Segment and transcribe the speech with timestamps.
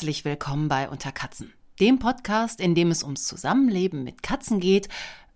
[0.00, 4.88] Herzlich willkommen bei Unter Katzen, dem Podcast, in dem es ums Zusammenleben mit Katzen geht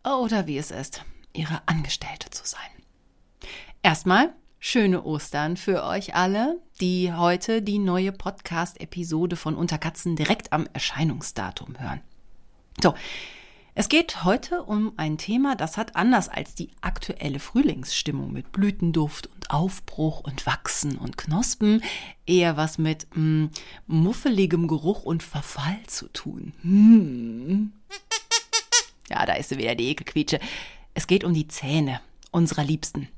[0.02, 1.04] oder wie es ist,
[1.34, 2.60] ihre Angestellte zu sein.
[3.82, 10.54] Erstmal schöne Ostern für euch alle, die heute die neue Podcast-Episode von Unter Katzen direkt
[10.54, 12.00] am Erscheinungsdatum hören.
[12.82, 12.94] So,
[13.74, 19.28] es geht heute um ein Thema, das hat anders als die aktuelle Frühlingsstimmung mit Blütenduft
[19.50, 21.82] Aufbruch und Wachsen und Knospen
[22.26, 23.50] eher was mit mh, hm,
[23.86, 26.52] muffeligem Geruch und Verfall zu tun.
[26.62, 27.72] Hm.
[29.10, 30.40] Ja, da ist wieder die Ekelquietsche.
[30.94, 33.08] Es geht um die Zähne unserer Liebsten.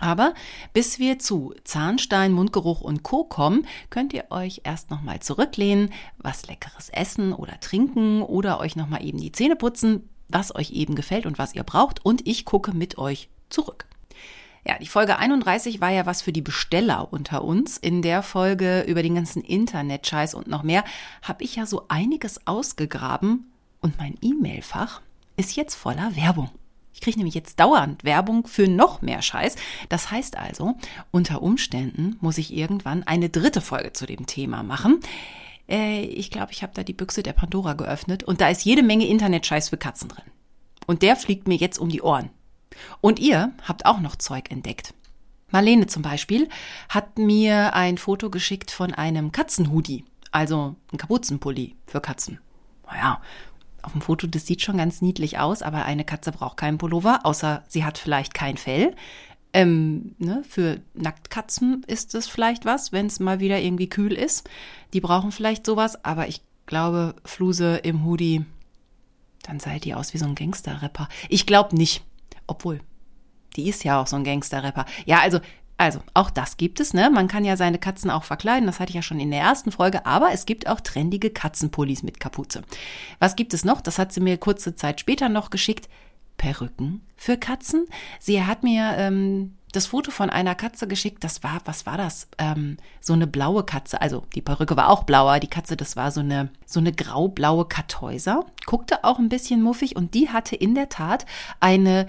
[0.00, 0.32] Aber
[0.72, 3.24] bis wir zu Zahnstein, Mundgeruch und Co.
[3.24, 9.04] kommen, könnt ihr euch erst nochmal zurücklehnen, was leckeres essen oder trinken oder euch nochmal
[9.04, 12.04] eben die Zähne putzen, was euch eben gefällt und was ihr braucht.
[12.04, 13.86] Und ich gucke mit euch zurück.
[14.66, 17.78] Ja, die Folge 31 war ja was für die Besteller unter uns.
[17.78, 20.84] In der Folge über den ganzen Internet-Scheiß und noch mehr
[21.22, 25.00] habe ich ja so einiges ausgegraben und mein E-Mail-Fach
[25.36, 26.50] ist jetzt voller Werbung.
[26.92, 29.56] Ich kriege nämlich jetzt dauernd Werbung für noch mehr Scheiß.
[29.88, 30.74] Das heißt also,
[31.10, 35.00] unter Umständen muss ich irgendwann eine dritte Folge zu dem Thema machen.
[35.68, 38.82] Äh, ich glaube, ich habe da die Büchse der Pandora geöffnet und da ist jede
[38.82, 40.24] Menge Internetscheiß für Katzen drin.
[40.86, 42.28] Und der fliegt mir jetzt um die Ohren.
[43.00, 44.94] Und ihr habt auch noch Zeug entdeckt.
[45.50, 46.48] Marlene zum Beispiel
[46.88, 52.38] hat mir ein Foto geschickt von einem Katzenhoodie, also ein Kapuzenpulli für Katzen.
[52.86, 53.20] Naja,
[53.82, 57.20] auf dem Foto, das sieht schon ganz niedlich aus, aber eine Katze braucht keinen Pullover,
[57.24, 58.94] außer sie hat vielleicht kein Fell.
[59.52, 64.48] Ähm, ne, für Nacktkatzen ist es vielleicht was, wenn es mal wieder irgendwie kühl ist.
[64.92, 68.44] Die brauchen vielleicht sowas, aber ich glaube, Fluse im Hoodie,
[69.42, 71.08] dann seid ihr aus wie so ein Gangster-Rapper.
[71.28, 72.04] Ich glaube nicht.
[72.50, 72.80] Obwohl,
[73.56, 74.84] die ist ja auch so ein Gangster-Rapper.
[75.06, 75.40] Ja, also
[75.80, 77.08] also, auch das gibt es, ne?
[77.08, 79.72] Man kann ja seine Katzen auch verkleiden, das hatte ich ja schon in der ersten
[79.72, 82.60] Folge, aber es gibt auch trendige Katzenpullis mit Kapuze.
[83.18, 83.80] Was gibt es noch?
[83.80, 85.88] Das hat sie mir kurze Zeit später noch geschickt.
[86.36, 87.86] Perücken für Katzen.
[88.18, 91.24] Sie hat mir ähm, das Foto von einer Katze geschickt.
[91.24, 92.28] Das war, was war das?
[92.38, 94.02] Ähm, so eine blaue Katze.
[94.02, 95.38] Also die Perücke war auch blauer.
[95.38, 98.44] Die Katze, das war so eine, so eine graublaue Kartäuser.
[98.66, 101.26] Guckte auch ein bisschen muffig und die hatte in der Tat
[101.58, 102.06] eine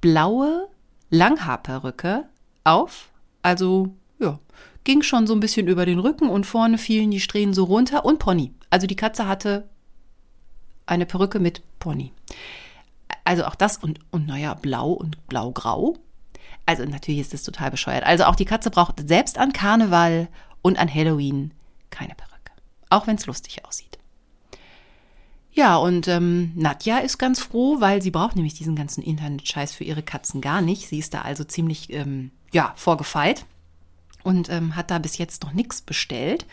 [0.00, 0.68] blaue
[1.10, 2.24] Langhaarperücke
[2.64, 3.10] auf.
[3.42, 4.38] Also, ja,
[4.84, 8.04] ging schon so ein bisschen über den Rücken und vorne fielen die Strähnen so runter
[8.04, 8.52] und Pony.
[8.70, 9.68] Also die Katze hatte
[10.86, 12.12] eine Perücke mit Pony.
[13.24, 15.96] Also auch das und, und naja, blau und blau-grau.
[16.66, 18.04] Also natürlich ist das total bescheuert.
[18.04, 20.28] Also auch die Katze braucht selbst an Karneval
[20.62, 21.52] und an Halloween
[21.90, 22.52] keine Perücke.
[22.88, 23.85] Auch wenn es lustig aussieht.
[25.56, 29.84] Ja, und ähm, Nadja ist ganz froh, weil sie braucht nämlich diesen ganzen Internet-Scheiß für
[29.84, 30.86] ihre Katzen gar nicht.
[30.86, 33.46] Sie ist da also ziemlich ähm, ja, vorgefeilt
[34.22, 36.44] und ähm, hat da bis jetzt noch nichts bestellt.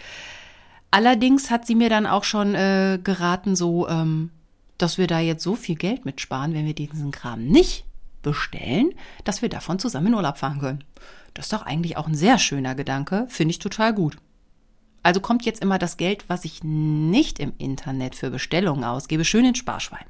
[0.89, 4.29] Allerdings hat sie mir dann auch schon äh, geraten, so, ähm,
[4.77, 7.83] dass wir da jetzt so viel Geld mitsparen, wenn wir diesen Kram nicht
[8.21, 8.93] bestellen,
[9.25, 10.83] dass wir davon zusammen in Urlaub fahren können.
[11.33, 14.15] Das ist doch eigentlich auch ein sehr schöner Gedanke, finde ich total gut.
[15.03, 19.45] Also kommt jetzt immer das Geld, was ich nicht im Internet für Bestellungen ausgebe, schön
[19.45, 20.05] ins Sparschwein.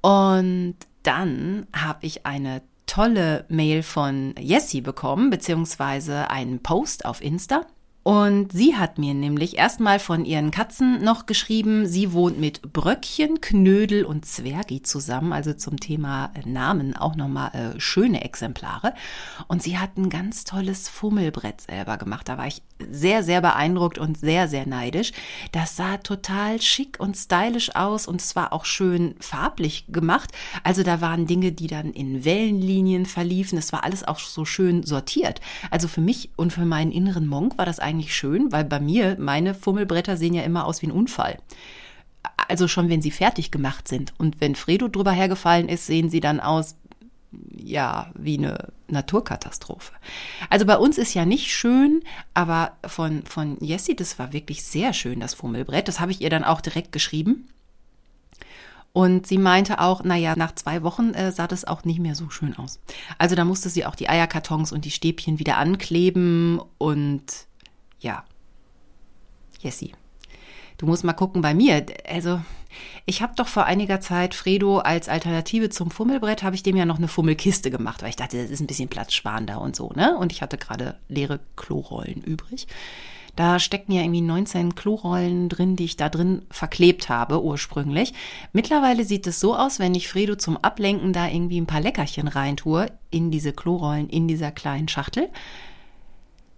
[0.00, 7.64] Und dann habe ich eine tolle Mail von Jessie bekommen, beziehungsweise einen Post auf Insta.
[8.02, 13.42] Und sie hat mir nämlich erstmal von ihren Katzen noch geschrieben, sie wohnt mit Bröckchen,
[13.42, 18.94] Knödel und Zwergi zusammen, also zum Thema Namen auch nochmal äh, schöne Exemplare.
[19.48, 22.26] Und sie hat ein ganz tolles Fummelbrett selber gemacht.
[22.26, 25.12] Da war ich sehr, sehr beeindruckt und sehr, sehr neidisch.
[25.52, 30.32] Das sah total schick und stylisch aus und es war auch schön farblich gemacht.
[30.64, 33.58] Also da waren Dinge, die dann in Wellenlinien verliefen.
[33.58, 35.42] Es war alles auch so schön sortiert.
[35.70, 38.80] Also für mich und für meinen inneren Monk war das eigentlich eigentlich schön, weil bei
[38.80, 41.38] mir, meine Fummelbretter sehen ja immer aus wie ein Unfall.
[42.48, 44.12] Also schon, wenn sie fertig gemacht sind.
[44.18, 46.76] Und wenn Fredo drüber hergefallen ist, sehen sie dann aus,
[47.56, 49.92] ja, wie eine Naturkatastrophe.
[50.48, 52.02] Also bei uns ist ja nicht schön,
[52.34, 55.88] aber von, von Jessie, das war wirklich sehr schön, das Fummelbrett.
[55.88, 57.46] Das habe ich ihr dann auch direkt geschrieben.
[58.92, 62.28] Und sie meinte auch, naja, nach zwei Wochen äh, sah das auch nicht mehr so
[62.30, 62.80] schön aus.
[63.18, 67.22] Also da musste sie auch die Eierkartons und die Stäbchen wieder ankleben und
[68.00, 68.24] ja,
[69.60, 69.92] Jessie.
[70.78, 71.84] Du musst mal gucken bei mir.
[72.08, 72.40] Also,
[73.04, 76.86] ich habe doch vor einiger Zeit Fredo als Alternative zum Fummelbrett, habe ich dem ja
[76.86, 80.16] noch eine Fummelkiste gemacht, weil ich dachte, das ist ein bisschen platzsparender und so, ne?
[80.16, 82.66] Und ich hatte gerade leere Klorollen übrig.
[83.36, 88.12] Da stecken ja irgendwie 19 Klorollen drin, die ich da drin verklebt habe ursprünglich.
[88.52, 92.28] Mittlerweile sieht es so aus, wenn ich Fredo zum Ablenken da irgendwie ein paar Leckerchen
[92.28, 95.30] reintue in diese Klorollen, in dieser kleinen Schachtel,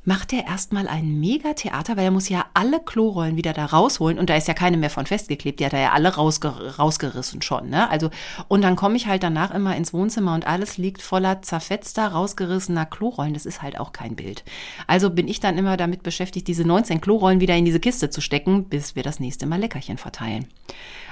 [0.05, 4.31] macht er erstmal ein Mega-Theater, weil er muss ja alle Klorollen wieder da rausholen und
[4.31, 7.71] da ist ja keine mehr von festgeklebt, die hat er ja alle rausger rausgerissen schon,
[7.71, 7.89] ne?
[7.89, 8.11] Also,
[8.49, 12.87] und dann komme ich halt danach immer ins Wohnzimmer und alles liegt voller zerfetzter, rausgerissener
[12.87, 13.35] Klorollen.
[13.35, 14.45] Das ist halt auch kein Bild.
[14.87, 18.21] Also bin ich dann immer damit beschäftigt, diese 19 Klorollen wieder in diese Kiste zu
[18.21, 20.49] stecken, bis wir das nächste Mal Leckerchen verteilen.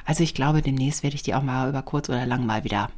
[0.04, 2.90] Also ich glaube, demnächst werde ich die auch mal über kurz oder lang mal wieder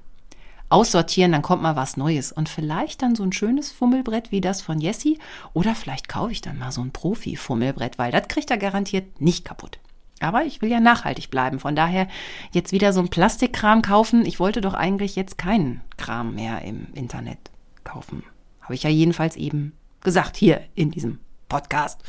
[0.72, 2.32] aussortieren, dann kommt mal was Neues.
[2.32, 5.18] Und vielleicht dann so ein schönes Fummelbrett wie das von Jessie.
[5.52, 9.44] Oder vielleicht kaufe ich dann mal so ein Profi-Fummelbrett, weil das kriegt er garantiert nicht
[9.44, 9.78] kaputt.
[10.20, 11.58] Aber ich will ja nachhaltig bleiben.
[11.58, 12.08] Von daher
[12.52, 14.24] jetzt wieder so ein Plastikkram kaufen.
[14.24, 17.38] Ich wollte doch eigentlich jetzt keinen Kram mehr im Internet
[17.84, 18.22] kaufen.
[18.62, 21.18] Habe ich ja jedenfalls eben gesagt hier in diesem
[21.48, 22.00] Podcast.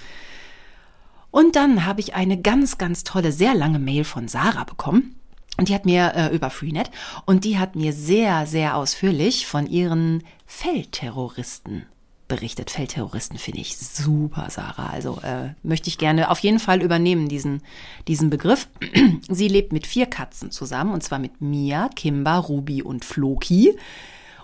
[1.32, 5.16] Und dann habe ich eine ganz, ganz tolle, sehr lange Mail von Sarah bekommen.
[5.58, 6.90] Und die hat mir äh, über Freenet
[7.26, 11.86] und die hat mir sehr, sehr ausführlich von ihren Feldterroristen
[12.28, 12.72] berichtet.
[12.72, 14.88] Feldterroristen finde ich super, Sarah.
[14.88, 17.62] Also äh, möchte ich gerne auf jeden Fall übernehmen, diesen,
[18.08, 18.68] diesen Begriff.
[19.30, 23.78] Sie lebt mit vier Katzen zusammen, und zwar mit Mia, Kimba, Ruby und Floki.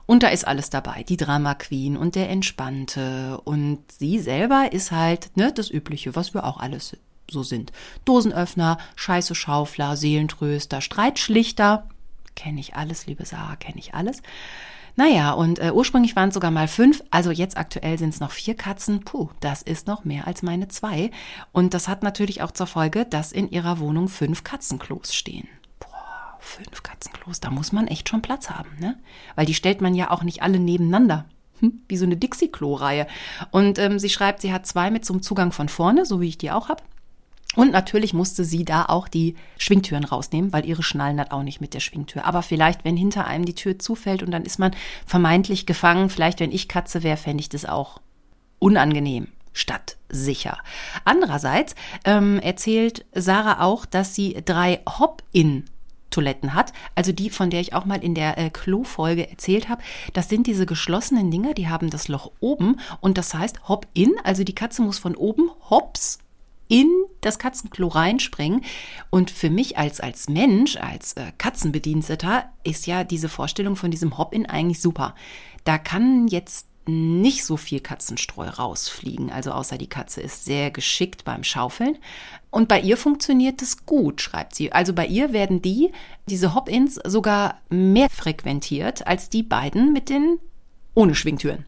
[0.06, 3.42] Und da ist alles dabei, die Drama Queen und der Entspannte.
[3.44, 6.98] Und sie selber ist halt ne, das Übliche, was wir auch alles
[7.32, 7.72] so sind.
[8.06, 11.88] Dosenöffner, Scheiße Schaufler, Seelentröster, Streitschlichter.
[12.36, 14.22] Kenne ich alles, liebe Sarah, kenne ich alles.
[14.96, 18.32] Naja, und äh, ursprünglich waren es sogar mal fünf, also jetzt aktuell sind es noch
[18.32, 19.00] vier Katzen.
[19.06, 21.12] Puh, das ist noch mehr als meine zwei.
[21.54, 25.48] Und das hat natürlich auch zur Folge, dass in ihrer Wohnung fünf Katzenklos stehen.
[25.80, 29.00] Boah, fünf Katzenklos, da muss man echt schon Platz haben, ne?
[29.36, 31.26] Weil die stellt man ja auch nicht alle nebeneinander.
[31.60, 33.08] Hm, wie so eine Dixie-Klo-Reihe.
[33.52, 36.38] Und ähm, sie schreibt, sie hat zwei mit zum Zugang von vorne, so wie ich
[36.38, 36.84] die auch habe.
[37.60, 41.60] Und natürlich musste sie da auch die Schwingtüren rausnehmen, weil ihre schnallen hat auch nicht
[41.60, 42.24] mit der Schwingtür.
[42.24, 44.72] Aber vielleicht, wenn hinter einem die Tür zufällt und dann ist man
[45.06, 48.00] vermeintlich gefangen, vielleicht, wenn ich Katze wäre, fände ich das auch
[48.60, 50.58] unangenehm statt sicher.
[51.04, 51.76] Andererseits
[52.06, 55.66] ähm, erzählt Sarah auch, dass sie drei Hop-in
[56.12, 59.82] Toiletten hat, also die, von der ich auch mal in der äh, Klo-Folge erzählt habe.
[60.14, 64.46] Das sind diese geschlossenen Dinger, die haben das Loch oben und das heißt Hop-in, also
[64.46, 66.20] die Katze muss von oben hops
[66.70, 66.90] in
[67.20, 68.64] das Katzenklo reinspringen.
[69.10, 74.18] Und für mich als, als Mensch, als äh, Katzenbediensteter, ist ja diese Vorstellung von diesem
[74.18, 75.16] Hop-In eigentlich super.
[75.66, 79.32] Da kann jetzt nicht so viel Katzenstreu rausfliegen.
[79.32, 81.98] Also außer die Katze ist sehr geschickt beim Schaufeln.
[82.50, 84.72] Und bei ihr funktioniert es gut, schreibt sie.
[84.72, 85.92] Also bei ihr werden die,
[86.28, 90.40] diese Hop-ins, sogar mehr frequentiert als die beiden mit den
[90.96, 91.66] ohne Schwingtüren.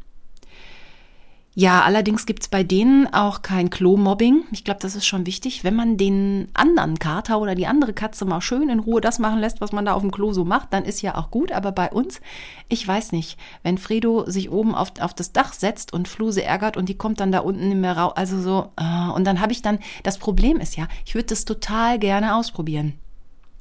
[1.53, 4.45] Ja, allerdings gibt's bei denen auch kein Klo-Mobbing.
[4.51, 5.65] Ich glaube, das ist schon wichtig.
[5.65, 9.39] Wenn man den anderen Kater oder die andere Katze mal schön in Ruhe das machen
[9.39, 11.51] lässt, was man da auf dem Klo so macht, dann ist ja auch gut.
[11.51, 12.21] Aber bei uns,
[12.69, 16.77] ich weiß nicht, wenn Fredo sich oben auf, auf das Dach setzt und Fluse ärgert
[16.77, 19.51] und die kommt dann da unten nicht mehr raus, also so, äh, und dann habe
[19.51, 22.93] ich dann, das Problem ist ja, ich würde das total gerne ausprobieren.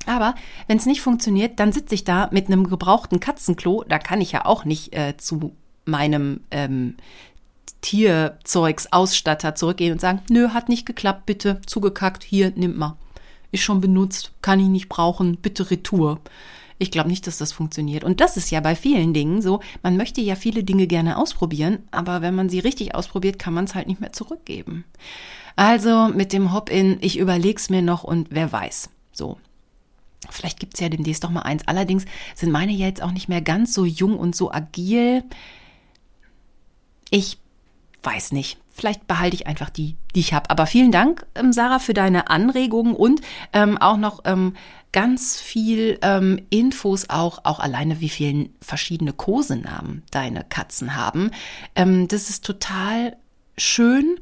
[0.06, 0.36] Aber
[0.68, 3.84] wenn es nicht funktioniert, dann sitze ich da mit einem gebrauchten Katzenklo.
[3.88, 5.52] Da kann ich ja auch nicht äh, zu
[5.84, 6.96] meinem ähm,
[7.80, 12.96] Tierzeugsausstatter zurückgehen und sagen, nö, hat nicht geklappt, bitte, zugekackt, hier, nimm mal.
[13.52, 16.20] Ist schon benutzt, kann ich nicht brauchen, bitte Retour.
[16.78, 18.04] Ich glaube nicht, dass das funktioniert.
[18.04, 19.60] Und das ist ja bei vielen Dingen so.
[19.82, 23.64] Man möchte ja viele Dinge gerne ausprobieren, aber wenn man sie richtig ausprobiert, kann man
[23.64, 24.84] es halt nicht mehr zurückgeben.
[25.56, 28.88] Also mit dem Hop-In, ich überleg's mir noch und wer weiß.
[29.12, 29.36] So.
[30.30, 31.66] Vielleicht gibt's ja demnächst doch mal eins.
[31.66, 35.22] Allerdings sind meine ja jetzt auch nicht mehr ganz so jung und so agil.
[37.10, 37.38] Ich
[38.02, 38.58] weiß nicht.
[38.72, 40.48] Vielleicht behalte ich einfach die, die ich habe.
[40.48, 43.20] Aber vielen Dank, ähm, Sarah, für deine Anregungen und
[43.52, 44.54] ähm, auch noch ähm,
[44.92, 51.30] ganz viel ähm, Infos auch, auch alleine, wie viele verschiedene Kosenamen deine Katzen haben.
[51.74, 53.16] Ähm, das ist total
[53.56, 54.18] schön.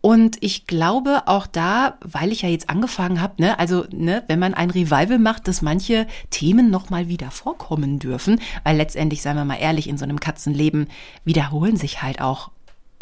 [0.00, 4.38] Und ich glaube auch da, weil ich ja jetzt angefangen habe, ne, also ne, wenn
[4.38, 9.36] man ein Revival macht, dass manche Themen noch mal wieder vorkommen dürfen, weil letztendlich, seien
[9.36, 10.88] wir mal ehrlich, in so einem Katzenleben
[11.24, 12.50] wiederholen sich halt auch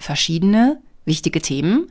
[0.02, 1.90] verschiedene wichtige Themen,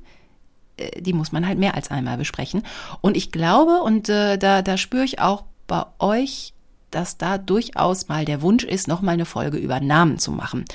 [0.78, 2.64] äh, die muss man halt mehr als einmal besprechen.
[3.02, 6.54] Und ich glaube, und äh, da, da spüre ich auch bei euch,
[6.92, 10.66] dass da durchaus mal der Wunsch ist, noch mal eine Folge über Namen zu machen.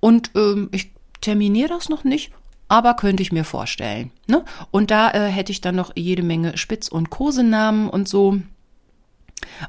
[0.00, 2.32] Und ähm, ich terminiere das noch nicht,
[2.68, 4.10] aber könnte ich mir vorstellen.
[4.26, 4.44] Ne?
[4.70, 8.40] Und da äh, hätte ich dann noch jede Menge Spitz- und Kosenamen und so.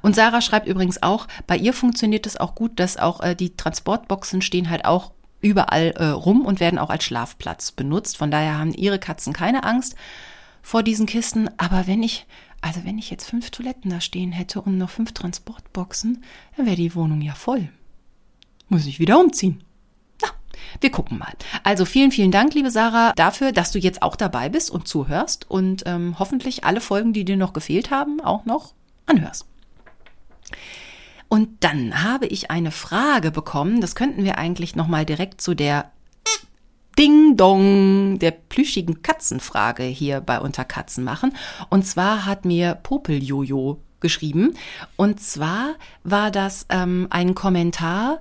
[0.01, 3.55] Und Sarah schreibt übrigens auch, bei ihr funktioniert es auch gut, dass auch äh, die
[3.55, 5.11] Transportboxen stehen halt auch
[5.41, 8.17] überall äh, rum und werden auch als Schlafplatz benutzt.
[8.17, 9.95] Von daher haben ihre Katzen keine Angst
[10.61, 11.49] vor diesen Kisten.
[11.57, 12.25] Aber wenn ich,
[12.61, 16.23] also wenn ich jetzt fünf Toiletten da stehen hätte und noch fünf Transportboxen,
[16.55, 17.69] dann wäre die Wohnung ja voll.
[18.69, 19.63] Muss ich wieder umziehen.
[20.21, 20.29] Na,
[20.79, 21.33] Wir gucken mal.
[21.63, 25.49] Also vielen, vielen Dank, liebe Sarah, dafür, dass du jetzt auch dabei bist und zuhörst
[25.49, 28.73] und ähm, hoffentlich alle Folgen, die dir noch gefehlt haben, auch noch
[29.07, 29.45] anhörst.
[31.31, 35.53] Und dann habe ich eine Frage bekommen, das könnten wir eigentlich noch mal direkt zu
[35.53, 35.89] der
[36.99, 41.33] Ding Dong der plüschigen Katzenfrage hier bei Unterkatzen machen.
[41.69, 44.55] Und zwar hat mir Popeljojo geschrieben.
[44.97, 48.19] Und zwar war das ähm, ein Kommentar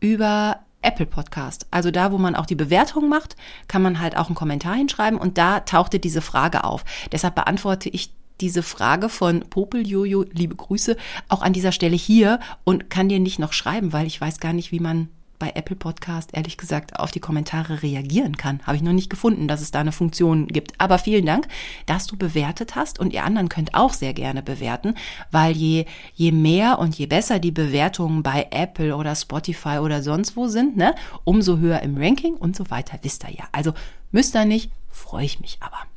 [0.00, 1.66] über Apple Podcast.
[1.70, 3.36] Also da, wo man auch die Bewertung macht,
[3.68, 6.84] kann man halt auch einen Kommentar hinschreiben und da tauchte diese Frage auf.
[7.10, 10.96] Deshalb beantworte ich diese Frage von Popeljojo, liebe Grüße,
[11.28, 14.52] auch an dieser Stelle hier und kann dir nicht noch schreiben, weil ich weiß gar
[14.52, 15.08] nicht, wie man
[15.40, 18.60] bei Apple Podcast ehrlich gesagt auf die Kommentare reagieren kann.
[18.64, 20.74] Habe ich noch nicht gefunden, dass es da eine Funktion gibt.
[20.78, 21.48] Aber vielen Dank,
[21.86, 24.94] dass du bewertet hast und ihr anderen könnt auch sehr gerne bewerten,
[25.32, 30.36] weil je, je mehr und je besser die Bewertungen bei Apple oder Spotify oder sonst
[30.36, 30.94] wo sind, ne,
[31.24, 33.44] umso höher im Ranking und so weiter, wisst ihr ja.
[33.50, 33.72] Also
[34.12, 35.89] müsst ihr nicht, freue ich mich aber.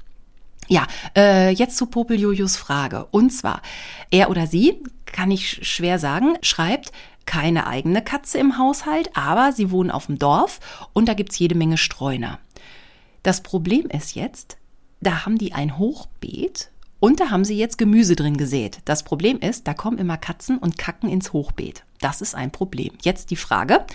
[0.67, 3.05] Ja, äh, jetzt zu Popeljojos Frage.
[3.11, 3.61] Und zwar,
[4.11, 6.91] er oder sie, kann ich schwer sagen, schreibt,
[7.25, 10.59] keine eigene Katze im Haushalt, aber sie wohnen auf dem Dorf
[10.93, 12.39] und da gibt's jede Menge Streuner.
[13.23, 14.57] Das Problem ist jetzt,
[14.99, 18.79] da haben die ein Hochbeet und da haben sie jetzt Gemüse drin gesät.
[18.85, 21.83] Das Problem ist, da kommen immer Katzen und kacken ins Hochbeet.
[22.01, 22.91] Das ist ein Problem.
[23.01, 23.85] Jetzt die Frage,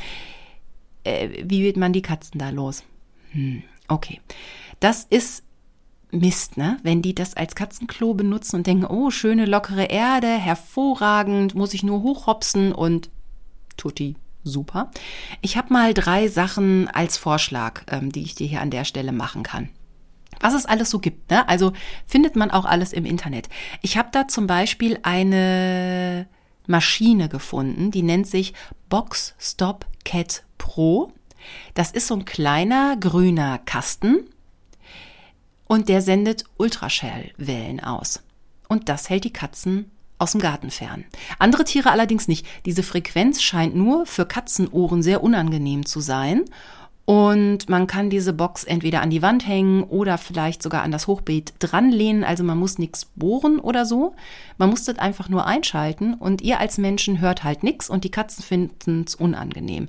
[1.04, 2.84] äh, wie wird man die Katzen da los?
[3.32, 4.20] Hm, okay.
[4.80, 5.42] Das ist
[6.10, 6.78] Mist, ne?
[6.82, 11.82] Wenn die das als Katzenklo benutzen und denken, oh, schöne lockere Erde, hervorragend, muss ich
[11.82, 13.10] nur hochhopsen und
[13.76, 14.90] tutti super.
[15.42, 19.12] Ich habe mal drei Sachen als Vorschlag, ähm, die ich dir hier an der Stelle
[19.12, 19.68] machen kann.
[20.40, 21.48] Was es alles so gibt, ne?
[21.48, 21.72] Also
[22.06, 23.48] findet man auch alles im Internet.
[23.82, 26.26] Ich habe da zum Beispiel eine
[26.66, 28.54] Maschine gefunden, die nennt sich
[28.88, 31.12] Box Stop Cat Pro.
[31.74, 34.28] Das ist so ein kleiner grüner Kasten
[35.68, 38.22] und der sendet Ultraschallwellen aus.
[38.68, 41.04] Und das hält die Katzen aus dem Garten fern.
[41.38, 42.44] Andere Tiere allerdings nicht.
[42.66, 46.44] Diese Frequenz scheint nur für Katzenohren sehr unangenehm zu sein.
[47.08, 51.06] Und man kann diese Box entweder an die Wand hängen oder vielleicht sogar an das
[51.06, 52.22] Hochbeet dranlehnen.
[52.22, 54.14] Also man muss nichts bohren oder so.
[54.58, 58.10] Man muss das einfach nur einschalten und ihr als Menschen hört halt nichts und die
[58.10, 59.88] Katzen finden es unangenehm.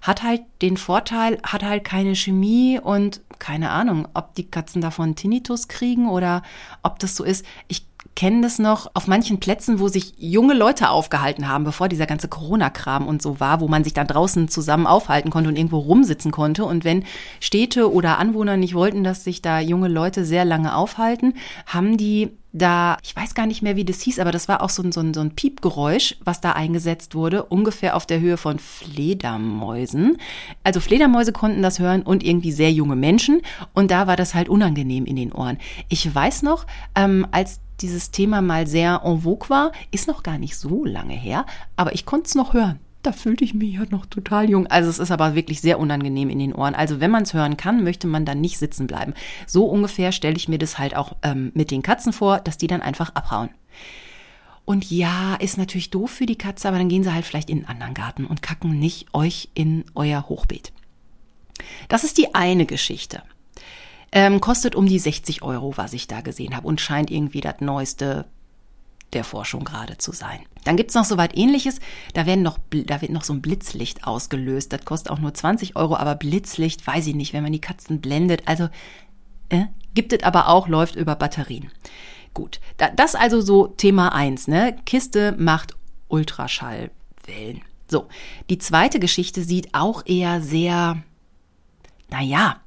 [0.00, 5.16] Hat halt den Vorteil, hat halt keine Chemie und keine Ahnung, ob die Katzen davon
[5.16, 6.42] Tinnitus kriegen oder
[6.84, 7.44] ob das so ist.
[7.66, 12.06] Ich kenne das noch auf manchen Plätzen, wo sich junge Leute aufgehalten haben, bevor dieser
[12.06, 15.78] ganze Corona-Kram und so war, wo man sich dann draußen zusammen aufhalten konnte und irgendwo
[15.78, 16.64] rumsitzen konnte.
[16.64, 17.04] Und wenn
[17.40, 21.34] Städte oder Anwohner nicht wollten, dass sich da junge Leute sehr lange aufhalten,
[21.66, 24.70] haben die da, ich weiß gar nicht mehr, wie das hieß, aber das war auch
[24.70, 28.36] so ein, so ein, so ein Piepgeräusch, was da eingesetzt wurde, ungefähr auf der Höhe
[28.36, 30.16] von Fledermäusen.
[30.64, 33.42] Also Fledermäuse konnten das hören und irgendwie sehr junge Menschen.
[33.72, 35.58] Und da war das halt unangenehm in den Ohren.
[35.88, 36.66] Ich weiß noch,
[36.96, 41.14] ähm, als dieses Thema mal sehr en vogue war, ist noch gar nicht so lange
[41.14, 41.46] her,
[41.76, 42.78] aber ich konnte es noch hören.
[43.02, 44.66] Da fühlte ich mich ja noch total jung.
[44.66, 46.74] Also es ist aber wirklich sehr unangenehm in den Ohren.
[46.74, 49.14] Also wenn man es hören kann, möchte man dann nicht sitzen bleiben.
[49.46, 52.66] So ungefähr stelle ich mir das halt auch ähm, mit den Katzen vor, dass die
[52.66, 53.48] dann einfach abhauen.
[54.66, 57.60] Und ja, ist natürlich doof für die Katze, aber dann gehen sie halt vielleicht in
[57.60, 60.72] einen anderen Garten und kacken nicht euch in euer Hochbeet.
[61.88, 63.22] Das ist die eine Geschichte.
[64.12, 67.60] Ähm, kostet um die 60 Euro, was ich da gesehen habe und scheint irgendwie das
[67.60, 68.26] neueste
[69.12, 70.40] der Forschung gerade zu sein.
[70.64, 71.80] Dann gibt's noch so weit ähnliches,
[72.14, 74.72] da, werden noch, da wird noch so ein Blitzlicht ausgelöst.
[74.72, 78.00] Das kostet auch nur 20 Euro, aber Blitzlicht, weiß ich nicht, wenn man die Katzen
[78.00, 78.42] blendet.
[78.46, 78.68] Also
[79.48, 79.64] äh,
[79.94, 81.70] gibt es aber auch, läuft über Batterien.
[82.34, 82.60] Gut,
[82.96, 84.46] das also so Thema eins.
[84.46, 84.76] ne?
[84.86, 85.74] Kiste macht
[86.08, 87.62] Ultraschallwellen.
[87.88, 88.06] So,
[88.48, 91.02] die zweite Geschichte sieht auch eher sehr,
[92.08, 92.60] naja,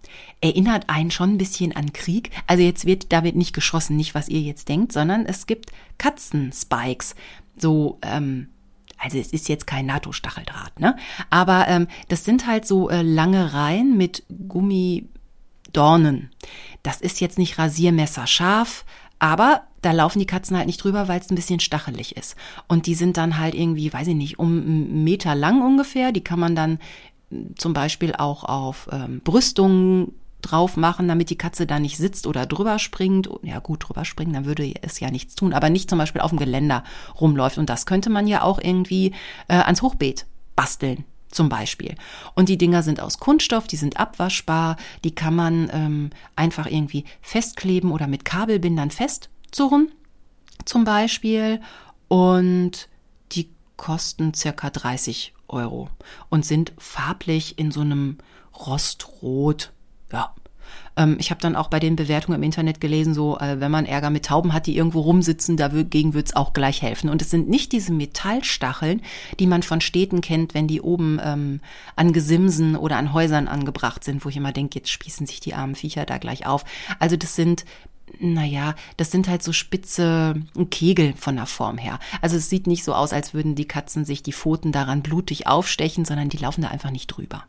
[0.43, 2.29] erinnert einen schon ein bisschen an Krieg.
[2.47, 7.15] Also jetzt wird, da nicht geschossen, nicht was ihr jetzt denkt, sondern es gibt Katzenspikes.
[7.57, 8.49] So, ähm,
[8.97, 10.97] also es ist jetzt kein NATO-Stacheldraht, ne?
[11.29, 16.29] Aber ähm, das sind halt so äh, lange Reihen mit Gummidornen.
[16.83, 18.83] Das ist jetzt nicht Rasiermesser scharf,
[19.19, 22.35] aber da laufen die Katzen halt nicht drüber, weil es ein bisschen stachelig ist.
[22.67, 26.11] Und die sind dann halt irgendwie, weiß ich nicht, um einen Meter lang ungefähr.
[26.11, 26.79] Die kann man dann
[27.55, 32.45] zum Beispiel auch auf ähm, Brüstungen drauf machen, damit die Katze da nicht sitzt oder
[32.45, 33.29] drüber springt.
[33.41, 36.29] Ja gut, drüber springen, dann würde es ja nichts tun, aber nicht zum Beispiel auf
[36.29, 36.83] dem Geländer
[37.19, 37.57] rumläuft.
[37.57, 39.13] Und das könnte man ja auch irgendwie
[39.47, 41.95] äh, ans Hochbeet basteln zum Beispiel.
[42.35, 47.05] Und die Dinger sind aus Kunststoff, die sind abwaschbar, die kann man ähm, einfach irgendwie
[47.21, 49.91] festkleben oder mit Kabelbindern festzurren
[50.65, 51.59] zum Beispiel.
[52.07, 52.87] Und
[53.31, 55.89] die kosten circa 30 Euro
[56.29, 58.17] und sind farblich in so einem
[58.65, 59.71] Rostrot.
[60.13, 60.33] Ja,
[60.95, 63.85] ähm, ich habe dann auch bei den Bewertungen im Internet gelesen, so äh, wenn man
[63.85, 67.09] Ärger mit Tauben hat, die irgendwo rumsitzen, dagegen wird es auch gleich helfen.
[67.09, 69.01] Und es sind nicht diese Metallstacheln,
[69.39, 71.61] die man von Städten kennt, wenn die oben ähm,
[71.95, 75.53] an Gesimsen oder an Häusern angebracht sind, wo ich immer denke, jetzt spießen sich die
[75.53, 76.63] armen Viecher da gleich auf.
[76.99, 77.65] Also das sind
[78.19, 80.35] naja, das sind halt so spitze
[80.69, 81.97] Kegel von der Form her.
[82.21, 85.47] Also es sieht nicht so aus, als würden die Katzen sich die Pfoten daran blutig
[85.47, 87.45] aufstechen, sondern die laufen da einfach nicht drüber.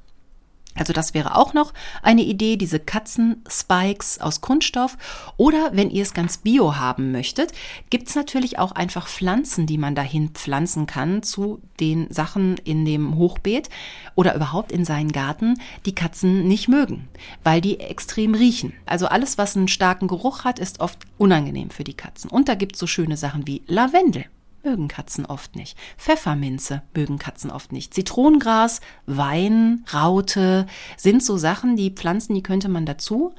[0.76, 4.96] Also das wäre auch noch eine Idee, diese Katzenspikes aus Kunststoff.
[5.36, 7.52] Oder wenn ihr es ganz bio haben möchtet,
[7.90, 13.16] gibt's natürlich auch einfach Pflanzen, die man dahin pflanzen kann zu den Sachen in dem
[13.16, 13.68] Hochbeet
[14.14, 17.08] oder überhaupt in seinen Garten, die Katzen nicht mögen,
[17.42, 18.72] weil die extrem riechen.
[18.86, 22.30] Also alles, was einen starken Geruch hat, ist oft unangenehm für die Katzen.
[22.30, 24.26] Und da gibt's so schöne Sachen wie Lavendel
[24.64, 25.78] mögen Katzen oft nicht.
[25.96, 27.94] Pfefferminze mögen Katzen oft nicht.
[27.94, 30.66] Zitronengras, Wein, Raute
[30.96, 33.34] sind so Sachen, die Pflanzen, die könnte man dazu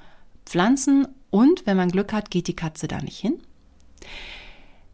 [0.46, 3.40] pflanzen und wenn man Glück hat, geht die Katze da nicht hin.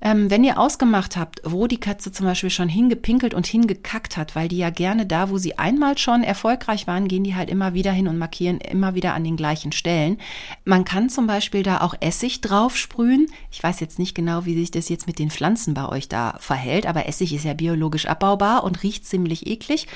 [0.03, 4.35] Ähm, wenn ihr ausgemacht habt, wo die Katze zum Beispiel schon hingepinkelt und hingekackt hat,
[4.35, 7.75] weil die ja gerne da, wo sie einmal schon erfolgreich waren, gehen die halt immer
[7.75, 10.17] wieder hin und markieren immer wieder an den gleichen Stellen.
[10.65, 13.27] Man kann zum Beispiel da auch Essig drauf sprühen.
[13.51, 16.35] Ich weiß jetzt nicht genau, wie sich das jetzt mit den Pflanzen bei euch da
[16.39, 19.87] verhält, aber Essig ist ja biologisch abbaubar und riecht ziemlich eklig.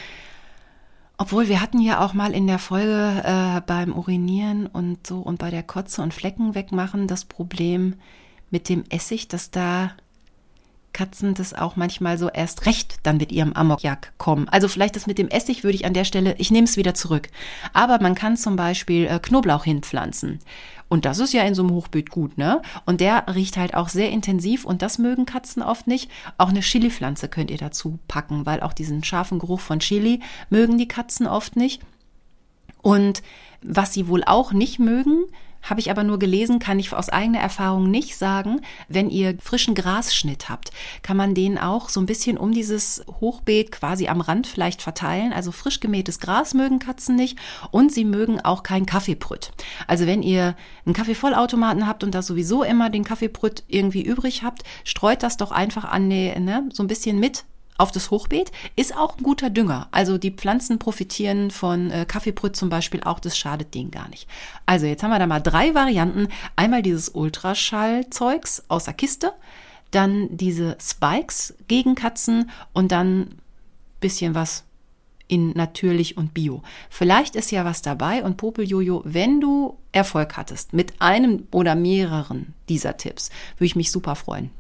[1.17, 5.39] Obwohl wir hatten ja auch mal in der Folge äh, beim Urinieren und so und
[5.39, 7.95] bei der Kotze und Flecken wegmachen das Problem,
[8.55, 9.91] mit dem Essig, dass da
[10.93, 14.47] Katzen das auch manchmal so erst recht dann mit ihrem Amokjak kommen.
[14.47, 16.93] Also vielleicht das mit dem Essig würde ich an der Stelle, ich nehme es wieder
[16.93, 17.27] zurück.
[17.73, 20.39] Aber man kann zum Beispiel äh, Knoblauch hinpflanzen.
[20.87, 22.61] Und das ist ja in so einem Hochbeet gut, ne?
[22.85, 26.09] Und der riecht halt auch sehr intensiv und das mögen Katzen oft nicht.
[26.37, 30.77] Auch eine Chili-Pflanze könnt ihr dazu packen, weil auch diesen scharfen Geruch von Chili mögen
[30.77, 31.81] die Katzen oft nicht.
[32.81, 33.21] Und
[33.61, 35.25] was sie wohl auch nicht mögen,
[35.65, 38.61] habe ich aber nur gelesen, kann ich aus eigener Erfahrung nicht sagen.
[38.87, 43.71] Wenn ihr frischen Grasschnitt habt, kann man den auch so ein bisschen um dieses Hochbeet
[43.71, 45.33] quasi am Rand vielleicht verteilen.
[45.33, 47.37] Also frisch gemähtes Gras mögen Katzen nicht
[47.71, 49.51] und sie mögen auch kein Kaffeebrütt.
[49.87, 54.63] Also wenn ihr einen Kaffeevollautomaten habt und da sowieso immer den Kaffeebrütt irgendwie übrig habt,
[54.83, 57.45] streut das doch einfach an ne, so ein bisschen mit
[57.77, 59.87] auf das Hochbeet ist auch ein guter Dünger.
[59.91, 64.27] Also die Pflanzen profitieren von äh, Kaffeebrüt zum Beispiel auch, das schadet denen gar nicht.
[64.65, 66.29] Also jetzt haben wir da mal drei Varianten.
[66.55, 69.33] Einmal dieses Ultraschallzeugs aus der Kiste,
[69.91, 73.35] dann diese Spikes gegen Katzen und dann
[73.99, 74.63] bisschen was
[75.27, 76.61] in natürlich und bio.
[76.89, 82.53] Vielleicht ist ja was dabei und Popeljojo, wenn du Erfolg hattest mit einem oder mehreren
[82.69, 84.51] dieser Tipps, würde ich mich super freuen.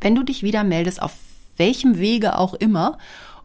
[0.00, 1.12] Wenn du dich wieder meldest auf
[1.56, 2.98] welchem Wege auch immer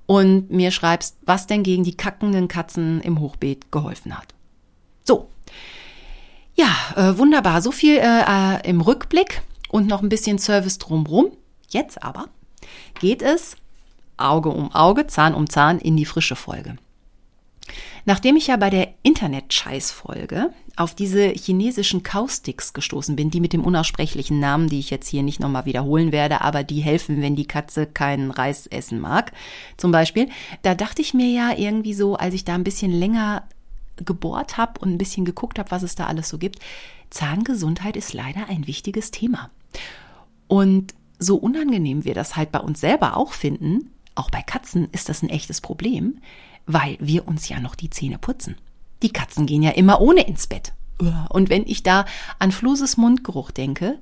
[0.06, 4.34] und mir schreibst, was denn gegen die kackenden Katzen im Hochbeet geholfen hat.
[5.04, 5.30] So.
[6.56, 7.62] Ja, äh, wunderbar.
[7.62, 11.32] So viel äh, äh, im Rückblick und noch ein bisschen Service drumrum.
[11.70, 12.30] Jetzt aber
[13.00, 13.58] geht es
[14.16, 16.78] Auge um Auge, Zahn um Zahn in die frische Folge.
[18.08, 23.66] Nachdem ich ja bei der Internet-Scheiß-Folge auf diese chinesischen Kausticks gestoßen bin, die mit dem
[23.66, 27.48] unaussprechlichen Namen, die ich jetzt hier nicht nochmal wiederholen werde, aber die helfen, wenn die
[27.48, 29.34] Katze keinen Reis essen mag,
[29.76, 30.30] zum Beispiel,
[30.62, 33.44] da dachte ich mir ja irgendwie so, als ich da ein bisschen länger
[33.98, 36.60] gebohrt habe und ein bisschen geguckt habe, was es da alles so gibt,
[37.10, 39.52] Zahngesundheit ist leider ein wichtiges Thema.
[40.48, 45.10] Und so unangenehm wir das halt bei uns selber auch finden, auch bei Katzen ist
[45.10, 46.22] das ein echtes Problem
[46.68, 48.58] weil wir uns ja noch die Zähne putzen.
[49.02, 50.74] Die Katzen gehen ja immer ohne ins Bett.
[51.30, 52.06] Und wenn ich da
[52.40, 54.00] an Fluses Mundgeruch denke,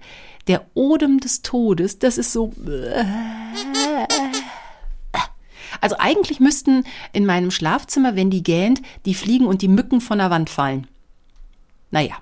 [0.48, 2.54] der Odem des Todes, das ist so.
[5.82, 10.20] Also eigentlich müssten in meinem Schlafzimmer, wenn die gähnt, die Fliegen und die Mücken von
[10.20, 10.88] der Wand fallen.
[11.92, 12.16] Naja.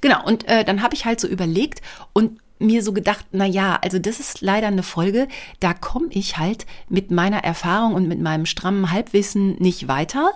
[0.00, 3.78] Genau, und äh, dann habe ich halt so überlegt und mir so gedacht, na ja,
[3.82, 5.28] also das ist leider eine Folge,
[5.60, 10.32] da komme ich halt mit meiner Erfahrung und mit meinem strammen Halbwissen nicht weiter.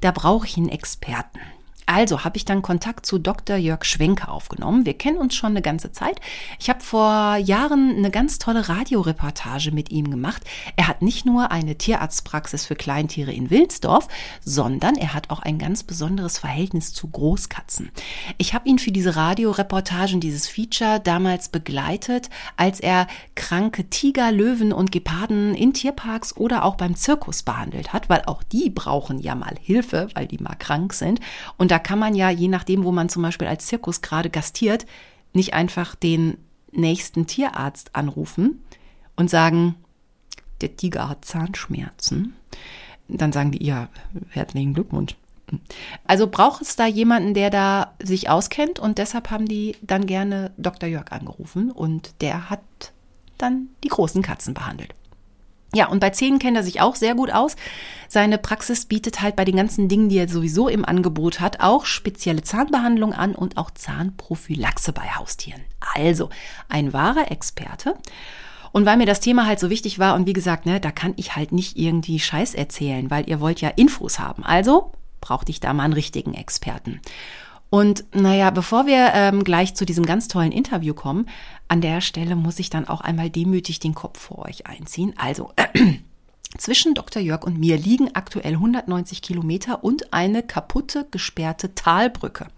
[0.00, 1.40] Da brauche ich einen Experten.
[1.86, 3.56] Also habe ich dann Kontakt zu Dr.
[3.56, 4.86] Jörg Schwenke aufgenommen.
[4.86, 6.20] Wir kennen uns schon eine ganze Zeit.
[6.58, 10.42] Ich habe vor Jahren eine ganz tolle Radioreportage mit ihm gemacht.
[10.76, 14.08] Er hat nicht nur eine Tierarztpraxis für Kleintiere in Wilsdorf,
[14.44, 17.90] sondern er hat auch ein ganz besonderes Verhältnis zu Großkatzen.
[18.38, 24.30] Ich habe ihn für diese Radioreportage und dieses Feature damals begleitet, als er kranke Tiger,
[24.30, 29.18] Löwen und Geparden in Tierparks oder auch beim Zirkus behandelt hat, weil auch die brauchen
[29.18, 31.20] ja mal Hilfe, weil die mal krank sind.
[31.56, 34.84] Und da kann man ja, je nachdem, wo man zum Beispiel als Zirkus gerade gastiert,
[35.32, 36.36] nicht einfach den
[36.70, 38.62] nächsten Tierarzt anrufen
[39.16, 39.76] und sagen,
[40.60, 42.34] der Tiger hat Zahnschmerzen,
[43.08, 43.88] dann sagen die, ja,
[44.28, 45.16] herzlichen Glückwunsch.
[46.06, 50.52] Also braucht es da jemanden, der da sich auskennt und deshalb haben die dann gerne
[50.58, 50.90] Dr.
[50.90, 52.60] Jörg angerufen und der hat
[53.38, 54.94] dann die großen Katzen behandelt.
[55.74, 57.56] Ja, und bei Zähnen kennt er sich auch sehr gut aus.
[58.06, 61.86] Seine Praxis bietet halt bei den ganzen Dingen, die er sowieso im Angebot hat, auch
[61.86, 65.62] spezielle Zahnbehandlung an und auch Zahnprophylaxe bei Haustieren.
[65.94, 66.28] Also
[66.68, 67.94] ein wahrer Experte.
[68.72, 71.14] Und weil mir das Thema halt so wichtig war und wie gesagt, ne, da kann
[71.16, 74.44] ich halt nicht irgendwie Scheiß erzählen, weil ihr wollt ja Infos haben.
[74.44, 77.00] Also brauchte ich da mal einen richtigen Experten.
[77.72, 81.26] Und naja, bevor wir ähm, gleich zu diesem ganz tollen Interview kommen,
[81.68, 85.14] an der Stelle muss ich dann auch einmal demütig den Kopf vor euch einziehen.
[85.16, 85.94] Also, äh,
[86.58, 87.22] zwischen Dr.
[87.22, 92.48] Jörg und mir liegen aktuell 190 Kilometer und eine kaputte, gesperrte Talbrücke.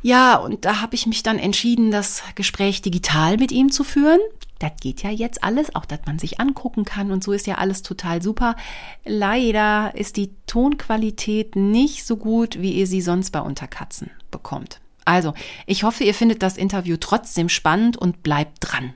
[0.00, 4.20] Ja, und da habe ich mich dann entschieden, das Gespräch digital mit ihm zu führen.
[4.58, 7.56] Das geht ja jetzt alles, auch dass man sich angucken kann und so ist ja
[7.56, 8.56] alles total super.
[9.04, 14.80] Leider ist die Tonqualität nicht so gut, wie ihr sie sonst bei Unterkatzen bekommt.
[15.04, 15.34] Also,
[15.66, 18.94] ich hoffe, ihr findet das Interview trotzdem spannend und bleibt dran.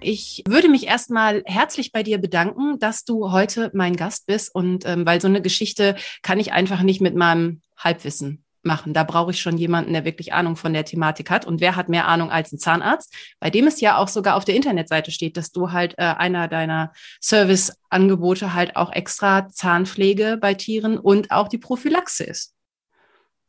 [0.00, 4.86] Ich würde mich erstmal herzlich bei dir bedanken, dass du heute mein Gast bist und
[4.86, 8.92] ähm, weil so eine Geschichte kann ich einfach nicht mit meinem Halbwissen machen.
[8.92, 11.46] Da brauche ich schon jemanden, der wirklich Ahnung von der Thematik hat.
[11.46, 13.14] Und wer hat mehr Ahnung als ein Zahnarzt?
[13.40, 16.48] Bei dem es ja auch sogar auf der Internetseite steht, dass du halt äh, einer
[16.48, 22.54] deiner Serviceangebote halt auch extra Zahnpflege bei Tieren und auch die Prophylaxe ist.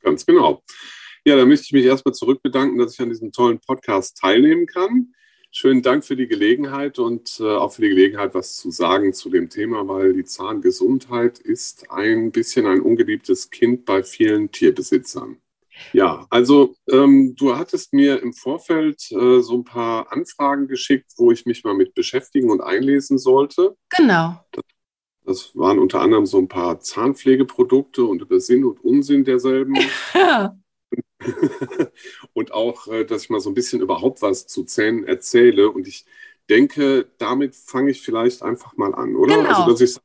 [0.02, 0.64] Ganz genau.
[1.26, 5.14] Ja, da möchte ich mich erstmal zurückbedanken, dass ich an diesem tollen Podcast teilnehmen kann.
[5.52, 9.30] Schönen Dank für die Gelegenheit und äh, auch für die Gelegenheit, was zu sagen zu
[9.30, 15.38] dem Thema, weil die Zahngesundheit ist ein bisschen ein ungeliebtes Kind bei vielen Tierbesitzern.
[15.94, 21.32] Ja, also ähm, du hattest mir im Vorfeld äh, so ein paar Anfragen geschickt, wo
[21.32, 23.76] ich mich mal mit beschäftigen und einlesen sollte.
[23.96, 24.44] Genau.
[24.52, 24.64] Das,
[25.24, 29.76] das waren unter anderem so ein paar Zahnpflegeprodukte und über Sinn und Unsinn derselben.
[32.34, 35.70] Und auch, äh, dass ich mal so ein bisschen überhaupt was zu Zähnen erzähle.
[35.70, 36.06] Und ich
[36.50, 39.38] denke, damit fange ich vielleicht einfach mal an, oder?
[39.38, 39.50] Genau.
[39.50, 39.98] Also, dass ich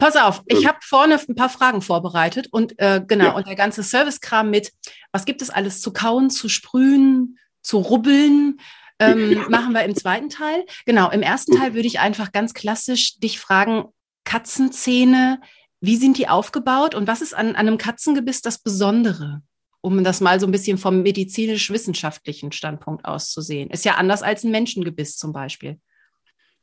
[0.00, 3.32] Pass auf, ich ähm, habe vorne ein paar Fragen vorbereitet und äh, genau, ja.
[3.32, 4.72] und der ganze Servicekram mit,
[5.12, 8.58] was gibt es alles zu kauen, zu sprühen, zu rubbeln,
[8.98, 9.48] ähm, ja.
[9.50, 10.64] machen wir im zweiten Teil.
[10.86, 13.88] Genau, im ersten Teil würde ich einfach ganz klassisch dich fragen,
[14.24, 15.38] Katzenzähne,
[15.82, 19.42] wie sind die aufgebaut und was ist an, an einem Katzengebiss das Besondere?
[19.80, 23.70] Um das mal so ein bisschen vom medizinisch-wissenschaftlichen Standpunkt aus zu sehen.
[23.70, 25.78] Ist ja anders als ein Menschengebiss zum Beispiel.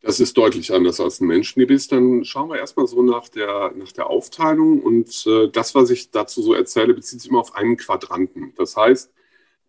[0.02, 1.88] Das ist deutlich anders als ein Menschengebiss.
[1.88, 4.82] Dann schauen wir erstmal so nach der, nach der Aufteilung.
[4.82, 8.54] Und äh, das, was ich dazu so erzähle, bezieht sich immer auf einen Quadranten.
[8.56, 9.12] Das heißt,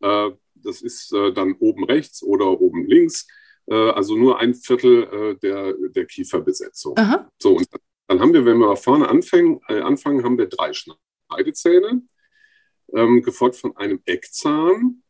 [0.01, 3.27] äh, das ist äh, dann oben rechts oder oben links,
[3.67, 6.99] äh, also nur ein Viertel äh, der, der Kieferbesetzung.
[6.99, 7.31] Aha.
[7.39, 7.67] So, und
[8.07, 12.03] dann haben wir, wenn wir vorne anfangen, äh, anfangen, haben wir drei Schneidezähne
[12.95, 15.03] ähm, gefolgt von einem Eckzahn,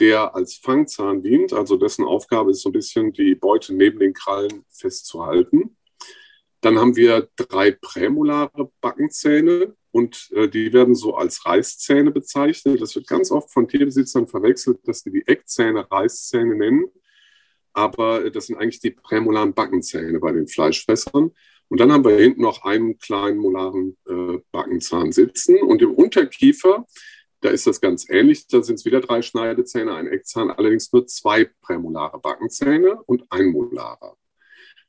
[0.00, 4.12] der als Fangzahn dient, also dessen Aufgabe ist so ein bisschen die Beute neben den
[4.12, 5.76] Krallen festzuhalten.
[6.60, 12.80] Dann haben wir drei prämolare Backenzähne und äh, die werden so als Reißzähne bezeichnet.
[12.80, 16.86] Das wird ganz oft von Tierbesitzern verwechselt, dass die die Eckzähne Reißzähne nennen.
[17.74, 21.32] Aber äh, das sind eigentlich die prämolaren Backenzähne bei den Fleischfressern.
[21.68, 25.58] Und dann haben wir hinten noch einen kleinen molaren äh, Backenzahn sitzen.
[25.60, 26.86] Und im Unterkiefer
[27.44, 28.46] da ist das ganz ähnlich.
[28.46, 33.48] Da sind es wieder drei Schneidezähne, ein Eckzahn, allerdings nur zwei prämolare Backenzähne und ein
[33.48, 34.16] molarer.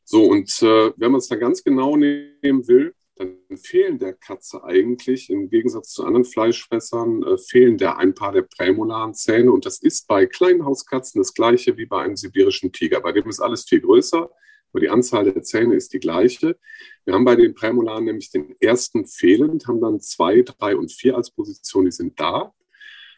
[0.05, 4.63] So, und äh, wenn man es dann ganz genau nehmen will, dann fehlen der Katze
[4.63, 9.51] eigentlich im Gegensatz zu anderen Fleischfressern, äh, fehlen der ein paar der prämolaren Zähne.
[9.51, 13.01] Und das ist bei kleinen Hauskatzen das gleiche wie bei einem sibirischen Tiger.
[13.01, 14.29] Bei dem ist alles viel größer
[14.75, 16.59] aber die Anzahl der Zähne ist die gleiche.
[17.05, 21.15] Wir haben bei den Prämolaren nämlich den ersten fehlend, haben dann zwei, drei und vier
[21.15, 22.53] als Position, die sind da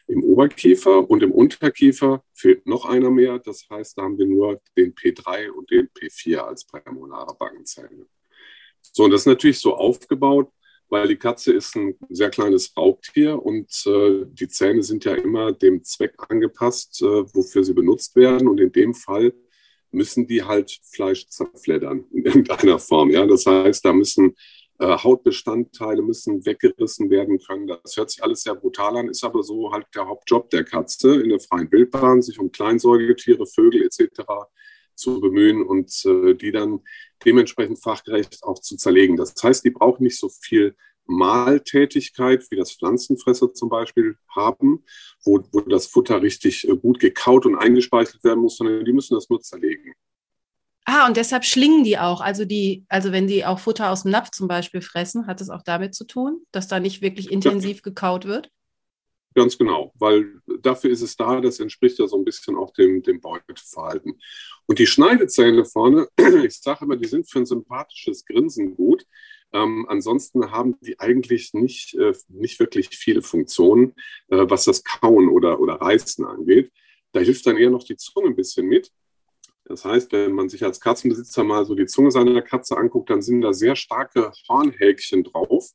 [0.06, 3.40] im Oberkiefer und im Unterkiefer fehlt noch einer mehr.
[3.40, 8.06] Das heißt, da haben wir nur den P3 und den P4 als prämolare Backenzähne.
[8.80, 10.52] So, und das ist natürlich so aufgebaut,
[10.88, 15.50] weil die Katze ist ein sehr kleines Raubtier und äh, die Zähne sind ja immer
[15.50, 18.46] dem Zweck angepasst, äh, wofür sie benutzt werden.
[18.46, 19.34] Und in dem Fall
[19.90, 23.10] müssen die halt Fleisch zerfleddern in irgendeiner Form.
[23.10, 24.34] Ja, das heißt, da müssen
[24.78, 27.66] äh, Hautbestandteile müssen weggerissen werden können.
[27.66, 31.20] Das hört sich alles sehr brutal an, ist aber so halt der Hauptjob der Katze
[31.20, 34.22] in der freien Wildbahn, sich um Kleinsäugetiere, Vögel etc.
[34.94, 36.80] zu bemühen und äh, die dann
[37.24, 39.16] dementsprechend fachgerecht auch zu zerlegen.
[39.16, 40.76] Das heißt, die brauchen nicht so viel
[41.08, 44.84] Mahltätigkeit, wie das Pflanzenfresser zum Beispiel haben,
[45.24, 49.14] wo, wo das Futter richtig äh, gut gekaut und eingespeichert werden muss, sondern die müssen
[49.14, 49.94] das nur zerlegen.
[50.84, 52.20] Ah, und deshalb schlingen die auch.
[52.20, 55.50] Also die, also wenn die auch Futter aus dem Napf zum Beispiel fressen, hat das
[55.50, 58.50] auch damit zu tun, dass da nicht wirklich intensiv gekaut wird?
[59.34, 63.02] Ganz genau, weil dafür ist es da, das entspricht ja so ein bisschen auch dem,
[63.02, 64.18] dem Beuteverhalten.
[64.66, 66.08] Und die Schneidezähne vorne,
[66.44, 69.04] ich sage immer, die sind für ein sympathisches Grinsen gut.
[69.52, 73.94] Ähm, ansonsten haben die eigentlich nicht, äh, nicht wirklich viele Funktionen,
[74.28, 76.70] äh, was das Kauen oder, oder Reißen angeht.
[77.12, 78.92] Da hilft dann eher noch die Zunge ein bisschen mit.
[79.64, 83.22] Das heißt, wenn man sich als Katzenbesitzer mal so die Zunge seiner Katze anguckt, dann
[83.22, 85.70] sind da sehr starke Hornhäkchen drauf.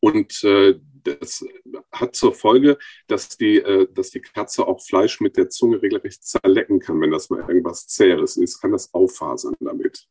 [0.00, 1.44] Und äh, das
[1.92, 6.24] hat zur Folge, dass die, äh, dass die Katze auch Fleisch mit der Zunge regelrecht
[6.24, 7.00] zerlecken kann.
[7.00, 10.06] Wenn das mal irgendwas Zäheres ist, kann das auffasern damit.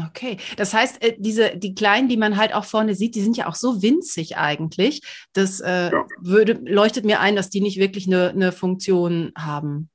[0.00, 3.36] Okay, das heißt, äh, diese, die kleinen, die man halt auch vorne sieht, die sind
[3.36, 5.02] ja auch so winzig eigentlich.
[5.34, 6.06] Das äh, ja.
[6.18, 9.90] würde, leuchtet mir ein, dass die nicht wirklich eine, eine Funktion haben.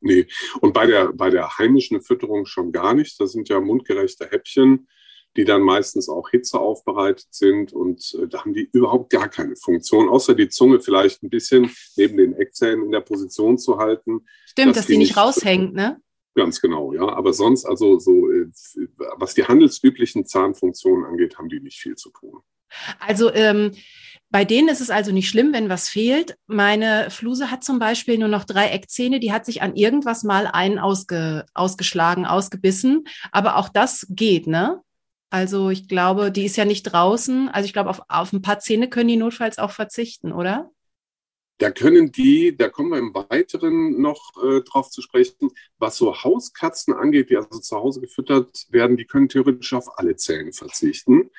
[0.00, 0.26] Nee,
[0.60, 3.18] und bei der, bei der heimischen Fütterung schon gar nicht.
[3.20, 4.86] Das sind ja mundgerechte Häppchen,
[5.36, 9.56] die dann meistens auch Hitze aufbereitet sind und äh, da haben die überhaupt gar keine
[9.56, 14.26] Funktion, außer die Zunge vielleicht ein bisschen neben den Eckzähnen in der Position zu halten.
[14.46, 16.00] Stimmt, dass, dass die, die nicht raushängt, ne?
[16.38, 17.08] Ganz genau, ja.
[17.08, 18.46] Aber sonst, also so, äh,
[19.16, 22.42] was die handelsüblichen Zahnfunktionen angeht, haben die nicht viel zu tun.
[23.00, 23.72] Also ähm,
[24.30, 26.36] bei denen ist es also nicht schlimm, wenn was fehlt.
[26.46, 30.46] Meine Fluse hat zum Beispiel nur noch drei Eckzähne, die hat sich an irgendwas mal
[30.46, 33.08] einen ausge, ausgeschlagen, ausgebissen.
[33.32, 34.80] Aber auch das geht, ne?
[35.30, 37.48] Also ich glaube, die ist ja nicht draußen.
[37.48, 40.70] Also ich glaube, auf, auf ein paar Zähne können die notfalls auch verzichten, oder?
[41.58, 46.14] Da können die, da kommen wir im Weiteren noch äh, drauf zu sprechen, was so
[46.22, 51.30] Hauskatzen angeht, die also zu Hause gefüttert werden, die können theoretisch auf alle Zähne verzichten.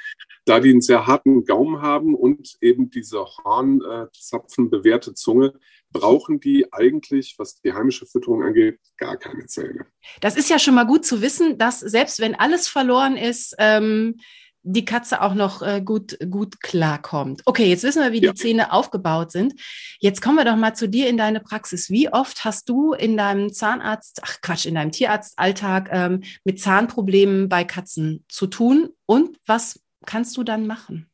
[0.45, 5.53] Da die einen sehr harten Gaumen haben und eben diese Hornzapfen äh, bewehrte Zunge,
[5.91, 9.85] brauchen die eigentlich, was die heimische Fütterung angeht, gar keine Zähne.
[10.21, 14.19] Das ist ja schon mal gut zu wissen, dass selbst wenn alles verloren ist, ähm,
[14.63, 17.41] die Katze auch noch äh, gut, gut klarkommt.
[17.45, 18.31] Okay, jetzt wissen wir, wie ja.
[18.31, 19.53] die Zähne aufgebaut sind.
[19.99, 21.89] Jetzt kommen wir doch mal zu dir in deine Praxis.
[21.89, 27.49] Wie oft hast du in deinem Zahnarzt, ach Quatsch, in deinem Tierarztalltag ähm, mit Zahnproblemen
[27.49, 28.89] bei Katzen zu tun?
[29.05, 31.09] Und was kannst du dann machen?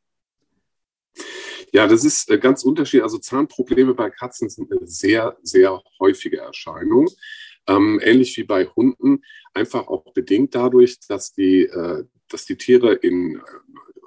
[1.71, 3.03] Ja, das ist äh, ganz unterschiedlich.
[3.03, 7.09] Also Zahnprobleme bei Katzen sind eine sehr, sehr häufige Erscheinung.
[7.67, 12.93] Ähm, ähnlich wie bei Hunden, einfach auch bedingt dadurch, dass die, äh, dass die Tiere
[12.93, 13.41] in äh,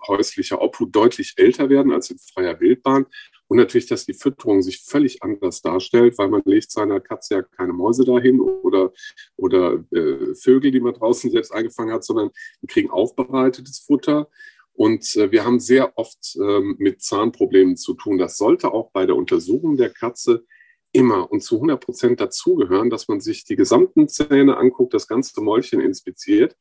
[0.07, 3.07] häuslicher Obhut deutlich älter werden als in freier Wildbahn.
[3.49, 7.43] Und natürlich, dass die Fütterung sich völlig anders darstellt, weil man legt seiner Katze ja
[7.43, 8.93] keine Mäuse dahin oder,
[9.37, 14.29] oder äh, Vögel, die man draußen selbst eingefangen hat, sondern die kriegen aufbereitetes Futter.
[14.75, 18.19] Und äh, wir haben sehr oft ähm, mit Zahnproblemen zu tun.
[18.19, 20.45] Das sollte auch bei der Untersuchung der Katze
[20.93, 25.41] immer und zu 100 Prozent dazugehören, dass man sich die gesamten Zähne anguckt, das ganze
[25.41, 26.57] Mäulchen inspiziert,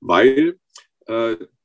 [0.00, 0.54] weil äh,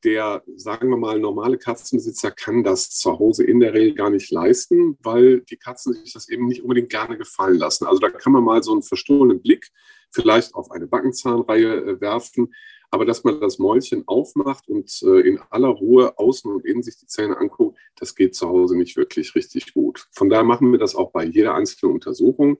[0.03, 4.31] der, sagen wir mal, normale Katzenbesitzer kann das zu Hause in der Regel gar nicht
[4.31, 7.85] leisten, weil die Katzen sich das eben nicht unbedingt gerne gefallen lassen.
[7.85, 9.71] Also da kann man mal so einen verstohlenen Blick
[10.11, 12.53] vielleicht auf eine Backenzahnreihe äh, werfen,
[12.89, 16.97] aber dass man das Mäulchen aufmacht und äh, in aller Ruhe außen und innen sich
[16.97, 20.07] die Zähne anguckt, das geht zu Hause nicht wirklich richtig gut.
[20.11, 22.57] Von daher machen wir das auch bei jeder einzelnen Untersuchung.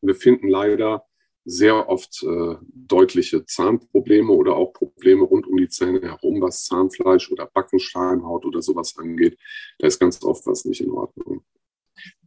[0.00, 1.04] Und wir finden leider
[1.44, 7.30] sehr oft äh, deutliche Zahnprobleme oder auch Probleme rund um die Zähne herum, was Zahnfleisch
[7.30, 9.38] oder Backenschleimhaut oder sowas angeht.
[9.78, 11.44] Da ist ganz oft was nicht in Ordnung.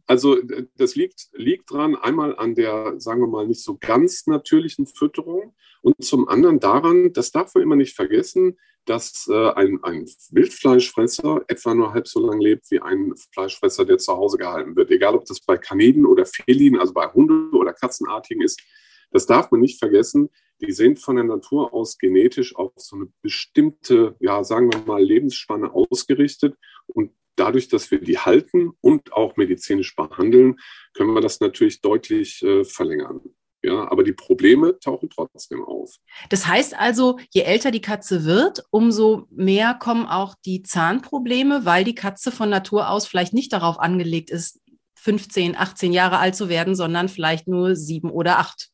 [0.06, 0.38] Also
[0.76, 5.54] das liegt, liegt dran, einmal an der, sagen wir mal, nicht so ganz natürlichen Fütterung
[5.82, 11.42] und zum anderen daran, das darf man immer nicht vergessen, dass äh, ein, ein Wildfleischfresser
[11.48, 14.90] etwa nur halb so lange lebt wie ein Fleischfresser, der zu Hause gehalten wird.
[14.90, 18.62] Egal, ob das bei Kaniden oder Felinen, also bei Hunde- oder Katzenartigen ist,
[19.10, 20.30] das darf man nicht vergessen.
[20.60, 25.02] Die sind von der Natur aus genetisch auf so eine bestimmte, ja, sagen wir mal,
[25.02, 26.56] Lebensspanne ausgerichtet.
[26.86, 30.56] Und dadurch, dass wir die halten und auch medizinisch behandeln,
[30.94, 33.20] können wir das natürlich deutlich äh, verlängern.
[33.62, 35.96] Ja, aber die Probleme tauchen trotzdem auf.
[36.28, 41.82] Das heißt also, je älter die Katze wird, umso mehr kommen auch die Zahnprobleme, weil
[41.82, 44.60] die Katze von Natur aus vielleicht nicht darauf angelegt ist,
[45.00, 48.70] 15, 18 Jahre alt zu werden, sondern vielleicht nur sieben oder acht.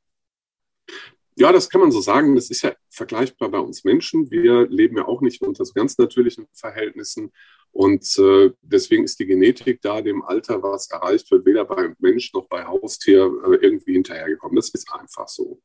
[1.36, 2.36] Ja, das kann man so sagen.
[2.36, 4.30] Das ist ja vergleichbar bei uns Menschen.
[4.30, 7.32] Wir leben ja auch nicht unter so ganz natürlichen Verhältnissen.
[7.72, 12.32] Und äh, deswegen ist die Genetik da dem Alter, was erreicht wird, weder beim Mensch
[12.32, 14.54] noch bei Haustier äh, irgendwie hinterhergekommen.
[14.54, 15.60] Das ist einfach so.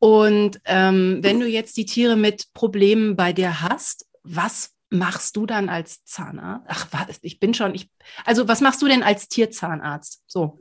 [0.00, 5.46] Und ähm, wenn du jetzt die Tiere mit Problemen bei dir hast, was machst du
[5.46, 6.66] dann als Zahnarzt?
[6.68, 7.90] Ach, was, ich bin schon, ich,
[8.24, 10.22] also was machst du denn als Tierzahnarzt?
[10.26, 10.58] So.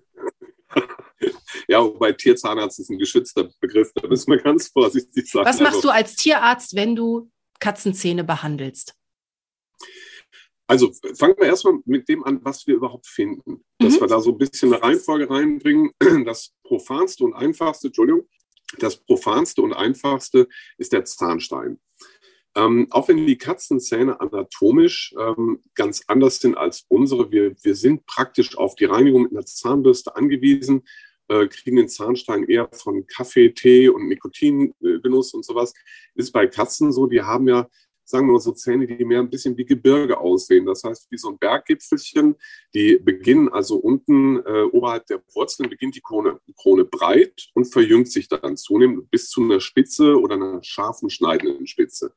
[1.68, 5.46] Ja, wobei Tierzahnarzt ist ein geschützter Begriff, da müssen wir ganz vorsichtig sein.
[5.46, 8.96] Was machst also, du als Tierarzt, wenn du Katzenzähne behandelst?
[10.68, 13.64] Also fangen wir erstmal mit dem an, was wir überhaupt finden.
[13.80, 14.02] Dass mhm.
[14.02, 15.92] wir da so ein bisschen eine Reihenfolge reinbringen.
[16.26, 18.28] Das profanste und einfachste, Entschuldigung,
[18.80, 21.80] das profanste und einfachste ist der Zahnstein.
[22.56, 28.06] Ähm, auch wenn die Katzenzähne anatomisch ähm, ganz anders sind als unsere, wir, wir sind
[28.08, 30.84] praktisch auf die Reinigung mit einer Zahnbürste angewiesen,
[31.30, 35.74] äh, kriegen den Zahnstein eher von Kaffee, Tee und Nikotingenuss und sowas.
[36.16, 37.68] Ist bei Katzen so, die haben ja
[38.08, 40.66] sagen wir mal so Zähne, die mehr ein bisschen wie Gebirge aussehen.
[40.66, 42.36] Das heißt, wie so ein Berggipfelchen.
[42.74, 48.10] Die beginnen also unten äh, oberhalb der Wurzeln, beginnt die Krone, Krone breit und verjüngt
[48.10, 52.14] sich dann zunehmend bis zu einer Spitze oder einer scharfen, schneidenden Spitze.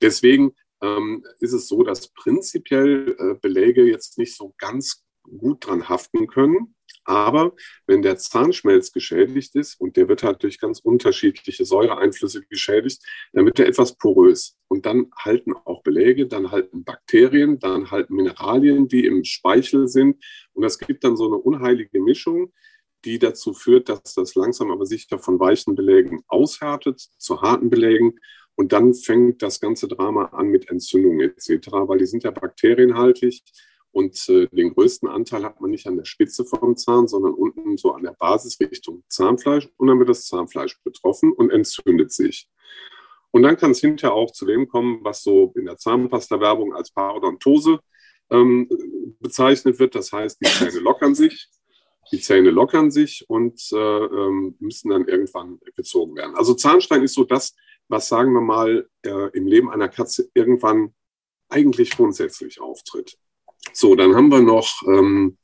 [0.00, 5.05] Deswegen ähm, ist es so, dass prinzipiell äh, Beläge jetzt nicht so ganz
[5.38, 6.74] gut dran haften können.
[7.04, 7.54] Aber
[7.86, 13.00] wenn der Zahnschmelz geschädigt ist und der wird halt durch ganz unterschiedliche Säureeinflüsse geschädigt,
[13.32, 14.56] dann wird er etwas porös.
[14.66, 20.22] Und dann halten auch Beläge, dann halten Bakterien, dann halten Mineralien, die im Speichel sind.
[20.52, 22.52] Und das gibt dann so eine unheilige Mischung,
[23.04, 28.18] die dazu führt, dass das langsam aber sicher von weichen Belägen aushärtet zu harten Belägen.
[28.56, 33.42] Und dann fängt das ganze Drama an mit Entzündungen etc., weil die sind ja bakterienhaltig.
[33.96, 37.78] Und äh, den größten Anteil hat man nicht an der Spitze vom Zahn, sondern unten
[37.78, 39.70] so an der Basis Richtung Zahnfleisch.
[39.78, 42.46] Und dann wird das Zahnfleisch betroffen und entzündet sich.
[43.30, 46.90] Und dann kann es hinterher auch zu dem kommen, was so in der Zahnpasta-Werbung als
[46.90, 47.80] Parodontose
[48.28, 48.68] ähm,
[49.18, 49.94] bezeichnet wird.
[49.94, 51.48] Das heißt, die Zähne lockern sich,
[52.12, 56.36] die Zähne lockern sich und äh, ähm, müssen dann irgendwann gezogen werden.
[56.36, 57.56] Also Zahnstein ist so das,
[57.88, 60.94] was sagen wir mal äh, im Leben einer Katze irgendwann
[61.48, 63.16] eigentlich grundsätzlich auftritt.
[63.72, 65.38] So, dann haben wir noch ähm,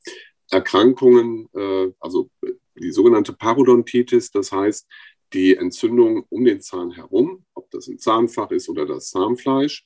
[0.49, 2.29] Erkrankungen, äh, also
[2.75, 4.87] die sogenannte Parodontitis, das heißt
[5.33, 9.85] die Entzündung um den Zahn herum, ob das im Zahnfach ist oder das Zahnfleisch.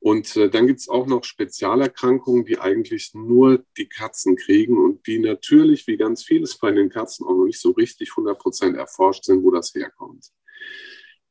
[0.00, 5.06] Und äh, dann gibt es auch noch Spezialerkrankungen, die eigentlich nur die Katzen kriegen und
[5.06, 9.24] die natürlich, wie ganz vieles bei den Katzen, auch noch nicht so richtig 100% erforscht
[9.24, 10.30] sind, wo das herkommt.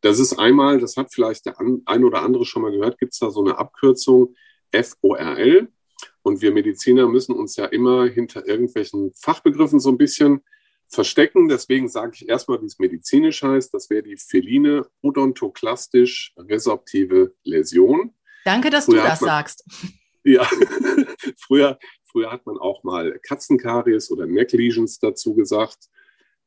[0.01, 3.19] Das ist einmal, das hat vielleicht der ein oder andere schon mal gehört, gibt es
[3.19, 4.35] da so eine Abkürzung
[4.71, 5.69] FORL.
[6.27, 10.43] Und wir Mediziner müssen uns ja immer hinter irgendwelchen Fachbegriffen so ein bisschen
[10.89, 11.47] verstecken.
[11.47, 13.73] Deswegen sage ich erstmal, wie es medizinisch heißt.
[13.73, 18.13] Das wäre die feline odontoklastisch resorptive Läsion.
[18.43, 19.63] Danke, dass früher du das man, sagst.
[20.23, 20.45] Ja,
[21.37, 25.87] früher, früher hat man auch mal Katzenkaries oder Neck Lesions dazu gesagt.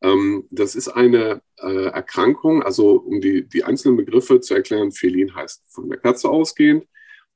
[0.03, 5.35] Ähm, das ist eine äh, Erkrankung, also um die, die einzelnen Begriffe zu erklären, Felin
[5.35, 6.85] heißt von der Katze ausgehend.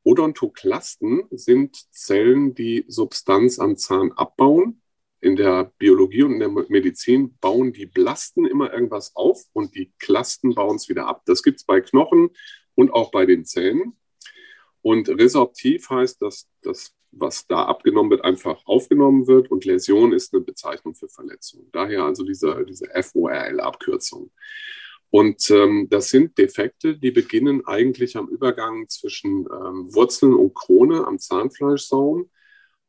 [0.05, 4.83] Odontoklasten sind Zellen, die Substanz am Zahn abbauen.
[5.21, 9.93] In der Biologie und in der Medizin bauen die Blasten immer irgendwas auf und die
[9.99, 11.23] Klasten bauen es wieder ab.
[11.25, 12.31] Das gibt es bei Knochen
[12.75, 13.97] und auch bei den Zähnen.
[14.83, 20.35] Und resorptiv heißt, dass das, was da abgenommen wird, einfach aufgenommen wird und Läsion ist
[20.35, 21.71] eine Bezeichnung für Verletzung.
[21.73, 24.31] Daher also diese, diese FORL-Abkürzung.
[25.15, 31.07] Und ähm, das sind Defekte, die beginnen eigentlich am Übergang zwischen ähm, Wurzeln und Krone
[31.07, 32.29] am Zahnfleischsaum.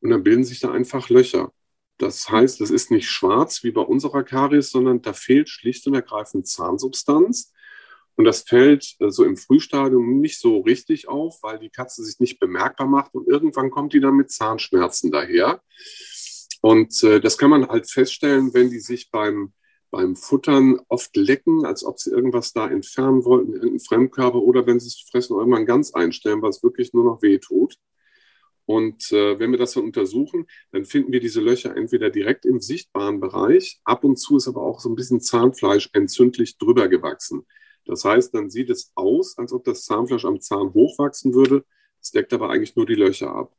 [0.02, 1.54] Und dann bilden sich da einfach Löcher.
[2.00, 5.94] Das heißt, es ist nicht schwarz wie bei unserer Karies, sondern da fehlt schlicht und
[5.94, 7.54] ergreifend Zahnsubstanz.
[8.16, 12.20] Und das fällt äh, so im Frühstadium nicht so richtig auf, weil die Katze sich
[12.20, 13.14] nicht bemerkbar macht.
[13.14, 15.62] Und irgendwann kommt die dann mit Zahnschmerzen daher.
[16.62, 19.54] Und äh, das kann man halt feststellen, wenn die sich beim
[19.92, 24.80] beim Futtern oft lecken, als ob sie irgendwas da entfernen wollten, irgendeinen Fremdkörper oder wenn
[24.80, 27.78] sie es fressen, irgendwann ganz einstellen, was wirklich nur noch weh tut.
[28.66, 32.60] Und äh, wenn wir das dann untersuchen, dann finden wir diese Löcher entweder direkt im
[32.60, 37.46] sichtbaren Bereich, ab und zu ist aber auch so ein bisschen Zahnfleisch entzündlich drüber gewachsen.
[37.86, 41.64] Das heißt, dann sieht es aus, als ob das Zahnfleisch am Zahn hochwachsen würde.
[42.02, 43.56] Es deckt aber eigentlich nur die Löcher ab.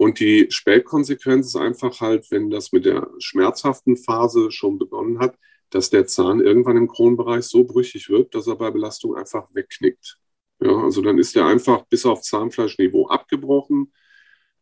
[0.00, 5.36] Und die Spätkonsequenz ist einfach halt, wenn das mit der schmerzhaften Phase schon begonnen hat,
[5.68, 10.18] dass der Zahn irgendwann im Kronbereich so brüchig wird, dass er bei Belastung einfach wegknickt.
[10.58, 13.92] Ja, also dann ist er einfach bis auf Zahnfleischniveau abgebrochen.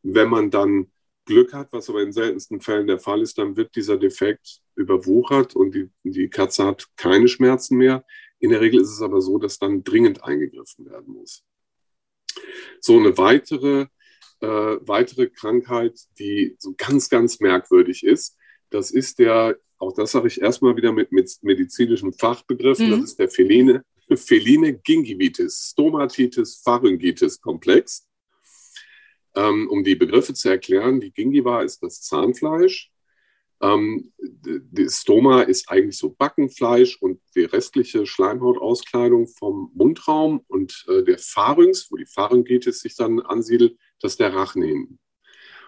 [0.02, 0.90] Wenn man dann
[1.24, 5.54] Glück hat, was aber in seltensten Fällen der Fall ist, dann wird dieser Defekt überwuchert
[5.54, 8.04] und die, die Katze hat keine Schmerzen mehr.
[8.40, 11.44] In der Regel ist es aber so, dass dann dringend eingegriffen werden muss.
[12.80, 13.86] So eine weitere
[14.40, 18.36] äh, weitere Krankheit, die so ganz, ganz merkwürdig ist.
[18.70, 22.90] Das ist der, auch das sage ich erstmal wieder mit, mit medizinischen Fachbegriffen, mhm.
[22.92, 23.84] das ist der feline,
[24.14, 28.06] feline Gingivitis, Stomatitis, Pharyngitis Komplex.
[29.34, 32.90] Ähm, um die Begriffe zu erklären, die Gingiva ist das Zahnfleisch.
[33.60, 41.02] Ähm, die Stoma ist eigentlich so Backenfleisch und die restliche Schleimhautauskleidung vom Mundraum und äh,
[41.02, 44.98] der Pharynx, wo die Pharyngitis sich dann ansiedelt, das ist der Rachen hinten.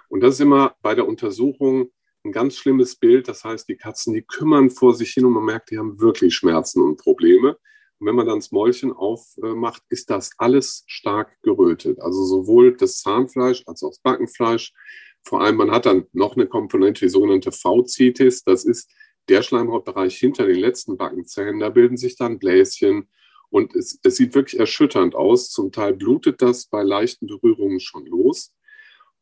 [0.08, 1.90] Und das ist immer bei der Untersuchung
[2.24, 3.28] ein ganz schlimmes Bild.
[3.28, 6.34] Das heißt, die Katzen, die kümmern vor sich hin und man merkt, die haben wirklich
[6.34, 7.56] Schmerzen und Probleme.
[7.98, 12.00] Und wenn man dann das Mäulchen aufmacht, ist das alles stark gerötet.
[12.00, 14.72] Also sowohl das Zahnfleisch als auch das Backenfleisch.
[15.22, 18.42] Vor allem, man hat dann noch eine Komponente, die sogenannte V-Zitis.
[18.42, 18.90] Das ist
[19.28, 21.60] der Schleimhautbereich hinter den letzten Backenzähnen.
[21.60, 23.08] Da bilden sich dann Bläschen.
[23.50, 25.50] Und es, es sieht wirklich erschütternd aus.
[25.50, 28.54] Zum Teil blutet das bei leichten Berührungen schon los.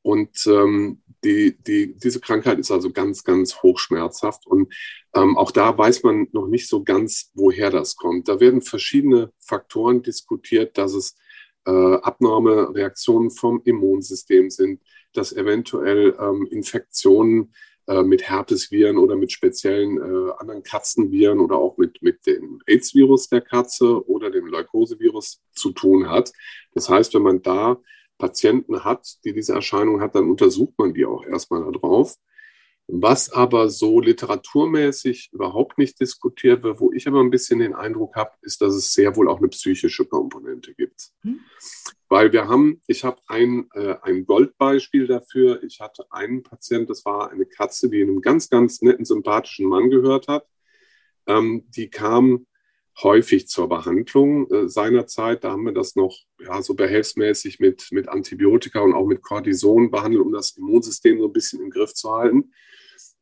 [0.03, 4.47] Und ähm, die, die, diese Krankheit ist also ganz, ganz hochschmerzhaft.
[4.47, 4.73] Und
[5.15, 8.29] ähm, auch da weiß man noch nicht so ganz, woher das kommt.
[8.29, 11.17] Da werden verschiedene Faktoren diskutiert, dass es
[11.67, 14.81] äh, abnorme Reaktionen vom Immunsystem sind,
[15.13, 17.53] dass eventuell ähm, Infektionen
[18.03, 23.41] mit Herpesviren oder mit speziellen äh, anderen Katzenviren oder auch mit, mit dem AIDS-Virus der
[23.41, 26.33] Katze oder dem Leukosevirus zu tun hat.
[26.75, 27.79] Das heißt, wenn man da
[28.19, 32.17] Patienten hat, die diese Erscheinung hat, dann untersucht man die auch erstmal darauf.
[32.91, 38.17] Was aber so literaturmäßig überhaupt nicht diskutiert wird, wo ich aber ein bisschen den Eindruck
[38.17, 41.11] habe, ist, dass es sehr wohl auch eine psychische Komponente gibt.
[41.23, 41.41] Hm.
[42.09, 45.63] Weil wir haben, ich habe ein, äh, ein Goldbeispiel dafür.
[45.63, 49.91] Ich hatte einen Patient, das war eine Katze, die einem ganz, ganz netten, sympathischen Mann
[49.91, 50.47] gehört hat.
[51.27, 52.47] Ähm, die kam
[53.03, 55.45] häufig zur Behandlung äh, seinerzeit.
[55.45, 59.91] Da haben wir das noch ja, so behelfsmäßig mit, mit Antibiotika und auch mit Cortison
[59.91, 62.53] behandelt, um das Immunsystem so ein bisschen im Griff zu halten.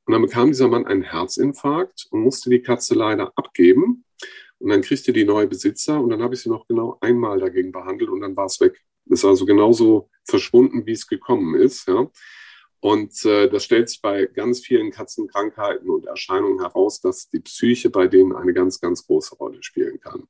[0.07, 4.04] Und dann bekam dieser Mann einen Herzinfarkt und musste die Katze leider abgeben.
[4.59, 7.72] Und dann kriegte die neue Besitzer und dann habe ich sie noch genau einmal dagegen
[7.72, 8.80] behandelt und dann war es weg.
[9.07, 11.86] Ist also genauso verschwunden, wie es gekommen ist.
[11.88, 12.11] Ja.
[12.80, 17.90] Und äh, das stellt sich bei ganz vielen Katzenkrankheiten und Erscheinungen heraus, dass die Psyche
[17.90, 20.28] bei denen eine ganz, ganz große Rolle spielen kann.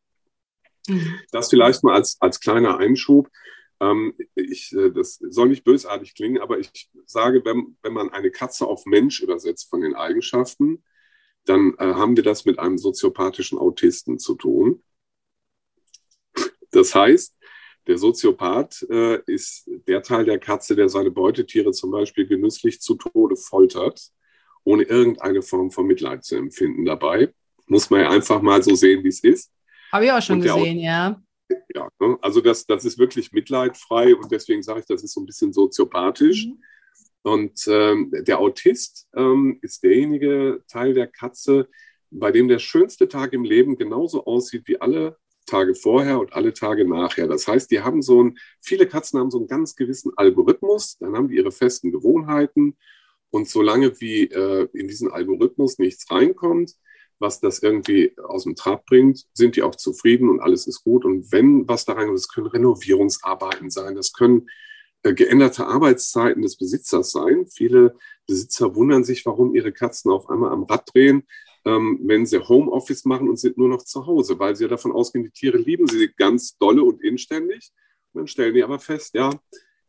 [0.88, 1.20] Mhm.
[1.32, 3.28] Das vielleicht mal als, als kleiner Einschub.
[3.80, 8.30] Ähm, ich, äh, das soll nicht bösartig klingen, aber ich sage, wenn, wenn man eine
[8.30, 10.82] Katze auf Mensch übersetzt von den Eigenschaften,
[11.44, 14.82] dann äh, haben wir das mit einem soziopathischen Autisten zu tun.
[16.70, 17.34] Das heißt,
[17.86, 22.96] der Soziopath äh, ist der Teil der Katze, der seine Beutetiere zum Beispiel genüsslich zu
[22.96, 24.10] Tode foltert,
[24.64, 27.32] ohne irgendeine Form von Mitleid zu empfinden dabei.
[27.66, 29.52] Muss man ja einfach mal so sehen, wie es ist.
[29.92, 31.22] Habe ich auch schon gesehen, ja.
[31.74, 32.18] Ja, ne?
[32.22, 35.52] also das, das ist wirklich mitleidfrei und deswegen sage ich, das ist so ein bisschen
[35.52, 36.46] soziopathisch.
[36.46, 36.62] Mhm.
[37.22, 41.68] Und ähm, der Autist ähm, ist derjenige Teil der Katze,
[42.10, 46.52] bei dem der schönste Tag im Leben genauso aussieht wie alle Tage vorher und alle
[46.52, 47.26] Tage nachher.
[47.26, 51.16] Das heißt, die haben so ein, viele Katzen haben so einen ganz gewissen Algorithmus, dann
[51.16, 52.76] haben die ihre festen Gewohnheiten
[53.30, 56.74] und solange wie äh, in diesen Algorithmus nichts reinkommt,
[57.18, 61.04] was das irgendwie aus dem Trab bringt, sind die auch zufrieden und alles ist gut.
[61.04, 64.48] Und wenn was da reinkommt, das können Renovierungsarbeiten sein, das können
[65.02, 67.46] äh, geänderte Arbeitszeiten des Besitzers sein.
[67.46, 67.96] Viele
[68.26, 71.26] Besitzer wundern sich, warum ihre Katzen auf einmal am Rad drehen
[71.66, 74.92] ähm, wenn sie Homeoffice machen und sind nur noch zu Hause, weil sie ja davon
[74.92, 77.72] ausgehen, die Tiere lieben sie ganz dolle und inständig.
[78.12, 79.30] Und dann stellen die aber fest, ja,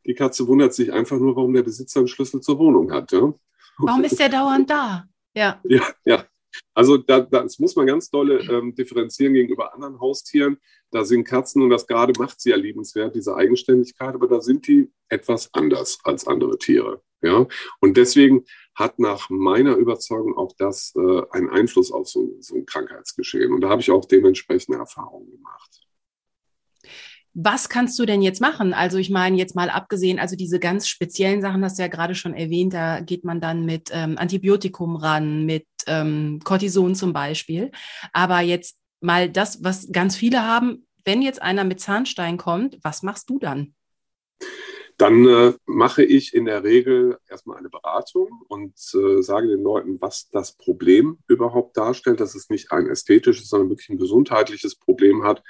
[0.05, 3.11] die Katze wundert sich einfach nur, warum der Besitzer einen Schlüssel zur Wohnung hat.
[3.11, 3.31] Ja?
[3.77, 5.05] Warum ist der dauernd da?
[5.35, 5.61] Ja.
[5.65, 6.25] Ja, ja.
[6.73, 10.57] Also da, das muss man ganz dolle ähm, differenzieren gegenüber anderen Haustieren.
[10.91, 14.67] Da sind Katzen und das gerade macht sie ja liebenswert, diese Eigenständigkeit, aber da sind
[14.67, 17.01] die etwas anders als andere Tiere.
[17.21, 17.47] Ja?
[17.79, 18.45] Und deswegen
[18.75, 23.51] hat nach meiner Überzeugung auch das äh, einen Einfluss auf so, so ein Krankheitsgeschehen.
[23.53, 25.86] Und da habe ich auch dementsprechende Erfahrungen gemacht.
[27.39, 28.73] Was kannst du denn jetzt machen?
[28.73, 32.15] Also ich meine jetzt mal abgesehen, also diese ganz speziellen Sachen hast du ja gerade
[32.15, 37.69] schon erwähnt, da geht man dann mit ähm, Antibiotikum ran, mit ähm, Cortison zum Beispiel.
[38.11, 43.03] Aber jetzt mal das, was ganz viele haben, wenn jetzt einer mit Zahnstein kommt, was
[43.03, 43.75] machst du dann?
[44.97, 50.01] Dann äh, mache ich in der Regel erstmal eine Beratung und äh, sage den Leuten,
[50.01, 55.23] was das Problem überhaupt darstellt, dass es nicht ein ästhetisches, sondern wirklich ein gesundheitliches Problem
[55.23, 55.43] hat,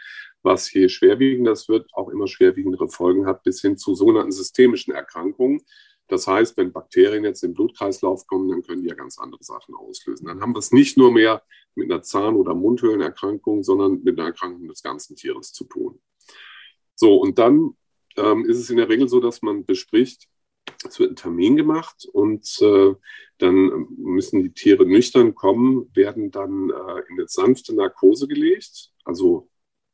[0.48, 4.93] was je schwerwiegender es wird, auch immer schwerwiegendere Folgen hat, bis hin zu sogenannten systemischen
[4.93, 5.62] Erkrankungen.
[6.08, 9.76] Das heißt, wenn Bakterien jetzt im Blutkreislauf kommen, dann können die ja ganz andere Sachen
[9.76, 10.26] auslösen.
[10.26, 11.43] Dann haben wir es nicht nur mehr
[11.76, 16.00] mit einer Zahn- oder Mundhöhlenerkrankung, sondern mit einer Erkrankung des ganzen Tieres zu tun.
[16.95, 17.76] So, und dann
[18.16, 20.30] ähm, ist es in der Regel so, dass man bespricht,
[20.88, 22.93] es wird ein Termin gemacht und äh,
[23.38, 28.91] dann müssen die Tiere nüchtern kommen, werden dann äh, in eine sanfte Narkose gelegt.
[29.04, 29.50] Also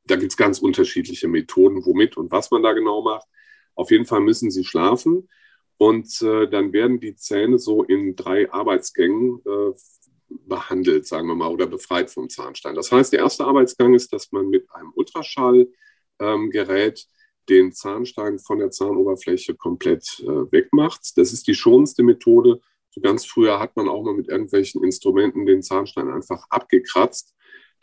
[0.06, 3.28] da gibt es ganz unterschiedliche Methoden, womit und was man da genau macht.
[3.76, 5.30] Auf jeden Fall müssen sie schlafen
[5.78, 9.74] Und äh, dann werden die Zähne so in drei Arbeitsgängen äh,
[10.48, 12.76] behandelt, sagen wir mal, oder befreit vom Zahnstein.
[12.76, 15.68] Das heißt, der erste Arbeitsgang ist, dass man mit einem Ultraschallgerät
[16.20, 16.96] ähm,
[17.50, 21.18] den Zahnstein von der Zahnoberfläche komplett äh, wegmacht.
[21.18, 22.62] Das ist die schonendste Methode.
[22.92, 27.34] So ganz früher hat man auch mal mit irgendwelchen Instrumenten den Zahnstein einfach abgekratzt.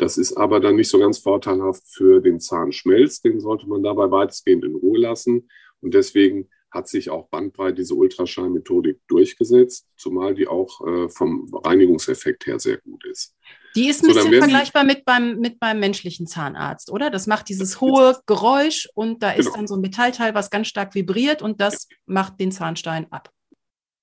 [0.00, 3.20] Das ist aber dann nicht so ganz vorteilhaft für den Zahnschmelz.
[3.20, 5.50] Den sollte man dabei weitestgehend in Ruhe lassen.
[5.82, 12.46] Und deswegen hat sich auch bandbreit diese Ultraschallmethodik durchgesetzt, zumal die auch äh, vom Reinigungseffekt
[12.46, 13.36] her sehr gut ist.
[13.76, 17.10] Die ist ein so, bisschen vergleichbar mit beim, mit beim menschlichen Zahnarzt, oder?
[17.10, 19.56] Das macht dieses hohe Geräusch und da ist genau.
[19.56, 21.96] dann so ein Metallteil, was ganz stark vibriert und das ja.
[22.06, 23.30] macht den Zahnstein ab.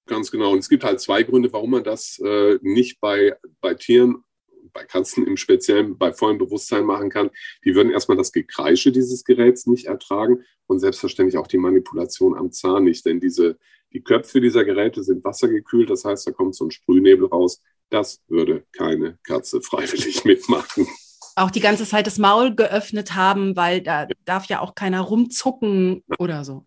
[0.05, 0.51] Ganz genau.
[0.51, 4.23] Und es gibt halt zwei Gründe, warum man das äh, nicht bei, bei Tieren
[4.72, 7.30] bei Katzen im Speziellen bei vollem Bewusstsein machen kann,
[7.65, 12.51] die würden erstmal das Gekreische dieses Geräts nicht ertragen und selbstverständlich auch die Manipulation am
[12.51, 13.57] Zahn nicht, denn diese,
[13.93, 17.61] die Köpfe dieser Geräte sind wassergekühlt, das heißt, da kommt so ein Sprühnebel raus.
[17.89, 20.88] Das würde keine Katze freiwillig mitmachen.
[21.36, 26.03] Auch die ganze Zeit das Maul geöffnet haben, weil da darf ja auch keiner rumzucken
[26.18, 26.65] oder so.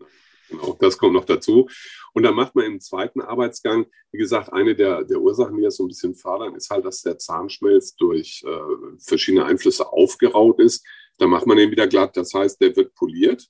[0.51, 1.69] Genau, das kommt noch dazu.
[2.13, 5.77] Und dann macht man im zweiten Arbeitsgang, wie gesagt, eine der, der Ursachen, die das
[5.77, 10.85] so ein bisschen fördern, ist halt, dass der Zahnschmelz durch äh, verschiedene Einflüsse aufgeraut ist.
[11.19, 12.17] Da macht man den wieder glatt.
[12.17, 13.49] Das heißt, der wird poliert.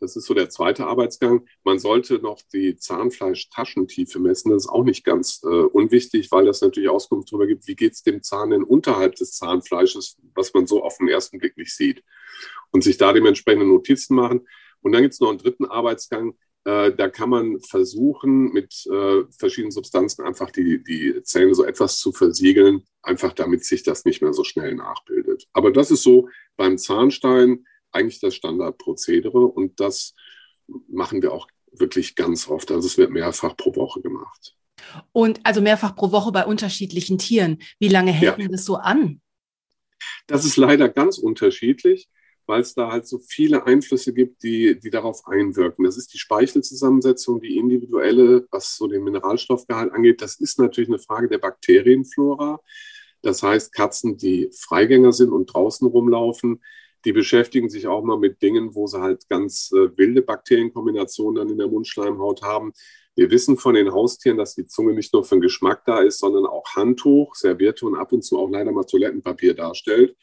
[0.00, 1.44] Das ist so der zweite Arbeitsgang.
[1.64, 4.52] Man sollte noch die Zahnfleischtaschentiefe messen.
[4.52, 7.94] Das ist auch nicht ganz äh, unwichtig, weil das natürlich Auskunft darüber gibt, wie geht
[7.94, 11.74] es dem Zahn denn unterhalb des Zahnfleisches, was man so auf den ersten Blick nicht
[11.74, 12.04] sieht.
[12.70, 14.46] Und sich da dementsprechende Notizen machen.
[14.82, 16.34] Und dann gibt es noch einen dritten Arbeitsgang.
[16.64, 21.98] Äh, da kann man versuchen, mit äh, verschiedenen Substanzen einfach die, die Zähne so etwas
[21.98, 25.46] zu versiegeln, einfach damit sich das nicht mehr so schnell nachbildet.
[25.52, 30.14] Aber das ist so beim Zahnstein eigentlich das Standardprozedere und das
[30.88, 32.70] machen wir auch wirklich ganz oft.
[32.70, 34.54] Also es wird mehrfach pro Woche gemacht.
[35.12, 37.62] Und also mehrfach pro Woche bei unterschiedlichen Tieren.
[37.78, 38.48] Wie lange hält ja.
[38.48, 39.20] das so an?
[40.26, 42.08] Das ist leider ganz unterschiedlich
[42.48, 45.84] weil es da halt so viele Einflüsse gibt, die, die darauf einwirken.
[45.84, 50.22] Das ist die Speichelzusammensetzung, die individuelle, was so den Mineralstoffgehalt angeht.
[50.22, 52.60] Das ist natürlich eine Frage der Bakterienflora.
[53.20, 56.62] Das heißt, Katzen, die Freigänger sind und draußen rumlaufen,
[57.04, 61.48] die beschäftigen sich auch mal mit Dingen, wo sie halt ganz äh, wilde Bakterienkombinationen dann
[61.50, 62.72] in der Mundschleimhaut haben.
[63.14, 66.18] Wir wissen von den Haustieren, dass die Zunge nicht nur für den Geschmack da ist,
[66.18, 70.16] sondern auch Handtuch, Serviette und ab und zu auch leider mal Toilettenpapier darstellt.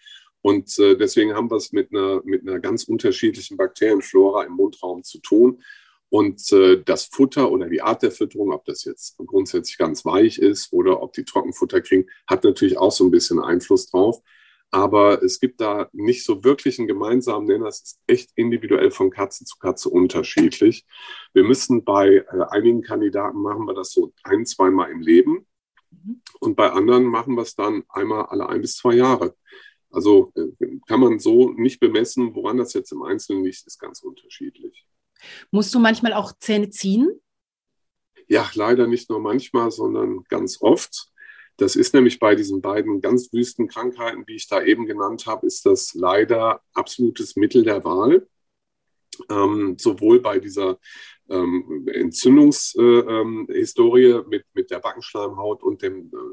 [0.45, 5.01] Und äh, deswegen haben wir es mit einer, mit einer ganz unterschiedlichen Bakterienflora im Mundraum
[5.01, 5.63] zu tun.
[6.09, 10.37] Und äh, das Futter oder die Art der Fütterung, ob das jetzt grundsätzlich ganz weich
[10.37, 14.21] ist oder ob die Trockenfutter kriegen, hat natürlich auch so ein bisschen Einfluss drauf.
[14.69, 17.65] Aber es gibt da nicht so wirklich einen gemeinsamen Nenner.
[17.65, 20.85] Es ist echt individuell von Katze zu Katze unterschiedlich.
[21.33, 25.47] Wir müssen bei äh, einigen Kandidaten machen wir das so ein, zweimal im Leben.
[25.89, 26.21] Mhm.
[26.39, 29.33] Und bei anderen machen wir es dann einmal alle ein bis zwei Jahre.
[29.95, 30.49] Also äh,
[30.87, 34.85] kann man so nicht bemessen, woran das jetzt im Einzelnen liegt, ist ganz unterschiedlich.
[35.51, 37.21] Musst du manchmal auch Zähne ziehen?
[38.27, 41.07] Ja, leider nicht nur manchmal, sondern ganz oft.
[41.55, 45.47] Das ist nämlich bei diesen beiden ganz wüsten Krankheiten, die ich da eben genannt habe,
[45.47, 48.27] ist das leider absolutes Mittel der Wahl.
[49.29, 50.77] Ähm, sowohl bei dieser
[51.29, 56.24] ähm, Entzündungshistorie äh, ähm, mit, mit der Backenschleimhaut und dem, äh,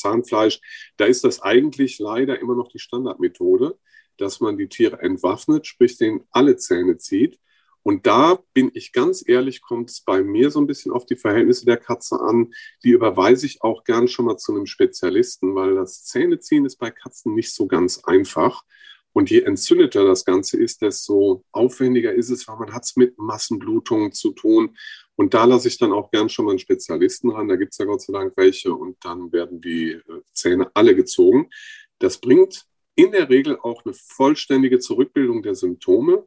[0.00, 0.60] Zahnfleisch,
[0.96, 3.78] da ist das eigentlich leider immer noch die Standardmethode,
[4.16, 7.38] dass man die Tiere entwaffnet, sprich denen alle Zähne zieht.
[7.82, 11.16] Und da bin ich ganz ehrlich, kommt es bei mir so ein bisschen auf die
[11.16, 12.52] Verhältnisse der Katze an.
[12.84, 16.90] Die überweise ich auch gern schon mal zu einem Spezialisten, weil das Zähneziehen ist bei
[16.90, 18.64] Katzen nicht so ganz einfach.
[19.12, 23.18] Und je entzündeter das Ganze ist, desto aufwendiger ist es, weil man hat es mit
[23.18, 24.76] Massenblutungen zu tun.
[25.20, 27.46] Und da lasse ich dann auch gern schon mal einen Spezialisten ran.
[27.46, 28.72] Da gibt es ja Gott sei Dank welche.
[28.72, 30.02] Und dann werden die äh,
[30.32, 31.50] Zähne alle gezogen.
[31.98, 32.64] Das bringt
[32.94, 36.26] in der Regel auch eine vollständige Zurückbildung der Symptome.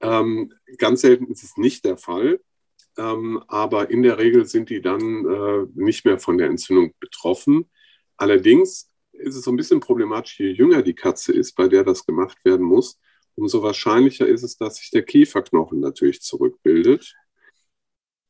[0.00, 2.40] Ähm, ganz selten ist es nicht der Fall.
[2.96, 7.70] Ähm, aber in der Regel sind die dann äh, nicht mehr von der Entzündung betroffen.
[8.16, 12.04] Allerdings ist es so ein bisschen problematisch, je jünger die Katze ist, bei der das
[12.04, 12.98] gemacht werden muss,
[13.36, 17.14] umso wahrscheinlicher ist es, dass sich der Kieferknochen natürlich zurückbildet.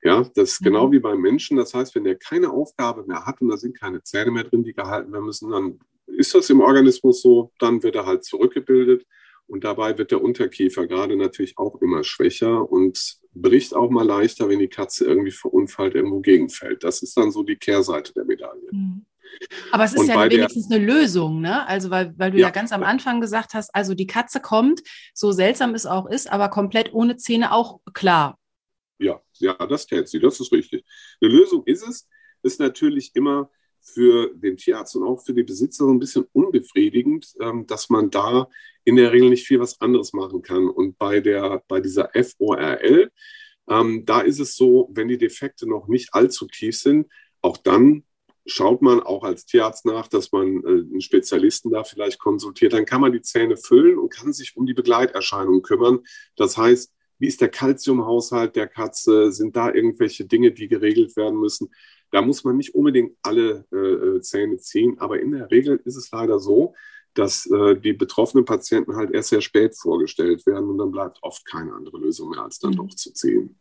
[0.03, 0.93] Ja, das ist genau mhm.
[0.93, 1.57] wie beim Menschen.
[1.57, 4.63] Das heißt, wenn der keine Aufgabe mehr hat und da sind keine Zähne mehr drin,
[4.63, 9.07] die gehalten werden müssen, dann ist das im Organismus so, dann wird er halt zurückgebildet.
[9.47, 14.49] Und dabei wird der Unterkiefer gerade natürlich auch immer schwächer und bricht auch mal leichter,
[14.49, 16.85] wenn die Katze irgendwie verunfallt irgendwo gegenfällt.
[16.85, 18.69] Das ist dann so die Kehrseite der Medaille.
[18.71, 19.07] Mhm.
[19.71, 21.67] Aber es ist und ja wenigstens eine Lösung, ne?
[21.67, 22.49] Also, weil, weil du ja.
[22.49, 22.51] ja.
[22.51, 24.81] ganz am Anfang gesagt hast, also die Katze kommt,
[25.15, 28.39] so seltsam es auch ist, aber komplett ohne Zähne auch klar.
[28.99, 29.23] Ja,
[29.67, 30.85] das täte sie, das ist richtig.
[31.21, 32.09] Eine Lösung ist es,
[32.43, 37.67] ist natürlich immer für den Tierarzt und auch für die Besitzer ein bisschen unbefriedigend, ähm,
[37.67, 38.49] dass man da
[38.85, 40.69] in der Regel nicht viel was anderes machen kann.
[40.69, 43.11] Und bei, der, bei dieser FORL,
[43.69, 47.07] ähm, da ist es so, wenn die Defekte noch nicht allzu tief sind,
[47.41, 48.05] auch dann
[48.47, 52.73] schaut man auch als Tierarzt nach, dass man äh, einen Spezialisten da vielleicht konsultiert.
[52.73, 56.01] Dann kann man die Zähne füllen und kann sich um die Begleiterscheinungen kümmern.
[56.37, 59.33] Das heißt, wie ist der Kalziumhaushalt der Katze?
[59.33, 61.71] Sind da irgendwelche Dinge, die geregelt werden müssen?
[62.11, 65.97] Da muss man nicht unbedingt alle äh, äh, Zähne ziehen, aber in der Regel ist
[65.97, 66.75] es leider so,
[67.15, 71.45] dass äh, die betroffenen Patienten halt erst sehr spät vorgestellt werden und dann bleibt oft
[71.45, 72.77] keine andere Lösung mehr, als dann mhm.
[72.77, 73.59] doch zu ziehen.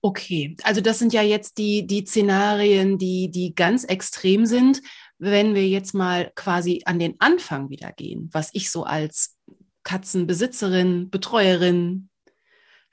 [0.00, 4.82] Okay, also das sind ja jetzt die, die Szenarien, die, die ganz extrem sind.
[5.18, 9.36] Wenn wir jetzt mal quasi an den Anfang wieder gehen, was ich so als
[9.84, 12.08] Katzenbesitzerin, Betreuerin,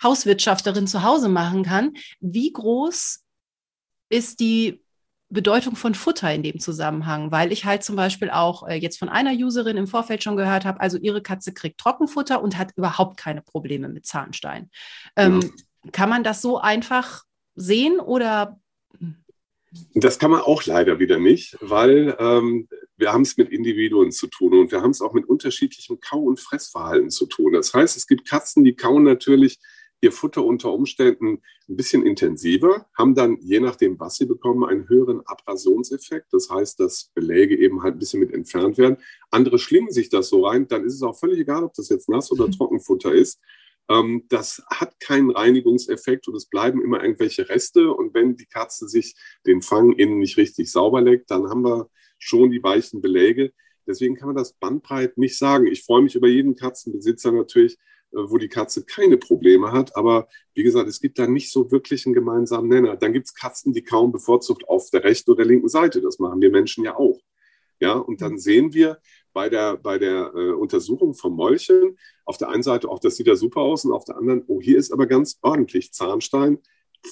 [0.03, 3.23] Hauswirtschafterin zu Hause machen kann, wie groß
[4.09, 4.81] ist die
[5.29, 9.09] Bedeutung von Futter in dem Zusammenhang, weil ich halt zum Beispiel auch äh, jetzt von
[9.09, 13.17] einer Userin im Vorfeld schon gehört habe, also ihre Katze kriegt Trockenfutter und hat überhaupt
[13.17, 14.71] keine Probleme mit Zahnstein.
[15.15, 15.91] Ähm, ja.
[15.91, 17.23] Kann man das so einfach
[17.55, 18.59] sehen oder?
[19.93, 24.25] Das kann man auch leider wieder nicht, weil ähm, wir haben es mit Individuen zu
[24.27, 27.53] tun und wir haben es auch mit unterschiedlichem Kau- und Fressverhalten zu tun.
[27.53, 29.59] Das heißt, es gibt Katzen, die kauen natürlich
[30.01, 34.87] ihr Futter unter Umständen ein bisschen intensiver, haben dann, je nachdem, was sie bekommen, einen
[34.87, 36.31] höheren Abrasionseffekt.
[36.31, 38.97] Das heißt, dass Beläge eben halt ein bisschen mit entfernt werden.
[39.29, 42.09] Andere schlingen sich das so rein, dann ist es auch völlig egal, ob das jetzt
[42.09, 42.53] Nass- oder mhm.
[42.53, 43.39] Trockenfutter ist.
[43.89, 47.91] Ähm, das hat keinen Reinigungseffekt und es bleiben immer irgendwelche Reste.
[47.91, 51.89] Und wenn die Katze sich den Fang innen nicht richtig sauber leckt, dann haben wir
[52.17, 53.51] schon die weichen Beläge.
[53.87, 55.65] Deswegen kann man das bandbreit nicht sagen.
[55.65, 57.77] Ich freue mich über jeden Katzenbesitzer natürlich,
[58.11, 59.95] wo die Katze keine Probleme hat.
[59.95, 62.95] Aber wie gesagt, es gibt da nicht so wirklich einen gemeinsamen Nenner.
[62.97, 66.01] Dann gibt es Katzen, die kaum bevorzugt auf der rechten oder linken Seite.
[66.01, 67.19] Das machen wir Menschen ja auch.
[67.79, 68.99] Ja, und dann sehen wir
[69.31, 73.27] bei der, bei der äh, Untersuchung vom Mäulchen auf der einen Seite auch, das sieht
[73.27, 76.59] ja super aus und auf der anderen, oh, hier ist aber ganz ordentlich Zahnstein,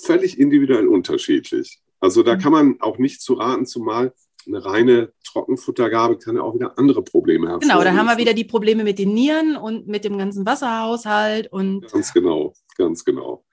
[0.03, 1.79] völlig individuell unterschiedlich.
[1.99, 2.39] Also da mhm.
[2.39, 4.13] kann man auch nicht zu raten, zumal
[4.47, 7.59] eine reine Trockenfuttergabe kann ja auch wieder andere Probleme haben.
[7.59, 11.51] Genau, da haben wir wieder die Probleme mit den Nieren und mit dem ganzen Wasserhaushalt
[11.51, 11.91] und.
[11.91, 13.43] Ganz genau, ganz genau.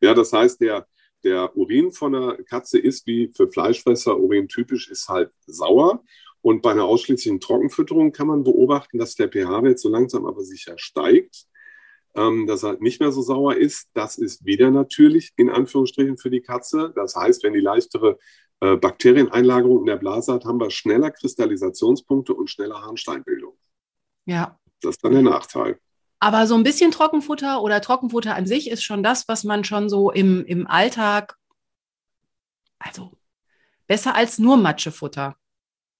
[0.00, 0.86] Ja, das heißt, der,
[1.24, 6.02] der Urin von der Katze ist wie für Fleischfresser Urin typisch, ist halt sauer.
[6.40, 10.74] Und bei einer ausschließlichen Trockenfütterung kann man beobachten, dass der pH-Wert so langsam aber sicher
[10.76, 11.46] steigt,
[12.14, 13.88] ähm, dass er nicht mehr so sauer ist.
[13.92, 16.92] Das ist wieder natürlich in Anführungsstrichen für die Katze.
[16.94, 18.18] Das heißt, wenn die leichtere
[18.60, 23.56] äh, Bakterieneinlagerung in der Blase hat, haben wir schneller Kristallisationspunkte und schneller Harnsteinbildung.
[24.24, 24.58] Ja.
[24.80, 25.78] Das ist dann der Nachteil.
[26.20, 29.88] Aber so ein bisschen Trockenfutter oder Trockenfutter an sich ist schon das, was man schon
[29.88, 31.36] so im, im Alltag,
[32.78, 33.12] also
[33.86, 35.36] besser als nur Matschefutter.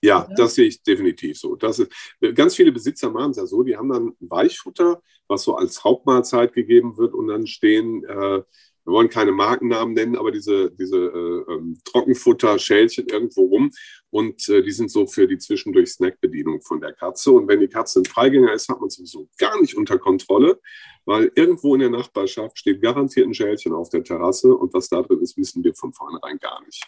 [0.01, 1.57] Ja, ja, das sehe ich definitiv so.
[1.57, 1.93] Das ist,
[2.35, 6.53] ganz viele Besitzer machen es ja so, die haben dann Weichfutter, was so als Hauptmahlzeit
[6.53, 8.43] gegeben wird und dann stehen äh,
[8.89, 13.71] wir wollen keine Markennamen nennen, aber diese, diese äh, ähm, Trockenfutter-Schälchen irgendwo rum.
[14.09, 17.33] Und äh, die sind so für die zwischendurch Snackbedienung von der Katze.
[17.33, 20.59] Und wenn die Katze ein Freigänger ist, hat man sowieso gar nicht unter Kontrolle,
[21.05, 24.55] weil irgendwo in der Nachbarschaft steht garantiert ein Schälchen auf der Terrasse.
[24.55, 26.83] Und was da drin ist, wissen wir von vornherein gar nicht.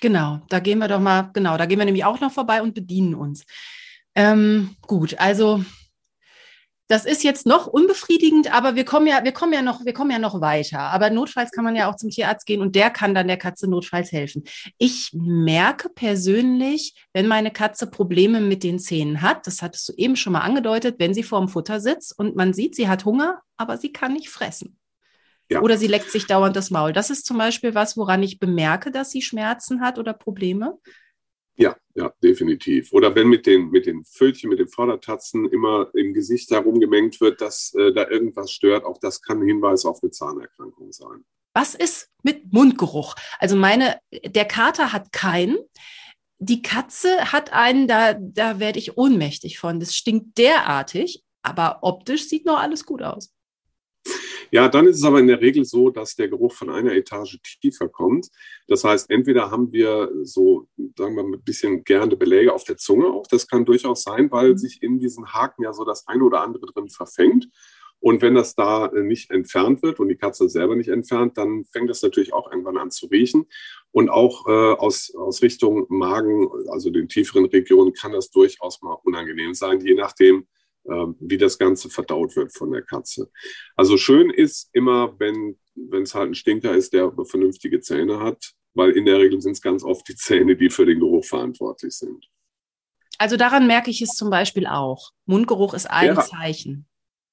[0.00, 2.74] Genau, da gehen wir doch mal, genau, da gehen wir nämlich auch noch vorbei und
[2.74, 3.44] bedienen uns.
[4.14, 5.62] Ähm, gut, also
[6.92, 10.10] das ist jetzt noch unbefriedigend, aber wir kommen ja, wir kommen ja noch, wir kommen
[10.10, 10.78] ja noch weiter.
[10.78, 13.66] Aber notfalls kann man ja auch zum Tierarzt gehen und der kann dann der Katze
[13.66, 14.44] notfalls helfen.
[14.76, 20.16] Ich merke persönlich, wenn meine Katze Probleme mit den Zähnen hat, das hattest du eben
[20.16, 23.40] schon mal angedeutet, wenn sie vor dem Futter sitzt und man sieht, sie hat Hunger,
[23.56, 24.76] aber sie kann nicht fressen.
[25.50, 25.62] Ja.
[25.62, 26.92] Oder sie leckt sich dauernd das Maul.
[26.92, 30.78] Das ist zum Beispiel was, woran ich bemerke, dass sie Schmerzen hat oder Probleme.
[31.56, 32.92] Ja, ja, definitiv.
[32.92, 37.40] Oder wenn mit den, mit den Fötchen, mit den Vordertatzen immer im Gesicht herumgemengt wird,
[37.40, 41.24] dass äh, da irgendwas stört, auch das kann ein Hinweis auf eine Zahnerkrankung sein.
[41.54, 43.14] Was ist mit Mundgeruch?
[43.38, 45.58] Also meine, der Kater hat keinen.
[46.38, 49.78] Die Katze hat einen, da, da werde ich ohnmächtig von.
[49.78, 53.31] Das stinkt derartig, aber optisch sieht noch alles gut aus.
[54.54, 57.38] Ja, dann ist es aber in der Regel so, dass der Geruch von einer Etage
[57.62, 58.28] tiefer kommt.
[58.68, 62.76] Das heißt, entweder haben wir so, sagen wir mal, ein bisschen gärende Beläge auf der
[62.76, 63.26] Zunge auch.
[63.26, 64.58] Das kann durchaus sein, weil mhm.
[64.58, 67.48] sich in diesen Haken ja so das eine oder andere drin verfängt.
[67.98, 71.64] Und wenn das da äh, nicht entfernt wird und die Katze selber nicht entfernt, dann
[71.72, 73.46] fängt das natürlich auch irgendwann an zu riechen.
[73.90, 78.98] Und auch äh, aus, aus Richtung Magen, also den tieferen Regionen, kann das durchaus mal
[79.02, 80.46] unangenehm sein, je nachdem,
[80.84, 83.30] wie das Ganze verdaut wird von der Katze.
[83.76, 88.52] Also schön ist immer, wenn wenn es halt ein Stinker ist, der vernünftige Zähne hat,
[88.74, 91.94] weil in der Regel sind es ganz oft die Zähne, die für den Geruch verantwortlich
[91.94, 92.28] sind.
[93.18, 95.12] Also daran merke ich es zum Beispiel auch.
[95.26, 96.86] Mundgeruch ist ein wäre, Zeichen.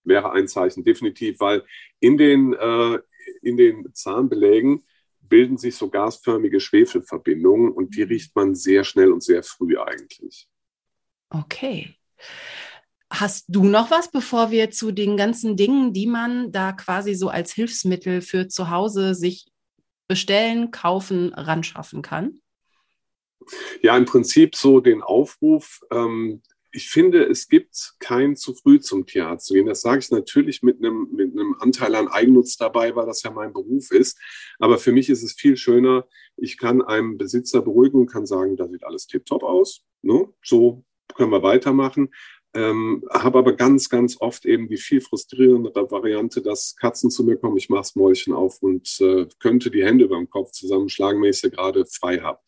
[0.04, 1.66] Wäre ein Zeichen, definitiv, weil
[2.00, 3.00] in den, äh,
[3.42, 4.84] in den Zahnbelägen
[5.22, 8.10] bilden sich so gasförmige Schwefelverbindungen und die mhm.
[8.10, 10.48] riecht man sehr schnell und sehr früh eigentlich.
[11.30, 11.96] Okay.
[13.12, 17.30] Hast du noch was, bevor wir zu den ganzen Dingen, die man da quasi so
[17.30, 19.48] als Hilfsmittel für zu Hause sich
[20.08, 22.42] bestellen, kaufen, ran schaffen kann?
[23.82, 25.80] Ja, im Prinzip so den Aufruf.
[25.92, 26.42] Ähm,
[26.72, 29.66] ich finde, es gibt kein zu früh zum Tierarzt zu gehen.
[29.66, 33.32] Das sage ich natürlich mit einem, mit einem Anteil an Eigennutz dabei, weil das ja
[33.32, 34.20] mein Beruf ist.
[34.60, 36.08] Aber für mich ist es viel schöner,
[36.38, 39.84] ich kann einem Besitzer beruhigen und kann sagen, da sieht alles tiptop aus.
[40.04, 40.32] Ne?
[40.44, 40.86] So
[41.16, 42.14] können wir weitermachen.
[42.56, 47.38] Ähm, habe aber ganz, ganz oft eben die viel frustrierendere Variante, dass Katzen zu mir
[47.38, 51.22] kommen, ich mache das Mäulchen auf und äh, könnte die Hände über dem Kopf zusammenschlagen,
[51.22, 52.40] wenn ich sie gerade frei habe.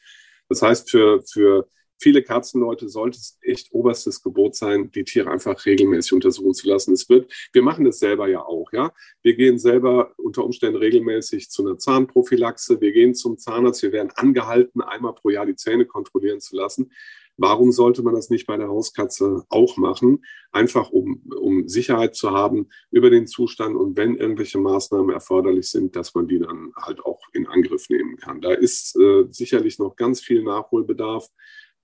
[0.49, 1.69] Das heißt, für, für
[2.01, 6.93] viele Katzenleute sollte es echt oberstes Gebot sein, die Tiere einfach regelmäßig untersuchen zu lassen.
[6.93, 8.91] Es wird, wir machen das selber ja auch, ja.
[9.21, 12.81] Wir gehen selber unter Umständen regelmäßig zu einer Zahnprophylaxe.
[12.81, 13.83] Wir gehen zum Zahnarzt.
[13.83, 16.91] Wir werden angehalten, einmal pro Jahr die Zähne kontrollieren zu lassen.
[17.37, 20.23] Warum sollte man das nicht bei der Hauskatze auch machen?
[20.51, 25.95] Einfach um, um Sicherheit zu haben über den Zustand und wenn irgendwelche Maßnahmen erforderlich sind,
[25.95, 28.41] dass man die dann halt auch in Angriff nehmen kann.
[28.41, 31.29] Da ist äh, sicherlich noch ganz viel Nachholbedarf,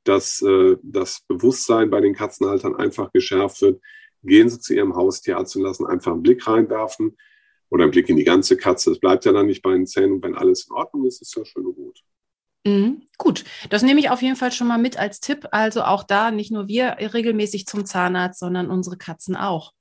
[0.03, 3.81] dass äh, das Bewusstsein bei den Katzenhaltern einfach geschärft wird.
[4.23, 7.17] Gehen Sie zu Ihrem Haustierarzt und lassen einfach einen Blick reinwerfen
[7.69, 8.91] oder einen Blick in die ganze Katze.
[8.91, 10.21] Es bleibt ja dann nicht bei den Zähnen.
[10.21, 12.03] Wenn alles in Ordnung ist, ist ja schön und gut.
[12.67, 15.47] Mhm, gut, das nehme ich auf jeden Fall schon mal mit als Tipp.
[15.51, 19.71] Also auch da nicht nur wir regelmäßig zum Zahnarzt, sondern unsere Katzen auch.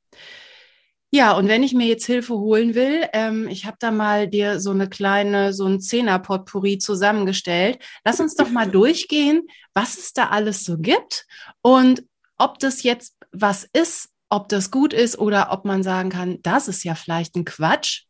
[1.11, 4.61] Ja, und wenn ich mir jetzt Hilfe holen will, ähm, ich habe da mal dir
[4.61, 7.79] so eine kleine, so ein Zehner-Potpourri zusammengestellt.
[8.05, 11.27] Lass uns doch mal durchgehen, was es da alles so gibt
[11.63, 12.05] und
[12.39, 16.69] ob das jetzt was ist, ob das gut ist oder ob man sagen kann, das
[16.69, 18.05] ist ja vielleicht ein Quatsch.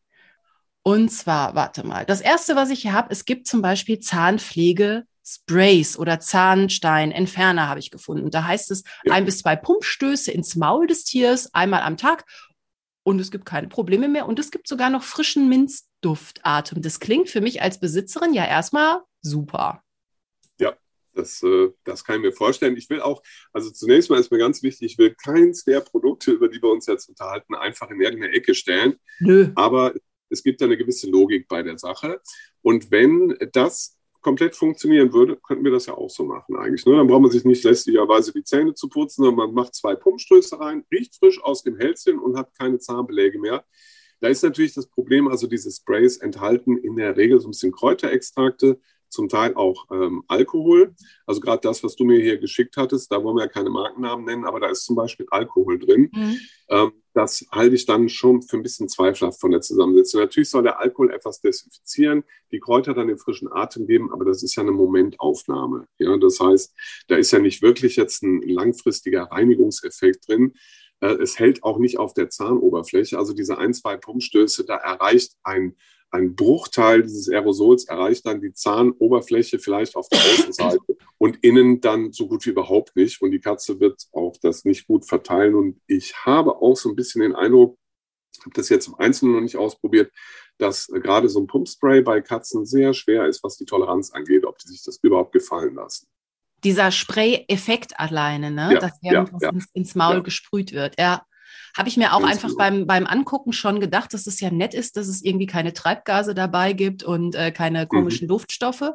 [0.87, 5.99] Und zwar, warte mal, das erste, was ich hier habe, es gibt zum Beispiel Zahnpflege-Sprays
[5.99, 8.31] oder Zahnstein-Entferner habe ich gefunden.
[8.31, 9.13] Da heißt es ja.
[9.13, 12.25] ein bis zwei Pumpstöße ins Maul des Tiers einmal am Tag
[13.03, 16.83] und es gibt keine Probleme mehr und es gibt sogar noch frischen Minzduftatem.
[16.83, 19.83] Das klingt für mich als Besitzerin ja erstmal super.
[20.61, 20.77] Ja,
[21.15, 22.77] das, äh, das kann ich mir vorstellen.
[22.77, 26.31] Ich will auch, also zunächst mal ist mir ganz wichtig, ich will keins der Produkte,
[26.31, 28.95] über die wir uns jetzt unterhalten, einfach in irgendeine Ecke stellen.
[29.19, 29.51] Nö.
[29.57, 29.93] Aber
[30.31, 32.21] es gibt eine gewisse Logik bei der Sache.
[32.63, 36.85] Und wenn das komplett funktionieren würde, könnten wir das ja auch so machen eigentlich.
[36.85, 36.97] Ne?
[36.97, 40.59] Dann braucht man sich nicht lästigerweise die Zähne zu putzen, sondern man macht zwei Pumpstöße
[40.59, 43.65] rein, riecht frisch aus dem Hälschen und hat keine Zahnbeläge mehr.
[44.21, 47.71] Da ist natürlich das Problem, also diese Sprays enthalten in der Regel so ein bisschen
[47.71, 50.95] Kräuterextrakte, zum Teil auch ähm, Alkohol.
[51.27, 54.25] Also gerade das, was du mir hier geschickt hattest, da wollen wir ja keine Markennamen
[54.25, 56.11] nennen, aber da ist zum Beispiel Alkohol drin.
[56.13, 56.41] Mhm.
[56.69, 60.21] Ähm, das halte ich dann schon für ein bisschen zweifelhaft von der Zusammensetzung.
[60.21, 64.43] Natürlich soll der Alkohol etwas desinfizieren, die Kräuter dann den frischen Atem geben, aber das
[64.43, 65.89] ist ja eine Momentaufnahme.
[65.97, 66.75] Ja, das heißt,
[67.09, 70.53] da ist ja nicht wirklich jetzt ein langfristiger Reinigungseffekt drin.
[71.01, 73.19] Äh, es hält auch nicht auf der Zahnoberfläche.
[73.19, 75.75] Also diese ein, zwei Pumpstöße, da erreicht ein
[76.17, 82.13] ein Bruchteil dieses Aerosols erreicht dann die Zahnoberfläche vielleicht auf der Außenseite und innen dann
[82.13, 83.21] so gut wie überhaupt nicht.
[83.23, 85.55] Und die Katze wird auch das nicht gut verteilen.
[85.55, 87.79] Und ich habe auch so ein bisschen den Eindruck,
[88.41, 90.13] habe das jetzt im Einzelnen noch nicht ausprobiert,
[90.59, 94.59] dass gerade so ein Pumpspray bei Katzen sehr schwer ist, was die Toleranz angeht, ob
[94.59, 96.07] die sich das überhaupt gefallen lassen.
[96.65, 98.71] Dieser Spray-Effekt alleine, ne?
[98.73, 100.99] Ja, dass irgendwas ja, ja, ins, ins, Maul gesprüht wird.
[100.99, 101.27] Ja,
[101.77, 104.97] habe ich mir auch einfach beim, beim Angucken schon gedacht, dass es ja nett ist,
[104.97, 107.89] dass es irgendwie keine Treibgase dabei gibt und äh, keine mhm.
[107.89, 108.31] komischen mhm.
[108.31, 108.93] Duftstoffe.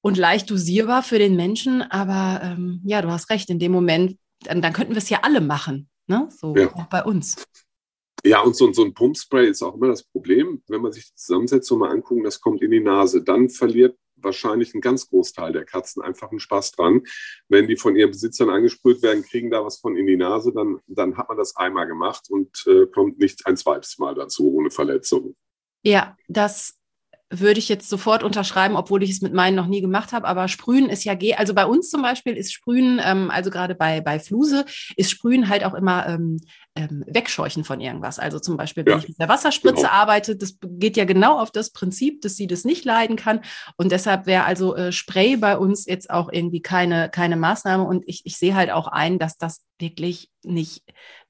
[0.00, 1.82] Und leicht dosierbar für den Menschen.
[1.82, 5.20] Aber ähm, ja, du hast recht, in dem Moment, dann, dann könnten wir es ja
[5.22, 5.88] alle machen.
[6.06, 6.28] Ne?
[6.30, 6.72] So ja.
[6.74, 7.44] auch bei uns.
[8.24, 11.14] Ja, und so, so ein Pumpspray ist auch immer das Problem, wenn man sich die
[11.14, 13.22] Zusammensetzung mal anguckt, das kommt in die Nase.
[13.22, 17.02] Dann verliert wahrscheinlich ein ganz Großteil der Katzen einfach einen Spaß dran.
[17.48, 20.78] Wenn die von ihren Besitzern angesprüht werden, kriegen da was von in die Nase, dann,
[20.86, 24.70] dann hat man das einmal gemacht und äh, kommt nicht ein zweites Mal dazu ohne
[24.70, 25.36] Verletzung.
[25.82, 26.74] Ja, das
[27.30, 30.28] würde ich jetzt sofort unterschreiben, obwohl ich es mit meinen noch nie gemacht habe.
[30.28, 31.16] Aber Sprühen ist ja.
[31.36, 34.64] Also bei uns zum Beispiel ist Sprühen, ähm, also gerade bei, bei Fluse,
[34.96, 36.38] ist Sprühen halt auch immer ähm,
[36.76, 38.18] ähm, Wegscheuchen von irgendwas.
[38.18, 39.88] Also zum Beispiel, wenn Ja, ich mit der Wasserspritze genau.
[39.88, 43.40] arbeite, das geht ja genau auf das Prinzip, dass sie das nicht leiden kann.
[43.76, 47.82] Und deshalb wäre also äh, Spray bei uns jetzt auch irgendwie keine, keine Maßnahme.
[47.84, 50.82] Und ich, ich sehe halt auch ein, dass das wirklich nicht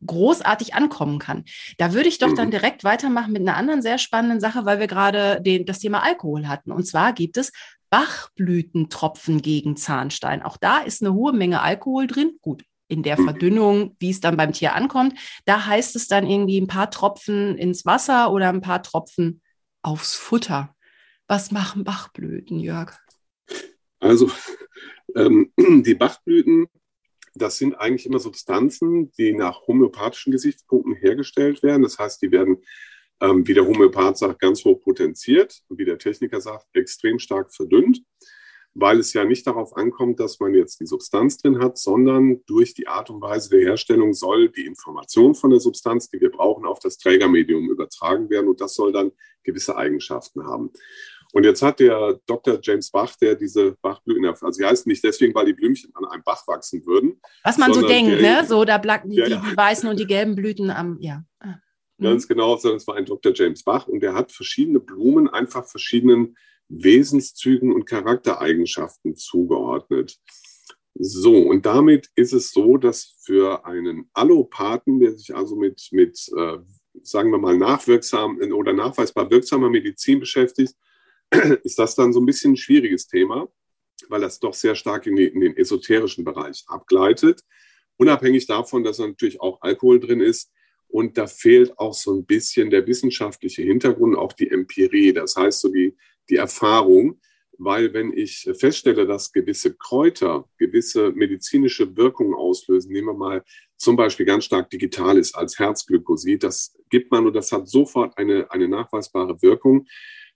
[0.04, 1.44] großartig ankommen kann.
[1.78, 2.52] Da würde ich doch dann Mhm.
[2.52, 6.48] direkt weitermachen mit einer anderen sehr spannenden Sache, weil wir gerade den, das Thema Alkohol
[6.48, 6.70] hatten.
[6.72, 7.52] Und zwar gibt es
[7.90, 10.42] Bachblütentropfen gegen Zahnstein.
[10.42, 12.32] Auch da ist eine hohe Menge Alkohol drin.
[12.42, 13.16] Gut, in der.
[13.16, 15.18] Verdünnung, wie es dann beim Tier ankommt.
[15.44, 19.40] Da heißt es dann irgendwie ein paar Tropfen ins Wasser oder ein paar Tropfen
[19.82, 20.74] aufs Futter.
[21.26, 22.96] Was machen Bachblüten, Jörg?
[23.98, 24.30] Also
[25.14, 25.52] ähm,
[25.84, 26.68] die Bachblüten,
[27.34, 31.82] das sind eigentlich immer Substanzen, die nach homöopathischen Gesichtspunkten hergestellt werden.
[31.82, 32.58] Das heißt, die werden,
[33.20, 37.52] ähm, wie der Homöopath sagt, ganz hoch potenziert und wie der Techniker sagt, extrem stark
[37.52, 38.02] verdünnt,
[38.78, 42.74] weil es ja nicht darauf ankommt, dass man jetzt die Substanz drin hat, sondern durch
[42.74, 46.66] die Art und Weise der Herstellung soll die Information von der Substanz, die wir brauchen,
[46.66, 49.12] auf das Trägermedium übertragen werden und das soll dann
[49.44, 50.70] gewisse Eigenschaften haben.
[51.32, 52.58] Und jetzt hat der Dr.
[52.62, 56.22] James Bach, der diese Bachblüten, also sie heißen nicht deswegen, weil die Blümchen an einem
[56.22, 58.46] Bach wachsen würden, Was man so denkt, der- ne?
[58.46, 59.42] So, da blacken die, Ja, ja.
[59.50, 61.24] die weißen und die gelben Blüten am, ja.
[61.40, 61.54] Ah.
[61.98, 62.04] Mhm.
[62.04, 63.32] ganz genau, sondern es war ein Dr.
[63.34, 66.36] James Bach und der hat verschiedene Blumen einfach verschiedenen
[66.68, 70.18] Wesenszügen und Charaktereigenschaften zugeordnet.
[70.98, 76.18] So, und damit ist es so, dass für einen Allopathen, der sich also mit, mit
[76.36, 76.58] äh,
[77.02, 80.74] sagen wir mal, nachwirksam oder nachweisbar wirksamer Medizin beschäftigt,
[81.64, 83.48] ist das dann so ein bisschen ein schwieriges Thema,
[84.08, 87.42] weil das doch sehr stark in, die, in den esoterischen Bereich abgleitet.
[87.98, 90.50] Unabhängig davon, dass da natürlich auch Alkohol drin ist.
[90.88, 95.60] Und da fehlt auch so ein bisschen der wissenschaftliche Hintergrund, auch die Empirie, das heißt
[95.60, 95.96] so die,
[96.30, 97.20] die Erfahrung.
[97.58, 103.44] Weil wenn ich feststelle, dass gewisse Kräuter gewisse medizinische Wirkungen auslösen, nehmen wir mal
[103.78, 108.50] zum Beispiel ganz stark Digitalis als Herzglykosid, das gibt man und das hat sofort eine,
[108.50, 109.86] eine nachweisbare Wirkung,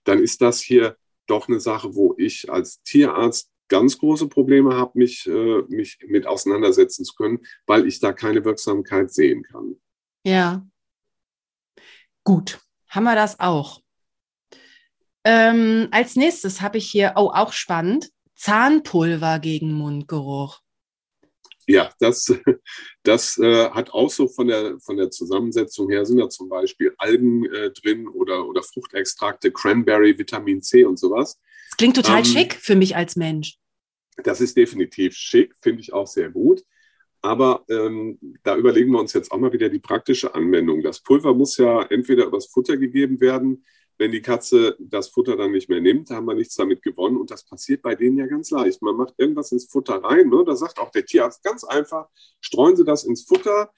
[0.03, 4.91] dann ist das hier doch eine Sache, wo ich als Tierarzt ganz große Probleme habe,
[4.95, 9.77] mich, äh, mich mit auseinandersetzen zu können, weil ich da keine Wirksamkeit sehen kann.
[10.25, 10.67] Ja.
[12.23, 13.81] Gut, haben wir das auch.
[15.23, 20.59] Ähm, als nächstes habe ich hier, oh, auch spannend, Zahnpulver gegen Mundgeruch.
[21.67, 22.25] Ja, das,
[23.03, 26.93] das äh, hat auch so von der, von der Zusammensetzung her, sind da zum Beispiel
[26.97, 31.39] Algen äh, drin oder, oder Fruchtextrakte, Cranberry, Vitamin C und sowas.
[31.69, 33.57] Das klingt total Ähm, schick für mich als Mensch.
[34.23, 36.63] Das ist definitiv schick, finde ich auch sehr gut.
[37.21, 40.81] Aber ähm, da überlegen wir uns jetzt auch mal wieder die praktische Anwendung.
[40.81, 43.63] Das Pulver muss ja entweder übers Futter gegeben werden.
[44.01, 47.17] Wenn die Katze das Futter dann nicht mehr nimmt, haben wir nichts damit gewonnen.
[47.17, 48.81] Und das passiert bei denen ja ganz leicht.
[48.81, 50.27] Man macht irgendwas ins Futter rein.
[50.27, 50.43] Ne?
[50.43, 52.07] Da sagt auch der Tierarzt ganz einfach,
[52.39, 53.71] streuen Sie das ins Futter,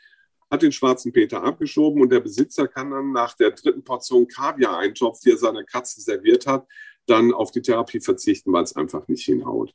[0.50, 5.20] hat den schwarzen Peter abgeschoben und der Besitzer kann dann nach der dritten Portion Kaviar-Eintopf,
[5.20, 6.68] die er seiner Katze serviert hat,
[7.06, 9.74] dann auf die Therapie verzichten, weil es einfach nicht hinhaut.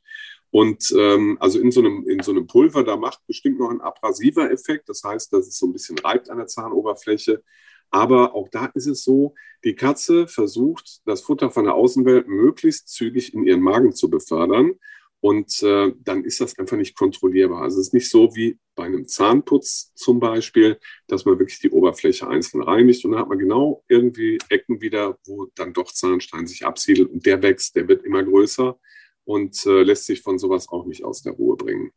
[0.49, 3.81] Und ähm, also in so, einem, in so einem Pulver, da macht bestimmt noch ein
[3.81, 4.89] abrasiver Effekt.
[4.89, 7.43] Das heißt, dass es so ein bisschen reibt an der Zahnoberfläche.
[7.91, 9.33] Aber auch da ist es so,
[9.63, 14.73] die Katze versucht, das Futter von der Außenwelt möglichst zügig in ihren Magen zu befördern.
[15.21, 17.63] Und äh, dann ist das einfach nicht kontrollierbar.
[17.63, 21.71] Also es ist nicht so wie bei einem Zahnputz zum Beispiel, dass man wirklich die
[21.71, 26.47] Oberfläche einzeln reinigt und dann hat man genau irgendwie Ecken wieder, wo dann doch Zahnstein
[26.47, 28.79] sich absiedelt und der wächst, der wird immer größer
[29.25, 31.91] und äh, lässt sich von sowas auch nicht aus der Ruhe bringen.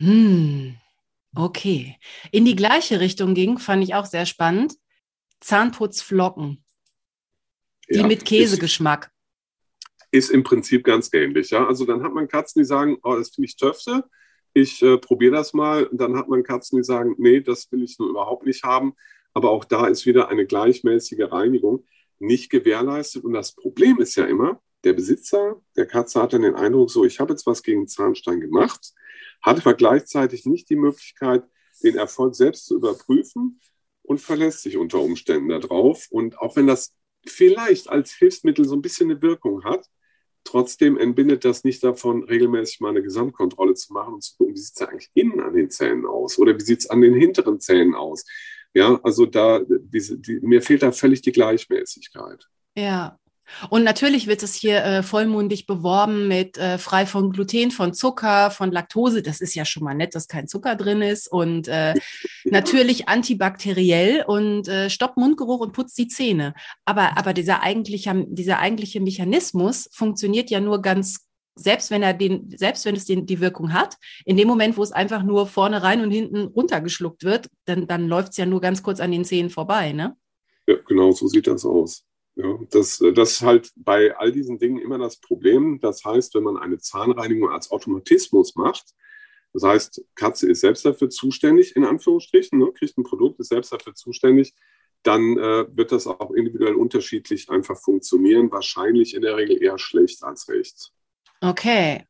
[0.00, 0.76] Hm,
[1.34, 1.96] okay.
[2.30, 4.74] In die gleiche Richtung ging, fand ich auch sehr spannend.
[5.40, 6.64] Zahnputzflocken,
[7.90, 9.10] die Ja, mit ist, Käsegeschmack.
[10.10, 11.50] ist im Prinzip ganz ähnlich.
[11.50, 11.66] Ja?
[11.66, 14.04] Also dann hat man Katzen, die sagen, oh, das finde ich Töfte,
[14.54, 15.84] ich äh, probiere das mal.
[15.84, 18.94] Und dann hat man Katzen, die sagen, nee, das will ich nur überhaupt nicht haben.
[19.34, 21.84] Aber auch da ist wieder eine gleichmäßige Reinigung
[22.18, 23.24] nicht gewährleistet.
[23.24, 27.04] Und das Problem ist ja immer, der Besitzer der Katze hat dann den Eindruck, so,
[27.04, 28.92] ich habe jetzt was gegen Zahnstein gemacht,
[29.42, 31.44] hat aber gleichzeitig nicht die Möglichkeit,
[31.82, 33.60] den Erfolg selbst zu überprüfen
[34.08, 36.06] und verlässt sich unter Umständen darauf.
[36.10, 36.94] Und auch wenn das
[37.26, 39.86] vielleicht als Hilfsmittel so ein bisschen eine Wirkung hat,
[40.44, 44.60] trotzdem entbindet das nicht davon, regelmäßig mal eine Gesamtkontrolle zu machen und zu gucken, wie
[44.60, 47.60] sieht es eigentlich innen an den Zähnen aus oder wie sieht es an den hinteren
[47.60, 48.24] Zähnen aus.
[48.72, 52.48] Ja, also da, diese, die, mir fehlt da völlig die Gleichmäßigkeit.
[52.76, 53.18] Ja.
[53.70, 58.50] Und natürlich wird es hier äh, vollmundig beworben mit äh, frei von Gluten, von Zucker,
[58.50, 59.22] von Laktose.
[59.22, 61.30] Das ist ja schon mal nett, dass kein Zucker drin ist.
[61.30, 61.94] Und äh,
[62.44, 66.54] natürlich antibakteriell und äh, stoppt Mundgeruch und putzt die Zähne.
[66.84, 71.28] Aber, aber dieser, eigentliche, dieser eigentliche Mechanismus funktioniert ja nur ganz
[71.60, 74.82] selbst wenn er den, selbst wenn es den, die Wirkung hat, in dem Moment, wo
[74.82, 78.60] es einfach nur vorne rein und hinten runtergeschluckt wird, dann, dann läuft es ja nur
[78.60, 80.16] ganz kurz an den Zähnen vorbei, ne?
[80.68, 82.04] Ja, genau, so sieht das aus.
[82.38, 85.80] Ja, das, das ist halt bei all diesen Dingen immer das Problem.
[85.80, 88.94] Das heißt, wenn man eine Zahnreinigung als Automatismus macht,
[89.52, 93.72] das heißt, Katze ist selbst dafür zuständig, in Anführungsstrichen, ne, kriegt ein Produkt, ist selbst
[93.72, 94.54] dafür zuständig,
[95.02, 98.52] dann äh, wird das auch individuell unterschiedlich einfach funktionieren.
[98.52, 100.92] Wahrscheinlich in der Regel eher schlecht als recht.
[101.40, 102.04] Okay.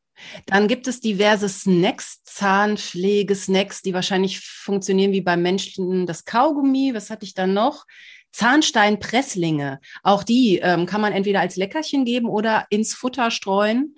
[0.45, 6.93] Dann gibt es diverse Snacks, Zahnpflegesnacks, die wahrscheinlich funktionieren wie beim Menschen das Kaugummi.
[6.93, 7.85] Was hatte ich dann noch?
[8.31, 9.79] Zahnsteinpresslinge.
[10.03, 13.95] Auch die ähm, kann man entweder als Leckerchen geben oder ins Futter streuen.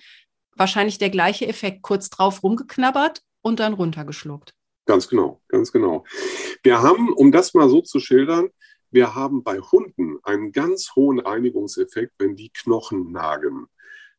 [0.55, 1.81] Wahrscheinlich der gleiche Effekt.
[1.81, 4.53] Kurz drauf rumgeknabbert und dann runtergeschluckt.
[4.85, 6.05] Ganz genau, ganz genau.
[6.63, 8.49] Wir haben, um das mal so zu schildern,
[8.89, 13.67] wir haben bei Hunden einen ganz hohen Reinigungseffekt, wenn die Knochen nagen.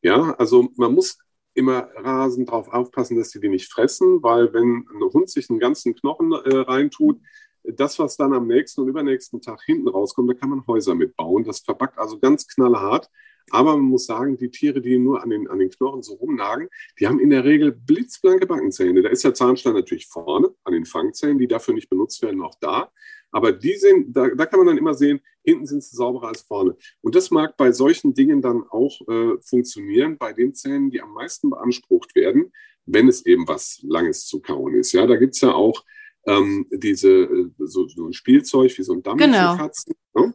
[0.00, 1.18] Ja, also man muss
[1.54, 5.58] immer rasend darauf aufpassen, dass sie die nicht fressen, weil wenn ein Hund sich einen
[5.58, 7.20] ganzen Knochen äh, reintut,
[7.64, 11.44] das, was dann am nächsten und übernächsten Tag hinten rauskommt, da kann man Häuser mitbauen.
[11.44, 13.08] Das verbackt also ganz knallhart.
[13.50, 16.68] Aber man muss sagen, die Tiere, die nur an den, an den Knochen so rumnagen,
[16.98, 19.02] die haben in der Regel blitzblanke Backenzähne.
[19.02, 22.54] Da ist der Zahnstein natürlich vorne an den Fangzähnen, die dafür nicht benutzt werden, auch
[22.60, 22.90] da.
[23.30, 26.42] Aber die sind, da, da kann man dann immer sehen, hinten sind sie sauberer als
[26.42, 26.76] vorne.
[27.00, 31.12] Und das mag bei solchen Dingen dann auch äh, funktionieren, bei den Zähnen, die am
[31.12, 32.52] meisten beansprucht werden,
[32.84, 34.92] wenn es eben was Langes zu kauen ist.
[34.92, 35.84] Ja, da gibt es ja auch
[36.27, 39.53] ähm, diese äh, so, so, ein Spielzeug wie so ein Dummy genau.
[39.53, 39.95] für Katzen.
[40.14, 40.35] Ne?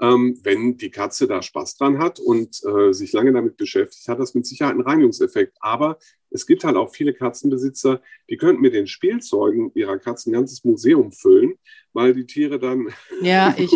[0.00, 4.18] Ähm, wenn die Katze da Spaß dran hat und äh, sich lange damit beschäftigt, hat
[4.18, 5.58] das mit Sicherheit einen Reinigungseffekt.
[5.60, 5.98] Aber
[6.30, 8.00] es gibt halt auch viele Katzenbesitzer,
[8.30, 11.54] die könnten mit den Spielzeugen ihrer Katzen ein ganzes Museum füllen,
[11.92, 12.88] weil die Tiere dann
[13.20, 13.54] ja,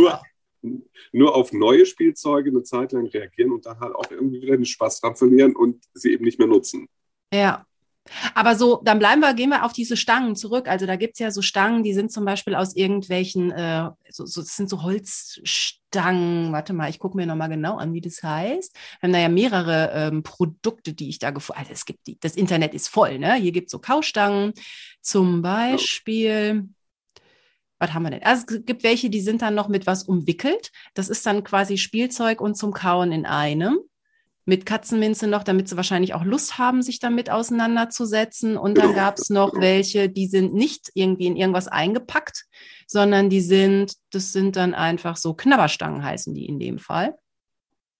[0.62, 0.80] nur,
[1.12, 4.64] nur, auf neue Spielzeuge eine Zeit lang reagieren und dann halt auch irgendwie wieder den
[4.64, 6.88] Spaß dran verlieren und sie eben nicht mehr nutzen.
[7.32, 7.66] Ja,
[8.34, 10.68] aber so, dann bleiben wir, gehen wir auf diese Stangen zurück.
[10.68, 14.26] Also da gibt es ja so Stangen, die sind zum Beispiel aus irgendwelchen, äh, so,
[14.26, 16.52] so, das sind so Holzstangen.
[16.52, 18.74] Warte mal, ich gucke mir nochmal genau an, wie das heißt.
[19.00, 21.70] Wir haben da ja mehrere ähm, Produkte, die ich da gefunden habe.
[21.70, 23.34] Also es gibt die, das Internet ist voll, ne?
[23.34, 24.52] Hier gibt es so Kaustangen.
[25.00, 26.68] Zum Beispiel,
[27.78, 28.22] was haben wir denn?
[28.22, 30.72] Also es gibt welche, die sind dann noch mit was umwickelt.
[30.92, 33.78] Das ist dann quasi Spielzeug und zum Kauen in einem
[34.46, 38.56] mit Katzenminze noch, damit sie wahrscheinlich auch Lust haben, sich damit auseinanderzusetzen.
[38.56, 42.44] Und dann gab es noch welche, die sind nicht irgendwie in irgendwas eingepackt,
[42.86, 47.14] sondern die sind, das sind dann einfach so Knabberstangen heißen die in dem Fall.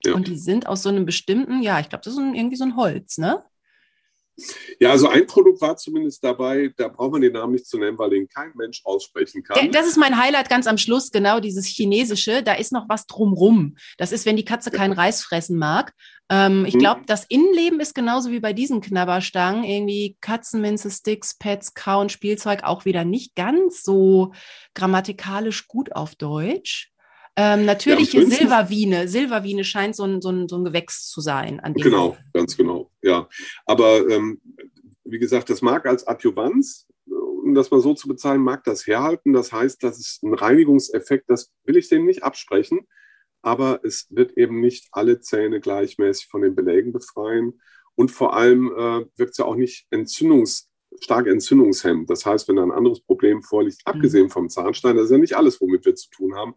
[0.04, 0.14] Ja.
[0.14, 2.76] Und die sind aus so einem bestimmten, ja, ich glaube, das ist irgendwie so ein
[2.76, 3.42] Holz, ne?
[4.80, 7.98] Ja, also ein Produkt war zumindest dabei, da braucht man den Namen nicht zu nennen,
[7.98, 9.70] weil den kein Mensch aussprechen kann.
[9.70, 12.42] Das ist mein Highlight ganz am Schluss, genau dieses Chinesische.
[12.42, 13.76] Da ist noch was drumrum.
[13.98, 15.92] Das ist, wenn die Katze keinen Reis fressen mag.
[16.30, 17.06] Ähm, ich glaube, hm.
[17.06, 19.64] das Innenleben ist genauso wie bei diesen Knabberstangen.
[19.64, 24.32] Irgendwie Katzenminze, Sticks, Pets, Kauen, Spielzeug auch wieder nicht ganz so
[24.74, 26.93] grammatikalisch gut auf Deutsch.
[27.36, 29.08] Ähm, natürlich ja, Silberwiene.
[29.08, 31.60] Silberwiene scheint so ein, so, ein, so ein Gewächs zu sein.
[31.74, 32.90] genau, ganz genau.
[33.02, 33.28] Ja,
[33.66, 34.40] aber ähm,
[35.04, 39.32] wie gesagt, das mag als Adjuvanz, um das mal so zu bezahlen, mag das herhalten.
[39.32, 42.86] Das heißt, das ist ein Reinigungseffekt, das will ich dem nicht absprechen.
[43.42, 47.60] Aber es wird eben nicht alle Zähne gleichmäßig von den Belägen befreien.
[47.94, 50.70] Und vor allem äh, wirkt es ja auch nicht entzündungs
[51.00, 52.08] stark entzündungshemmend.
[52.08, 53.92] Das heißt, wenn da ein anderes Problem vorliegt, mhm.
[53.92, 56.54] abgesehen vom Zahnstein, das ist ja nicht alles, womit wir zu tun haben,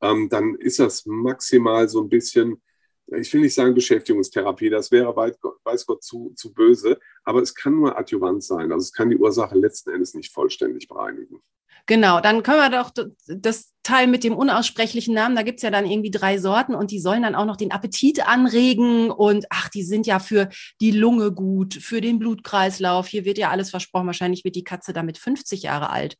[0.00, 2.62] ähm, dann ist das maximal so ein bisschen,
[3.06, 7.76] ich will nicht sagen Beschäftigungstherapie, das wäre weiß Gott zu, zu böse, aber es kann
[7.76, 8.70] nur Adjuvant sein.
[8.72, 11.40] Also es kann die Ursache letzten Endes nicht vollständig bereinigen.
[11.86, 12.92] Genau, dann können wir doch
[13.26, 16.90] das Teil mit dem unaussprechlichen Namen, da gibt es ja dann irgendwie drei Sorten und
[16.90, 20.50] die sollen dann auch noch den Appetit anregen und ach, die sind ja für
[20.82, 23.08] die Lunge gut, für den Blutkreislauf.
[23.08, 24.06] Hier wird ja alles versprochen.
[24.06, 26.16] Wahrscheinlich wird die Katze damit 50 Jahre alt.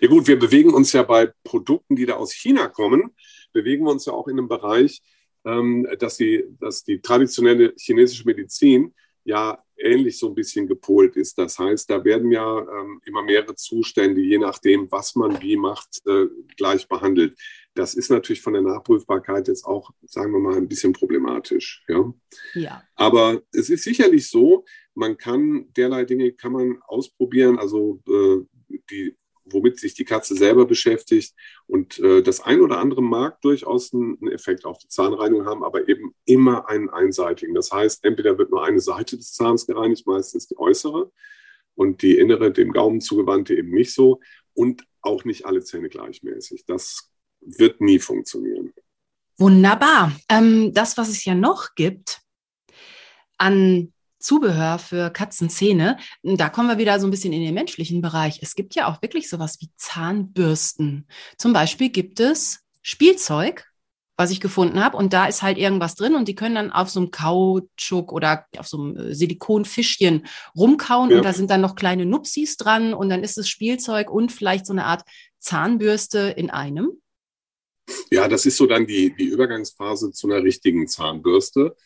[0.00, 3.14] Ja gut, wir bewegen uns ja bei Produkten, die da aus China kommen,
[3.52, 5.02] bewegen wir uns ja auch in einem Bereich,
[5.44, 11.38] ähm, dass, die, dass die traditionelle chinesische Medizin ja ähnlich so ein bisschen gepolt ist.
[11.38, 16.00] Das heißt, da werden ja ähm, immer mehrere Zustände, je nachdem, was man wie macht,
[16.06, 16.26] äh,
[16.56, 17.38] gleich behandelt.
[17.74, 21.84] Das ist natürlich von der Nachprüfbarkeit jetzt auch, sagen wir mal, ein bisschen problematisch.
[21.88, 22.12] Ja.
[22.54, 22.82] ja.
[22.96, 24.64] Aber es ist sicherlich so,
[24.94, 27.58] man kann derlei Dinge kann man ausprobieren.
[27.58, 29.16] Also äh, die
[29.52, 31.34] womit sich die Katze selber beschäftigt.
[31.66, 35.88] Und äh, das ein oder andere mag durchaus einen Effekt auf die Zahnreinigung haben, aber
[35.88, 37.54] eben immer einen einseitigen.
[37.54, 41.10] Das heißt, entweder wird nur eine Seite des Zahns gereinigt, meistens die äußere,
[41.78, 44.20] und die innere, dem Gaumen zugewandte, eben nicht so.
[44.52, 46.64] Und auch nicht alle Zähne gleichmäßig.
[46.66, 48.72] Das wird nie funktionieren.
[49.36, 50.12] Wunderbar.
[50.28, 52.20] Ähm, das, was es ja noch gibt
[53.36, 55.98] an Zubehör für Katzenzähne.
[56.22, 58.40] Da kommen wir wieder so ein bisschen in den menschlichen Bereich.
[58.42, 61.06] Es gibt ja auch wirklich sowas wie Zahnbürsten.
[61.36, 63.68] Zum Beispiel gibt es Spielzeug,
[64.18, 64.96] was ich gefunden habe.
[64.96, 68.46] Und da ist halt irgendwas drin und die können dann auf so einem Kautschuk oder
[68.58, 71.18] auf so einem äh, Silikonfischchen rumkauen ja.
[71.18, 74.66] und da sind dann noch kleine Nupsis dran und dann ist es Spielzeug und vielleicht
[74.66, 75.02] so eine Art
[75.38, 77.00] Zahnbürste in einem.
[78.10, 81.76] Ja, das ist so dann die, die Übergangsphase zu einer richtigen Zahnbürste,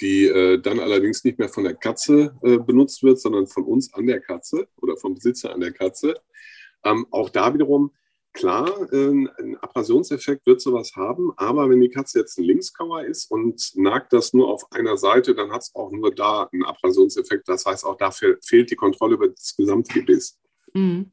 [0.00, 3.92] die äh, dann allerdings nicht mehr von der Katze äh, benutzt wird, sondern von uns
[3.94, 6.14] an der Katze oder vom Besitzer an der Katze.
[6.84, 7.92] Ähm, auch da wiederum
[8.38, 13.30] Klar, ähm, ein Abrasionseffekt wird sowas haben, aber wenn die Katze jetzt ein Linkskauer ist
[13.30, 17.48] und nagt das nur auf einer Seite, dann hat es auch nur da einen Abrasionseffekt.
[17.48, 20.38] Das heißt, auch dafür fehlt die Kontrolle über das gesamte Gebiss.
[20.72, 21.10] Mhm.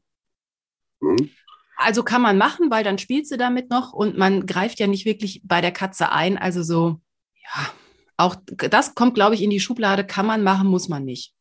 [1.00, 1.32] Mhm.
[1.78, 5.06] Also kann man machen, weil dann spielt sie damit noch und man greift ja nicht
[5.06, 6.38] wirklich bei der Katze ein.
[6.38, 7.00] Also so,
[7.42, 7.74] ja,
[8.18, 10.06] auch das kommt, glaube ich, in die Schublade.
[10.06, 11.34] Kann man machen, muss man nicht.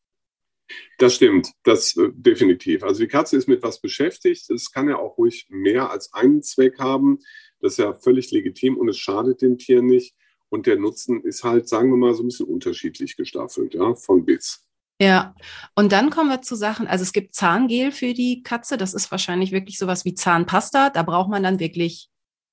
[0.99, 2.83] Das stimmt, das äh, definitiv.
[2.83, 4.51] Also die Katze ist mit was beschäftigt.
[4.51, 7.19] Es kann ja auch ruhig mehr als einen Zweck haben.
[7.61, 10.15] Das ist ja völlig legitim und es schadet dem Tier nicht.
[10.49, 14.25] Und der Nutzen ist halt, sagen wir mal, so ein bisschen unterschiedlich gestaffelt, ja, von
[14.25, 14.65] bis.
[15.01, 15.35] Ja,
[15.75, 19.11] und dann kommen wir zu Sachen, also es gibt Zahngel für die Katze, das ist
[19.11, 22.09] wahrscheinlich wirklich sowas wie Zahnpasta, da braucht man dann wirklich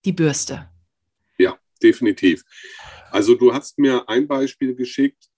[0.05, 0.67] die Bürste.
[1.37, 2.43] Ja, definitiv.
[3.11, 5.31] Also du hast mir ein Beispiel geschickt,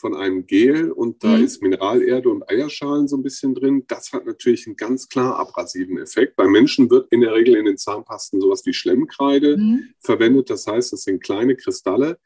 [0.00, 1.44] von einem Gel und da mhm.
[1.44, 3.84] ist Mineralerde und Eierschalen so ein bisschen drin.
[3.86, 6.36] Das hat natürlich einen ganz klar abrasiven Effekt.
[6.36, 9.94] Bei Menschen wird in der Regel in den Zahnpasten sowas wie Schlemmkreide mhm.
[10.00, 10.48] verwendet.
[10.50, 12.18] Das heißt, es sind kleine Kristalle,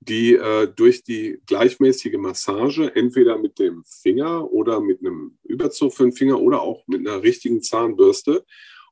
[0.00, 6.04] die äh, durch die gleichmäßige Massage entweder mit dem Finger oder mit einem Überzug für
[6.04, 8.44] den Finger oder auch mit einer richtigen Zahnbürste.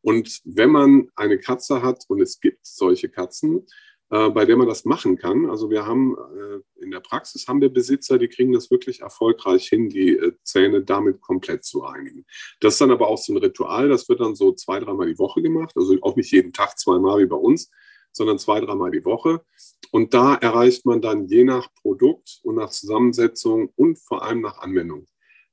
[0.02, 3.66] Und wenn man eine Katze hat und es gibt solche Katzen,
[4.11, 5.48] bei der man das machen kann.
[5.48, 9.68] Also wir haben äh, in der Praxis haben wir Besitzer, die kriegen das wirklich erfolgreich
[9.68, 12.26] hin, die äh, Zähne damit komplett zu reinigen.
[12.58, 15.18] Das ist dann aber auch so ein Ritual, das wird dann so zwei, dreimal die
[15.18, 17.70] Woche gemacht, also auch nicht jeden Tag zweimal wie bei uns,
[18.11, 19.44] sondern zwei, dreimal die Woche.
[19.92, 24.58] Und da erreicht man dann je nach Produkt und nach Zusammensetzung und vor allem nach
[24.58, 25.06] Anwendung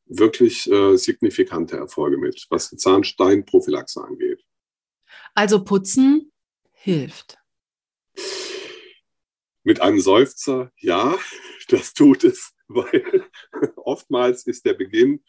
[0.09, 4.43] wirklich äh, signifikante Erfolge mit, was Zahnsteinprophylaxe angeht.
[5.35, 6.31] Also putzen
[6.71, 7.37] hilft.
[9.67, 11.17] Mit einem Seufzer, ja,
[11.67, 13.25] das tut es, weil
[13.75, 15.21] oftmals ist der Beginn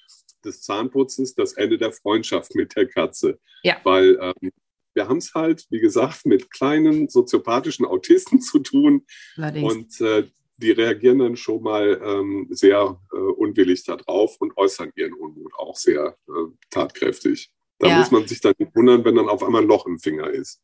[0.44, 3.40] des Zahnputzens das Ende der Freundschaft mit der Katze.
[3.64, 3.78] Ja.
[3.82, 4.52] Weil ähm,
[4.94, 9.04] wir haben es halt, wie gesagt, mit kleinen soziopathischen Autisten zu tun.
[9.36, 10.00] Allerdings.
[10.00, 15.14] Und äh, die reagieren dann schon mal ähm, sehr äh, unwillig darauf und äußern ihren
[15.14, 16.32] Unmut auch sehr äh,
[16.70, 17.50] tatkräftig.
[17.80, 17.98] Da ja.
[17.98, 20.62] muss man sich dann nicht wundern, wenn dann auf einmal ein Loch im Finger ist.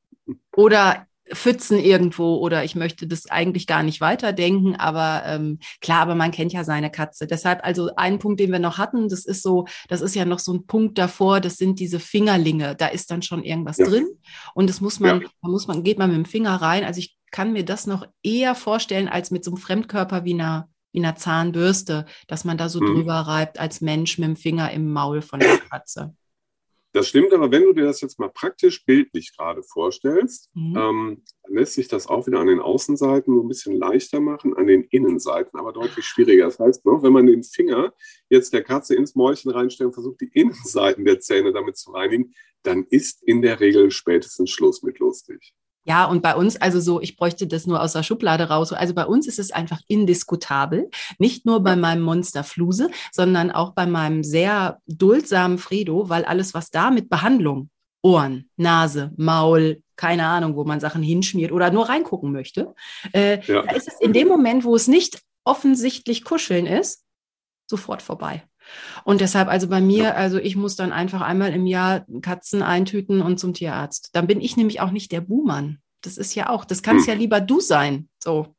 [0.52, 6.14] Oder Pfützen irgendwo oder ich möchte das eigentlich gar nicht weiterdenken, aber ähm, klar, aber
[6.14, 7.26] man kennt ja seine Katze.
[7.26, 10.38] Deshalb also ein Punkt, den wir noch hatten, das ist so, das ist ja noch
[10.38, 13.86] so ein Punkt davor, das sind diese Fingerlinge, da ist dann schon irgendwas ja.
[13.86, 14.06] drin
[14.54, 15.28] und das muss man, ja.
[15.42, 16.84] da muss man, geht man mit dem Finger rein.
[16.84, 20.68] Also ich kann mir das noch eher vorstellen als mit so einem Fremdkörper wie einer
[20.92, 22.94] wie einer Zahnbürste, dass man da so mhm.
[22.94, 26.14] drüber reibt als Mensch mit dem Finger im Maul von der Katze.
[26.95, 30.76] Das stimmt, aber wenn du dir das jetzt mal praktisch bildlich gerade vorstellst, mhm.
[30.76, 34.68] ähm, lässt sich das auch wieder an den Außenseiten so ein bisschen leichter machen, an
[34.68, 36.45] den Innenseiten aber deutlich schwieriger.
[36.45, 37.92] Das heißt, ne, wenn man den Finger
[38.30, 42.32] jetzt der Katze ins Mäulchen reinstellt und versucht, die Innenseiten der Zähne damit zu reinigen,
[42.62, 45.53] dann ist in der Regel spätestens Schluss mit lustig.
[45.85, 48.72] Ja, und bei uns, also so, ich bräuchte das nur aus der Schublade raus.
[48.72, 50.91] Also bei uns ist es einfach indiskutabel.
[51.18, 56.55] Nicht nur bei meinem Monster Fluse, sondern auch bei meinem sehr duldsamen Fredo, weil alles,
[56.55, 57.69] was da mit Behandlung,
[58.02, 62.74] Ohren, Nase, Maul, keine Ahnung, wo man Sachen hinschmiert oder nur reingucken möchte,
[63.12, 63.62] äh, ja.
[63.62, 67.05] da ist es in dem Moment, wo es nicht offensichtlich kuscheln ist,
[67.66, 68.43] sofort vorbei.
[69.05, 73.20] Und deshalb, also bei mir, also ich muss dann einfach einmal im Jahr Katzen eintüten
[73.20, 74.11] und zum Tierarzt.
[74.12, 75.78] Dann bin ich nämlich auch nicht der Buhmann.
[76.01, 77.15] Das ist ja auch, das kannst hm.
[77.15, 78.09] ja lieber du sein.
[78.23, 78.55] So.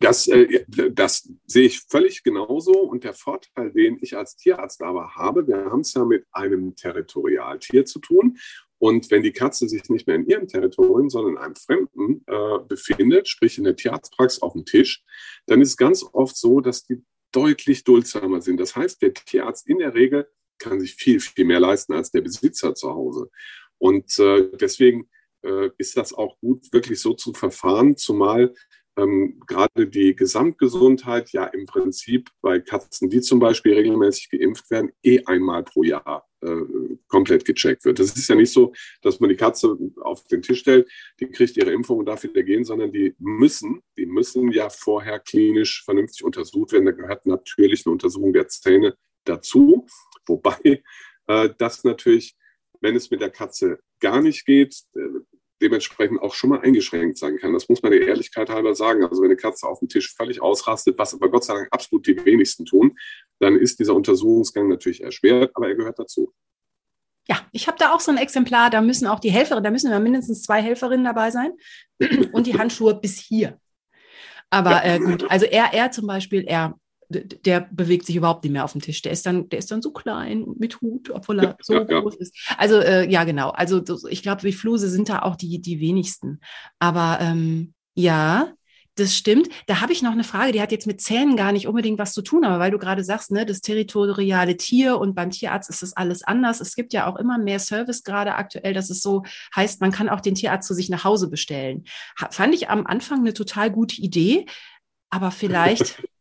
[0.00, 2.72] Das, äh, das sehe ich völlig genauso.
[2.72, 6.76] Und der Vorteil, den ich als Tierarzt aber habe, wir haben es ja mit einem
[6.76, 8.38] Territorialtier zu tun.
[8.78, 12.58] Und wenn die Katze sich nicht mehr in ihrem Territorium, sondern in einem fremden äh,
[12.68, 15.02] befindet, sprich in der Tierarztpraxis auf dem Tisch,
[15.46, 17.02] dann ist es ganz oft so, dass die
[17.36, 18.58] deutlich duldsamer sind.
[18.58, 20.26] Das heißt, der Tierarzt in der Regel
[20.58, 23.30] kann sich viel, viel mehr leisten als der Besitzer zu Hause.
[23.78, 25.10] Und äh, deswegen
[25.42, 28.54] äh, ist das auch gut, wirklich so zu verfahren, zumal
[28.96, 34.90] ähm, gerade die Gesamtgesundheit ja im Prinzip bei Katzen, die zum Beispiel regelmäßig geimpft werden,
[35.02, 37.98] eh einmal pro Jahr äh, komplett gecheckt wird.
[37.98, 40.88] Das ist ja nicht so, dass man die Katze auf den Tisch stellt,
[41.20, 45.18] die kriegt ihre Impfung und darf wieder gehen, sondern die müssen, die müssen ja vorher
[45.18, 46.86] klinisch vernünftig untersucht werden.
[46.86, 49.86] Da gehört natürlich eine Untersuchung der Zähne dazu,
[50.26, 50.82] wobei
[51.26, 52.36] äh, das natürlich,
[52.80, 55.00] wenn es mit der Katze gar nicht geht, äh,
[55.60, 57.52] dementsprechend auch schon mal eingeschränkt sein kann.
[57.52, 59.04] Das muss man der Ehrlichkeit halber sagen.
[59.04, 62.06] Also wenn eine Katze auf dem Tisch völlig ausrastet, was aber Gott sei Dank absolut
[62.06, 62.96] die wenigsten tun,
[63.40, 66.32] dann ist dieser Untersuchungsgang natürlich erschwert, aber er gehört dazu.
[67.28, 69.90] Ja, ich habe da auch so ein Exemplar, da müssen auch die Helferinnen, da müssen
[69.90, 71.52] ja mindestens zwei Helferinnen dabei sein
[72.32, 73.58] und die Handschuhe bis hier.
[74.48, 76.78] Aber äh, gut, also er, er zum Beispiel, er
[77.08, 79.02] der bewegt sich überhaupt nicht mehr auf dem Tisch.
[79.02, 82.14] Der ist dann, der ist dann so klein mit Hut, obwohl er so ja, groß
[82.14, 82.20] ja.
[82.20, 82.54] ist.
[82.58, 83.50] Also äh, ja, genau.
[83.50, 86.40] Also ich glaube, wie Fluse sind da auch die, die wenigsten.
[86.78, 88.52] Aber ähm, ja,
[88.96, 89.48] das stimmt.
[89.66, 92.14] Da habe ich noch eine Frage, die hat jetzt mit Zähnen gar nicht unbedingt was
[92.14, 95.82] zu tun, aber weil du gerade sagst, ne, das territoriale Tier und beim Tierarzt ist
[95.82, 96.60] das alles anders.
[96.60, 99.22] Es gibt ja auch immer mehr Service gerade aktuell, dass es so
[99.54, 101.84] heißt, man kann auch den Tierarzt zu sich nach Hause bestellen.
[102.30, 104.46] fand ich am Anfang eine total gute Idee,
[105.10, 106.02] aber vielleicht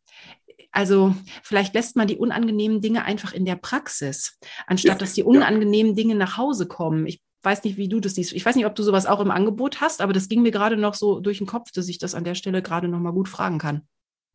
[0.75, 4.37] Also vielleicht lässt man die unangenehmen Dinge einfach in der Praxis,
[4.67, 5.95] anstatt ja, dass die unangenehmen ja.
[5.95, 7.07] Dinge nach Hause kommen.
[7.07, 8.33] Ich weiß nicht, wie du das siehst.
[8.33, 10.75] Ich weiß nicht, ob du sowas auch im Angebot hast, aber das ging mir gerade
[10.75, 13.29] noch so durch den Kopf, dass ich das an der Stelle gerade noch mal gut
[13.29, 13.87] fragen kann.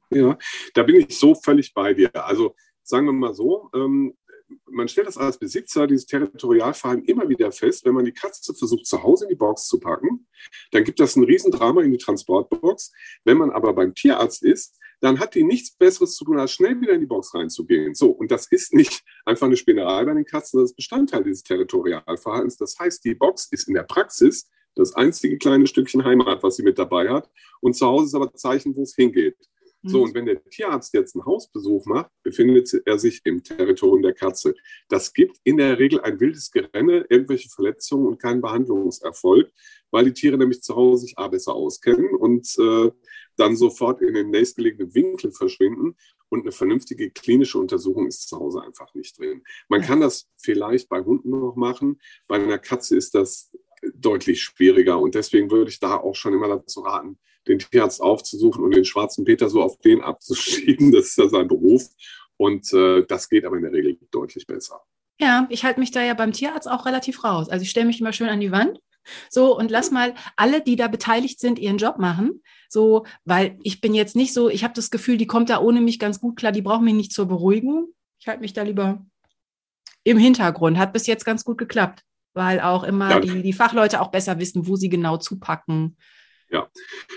[0.08, 0.38] Ja,
[0.72, 2.10] da bin ich so völlig bei dir.
[2.14, 2.54] Also
[2.84, 4.14] sagen wir mal so, ähm,
[4.64, 8.86] man stellt das als Besitzer, dieses Territorialverhalten immer wieder fest, wenn man die Katze versucht,
[8.86, 10.26] zu Hause in die Box zu packen,
[10.72, 12.92] dann gibt das ein Riesendrama in die Transportbox.
[13.24, 16.80] Wenn man aber beim Tierarzt ist, dann hat die nichts Besseres zu tun, als schnell
[16.80, 17.94] wieder in die Box reinzugehen.
[17.94, 21.42] So, und das ist nicht einfach eine Spinnerei bei den Katzen, das ist Bestandteil dieses
[21.42, 22.56] Territorialverhaltens.
[22.56, 26.62] Das heißt, die Box ist in der Praxis das einzige kleine Stückchen Heimat, was sie
[26.62, 27.30] mit dabei hat.
[27.60, 29.36] Und zu Hause ist aber Zeichen, wo es hingeht.
[29.82, 30.04] So, mhm.
[30.04, 34.54] und wenn der Tierarzt jetzt einen Hausbesuch macht, befindet er sich im Territorium der Katze.
[34.88, 39.50] Das gibt in der Regel ein wildes Gerenne, irgendwelche Verletzungen und keinen Behandlungserfolg,
[39.90, 42.90] weil die Tiere nämlich zu Hause sich A besser auskennen und äh,
[43.36, 45.96] dann sofort in den nächstgelegenen Winkel verschwinden
[46.28, 49.42] und eine vernünftige klinische Untersuchung ist zu Hause einfach nicht drin.
[49.68, 53.50] Man kann das vielleicht bei Hunden noch machen, bei einer Katze ist das
[53.94, 58.62] deutlich schwieriger und deswegen würde ich da auch schon immer dazu raten, den Tierarzt aufzusuchen
[58.62, 60.92] und den schwarzen Peter so auf den abzuschieben.
[60.92, 61.88] Das ist ja sein Beruf.
[62.36, 64.80] Und äh, das geht aber in der Regel deutlich besser.
[65.20, 67.50] Ja, ich halte mich da ja beim Tierarzt auch relativ raus.
[67.50, 68.80] Also ich stelle mich immer schön an die Wand.
[69.28, 72.42] So, und lass mal alle, die da beteiligt sind, ihren Job machen.
[72.68, 75.80] So, weil ich bin jetzt nicht so, ich habe das Gefühl, die kommt da ohne
[75.80, 77.92] mich ganz gut klar, die brauchen mich nicht zur Beruhigung.
[78.18, 79.04] Ich halte mich da lieber
[80.04, 80.78] im Hintergrund.
[80.78, 82.04] Hat bis jetzt ganz gut geklappt,
[82.34, 83.20] weil auch immer ja.
[83.20, 85.96] die, die Fachleute auch besser wissen, wo sie genau zupacken
[86.52, 86.68] ja,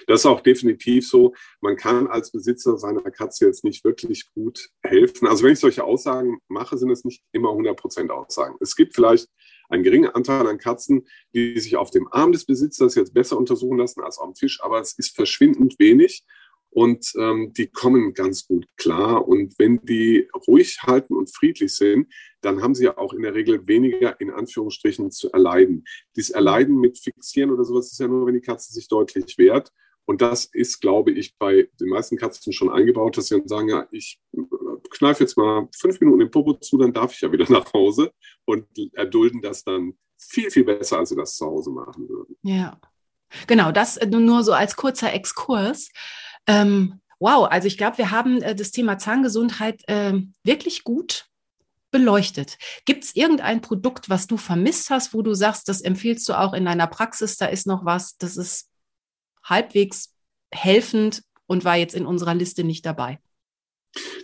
[0.08, 1.34] das ist auch definitiv so.
[1.60, 5.28] Man kann als Besitzer seiner Katze jetzt nicht wirklich gut helfen.
[5.28, 8.56] Also wenn ich solche Aussagen mache, sind es nicht immer 100% Aussagen.
[8.60, 9.28] Es gibt vielleicht
[9.70, 13.80] einen geringen Anteil an Katzen, die sich auf dem Arm des Besitzers jetzt besser untersuchen
[13.80, 16.24] lassen als auf dem Tisch, aber es ist verschwindend wenig
[16.74, 19.28] und ähm, die kommen ganz gut klar.
[19.28, 23.36] Und wenn die ruhig halten und friedlich sind, dann haben sie ja auch in der
[23.36, 25.86] Regel weniger in Anführungsstrichen zu erleiden.
[26.16, 29.72] Dieses Erleiden mit Fixieren oder sowas ist ja nur, wenn die Katze sich deutlich wehrt.
[30.06, 33.70] Und das ist, glaube ich, bei den meisten Katzen schon eingebaut, dass sie dann sagen,
[33.70, 34.20] ja, ich
[34.90, 38.12] kneife jetzt mal fünf Minuten den Popo zu, dann darf ich ja wieder nach Hause
[38.46, 42.36] und erdulden das dann viel, viel besser, als sie das zu Hause machen würden.
[42.42, 42.82] Ja,
[43.46, 45.90] genau, das nur so als kurzer Exkurs.
[46.48, 50.14] Ähm, wow, also ich glaube, wir haben äh, das Thema Zahngesundheit äh,
[50.44, 51.26] wirklich gut
[51.92, 52.58] beleuchtet.
[52.86, 56.54] Gibt es irgendein Produkt, was du vermisst hast, wo du sagst, das empfiehlst du auch
[56.54, 58.70] in deiner Praxis, da ist noch was, das ist
[59.44, 60.14] halbwegs
[60.52, 63.20] helfend und war jetzt in unserer Liste nicht dabei?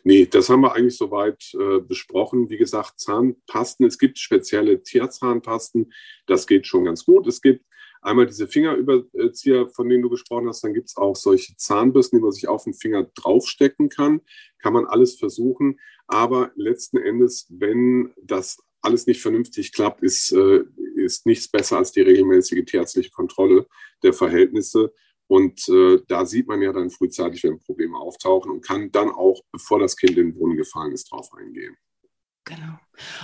[0.04, 2.50] Nee, das haben wir eigentlich soweit äh, besprochen.
[2.50, 5.94] Wie gesagt, Zahnpasten, es gibt spezielle Tierzahnpasten,
[6.26, 7.28] das geht schon ganz gut.
[7.28, 7.66] Es gibt
[8.02, 12.24] einmal diese Fingerüberzieher, von denen du gesprochen hast, dann gibt es auch solche Zahnbürsten, die
[12.24, 14.22] man sich auf den Finger draufstecken kann.
[14.60, 15.80] Kann man alles versuchen.
[16.08, 20.64] Aber letzten Endes, wenn das alles nicht vernünftig klappt, ist, äh,
[20.96, 23.68] ist nichts besser als die regelmäßige tierärztliche Kontrolle
[24.04, 24.94] der Verhältnisse.
[25.28, 29.42] Und äh, da sieht man ja dann frühzeitig, wenn Probleme auftauchen und kann dann auch,
[29.52, 31.76] bevor das Kind in den Brunnen gefallen ist, drauf eingehen.
[32.46, 32.80] Genau.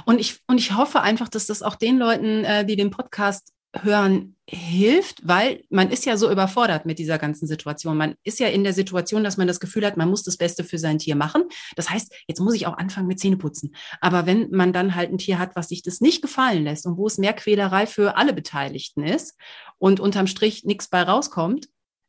[0.05, 3.54] Und ich, und ich hoffe einfach, dass das auch den Leuten, äh, die den Podcast
[3.81, 7.97] hören hilft, weil man ist ja so überfordert mit dieser ganzen Situation.
[7.97, 10.63] Man ist ja in der Situation, dass man das Gefühl hat, man muss das Beste
[10.63, 11.45] für sein Tier machen.
[11.75, 13.75] Das heißt, jetzt muss ich auch anfangen mit Zähneputzen.
[14.01, 16.97] Aber wenn man dann halt ein Tier hat, was sich das nicht gefallen lässt und
[16.97, 19.35] wo es mehr Quälerei für alle Beteiligten ist
[19.79, 21.67] und unterm Strich nichts bei rauskommt,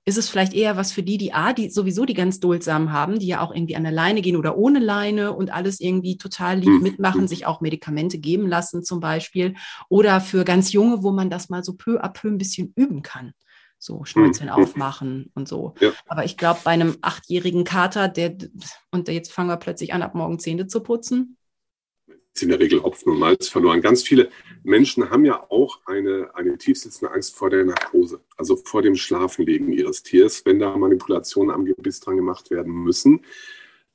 [0.08, 3.18] ist es vielleicht eher was für die, die A, die sowieso die ganz duldsam haben,
[3.18, 6.58] die ja auch irgendwie an der Leine gehen oder ohne Leine und alles irgendwie total
[6.60, 6.82] lieb mhm.
[6.82, 9.56] mitmachen, sich auch Medikamente geben lassen zum Beispiel.
[9.88, 13.02] Oder für ganz Junge, wo man das mal so peu à peu ein bisschen üben
[13.02, 13.32] kann.
[13.80, 14.54] So Schnäuzeln mhm.
[14.54, 15.74] aufmachen und so.
[15.80, 15.90] Ja.
[16.06, 18.36] Aber ich glaube, bei einem achtjährigen Kater, der,
[18.92, 21.36] und jetzt fangen wir plötzlich an, ab morgen Zähne zu putzen,
[22.36, 23.80] ist in der Regel Hopfen und Malz verloren.
[23.80, 24.28] Ganz viele
[24.62, 29.72] Menschen haben ja auch eine, eine tiefsitzende Angst vor der Narkose, also vor dem Schlafenlegen
[29.72, 33.22] ihres Tiers, wenn da Manipulationen am Gebiss dran gemacht werden müssen.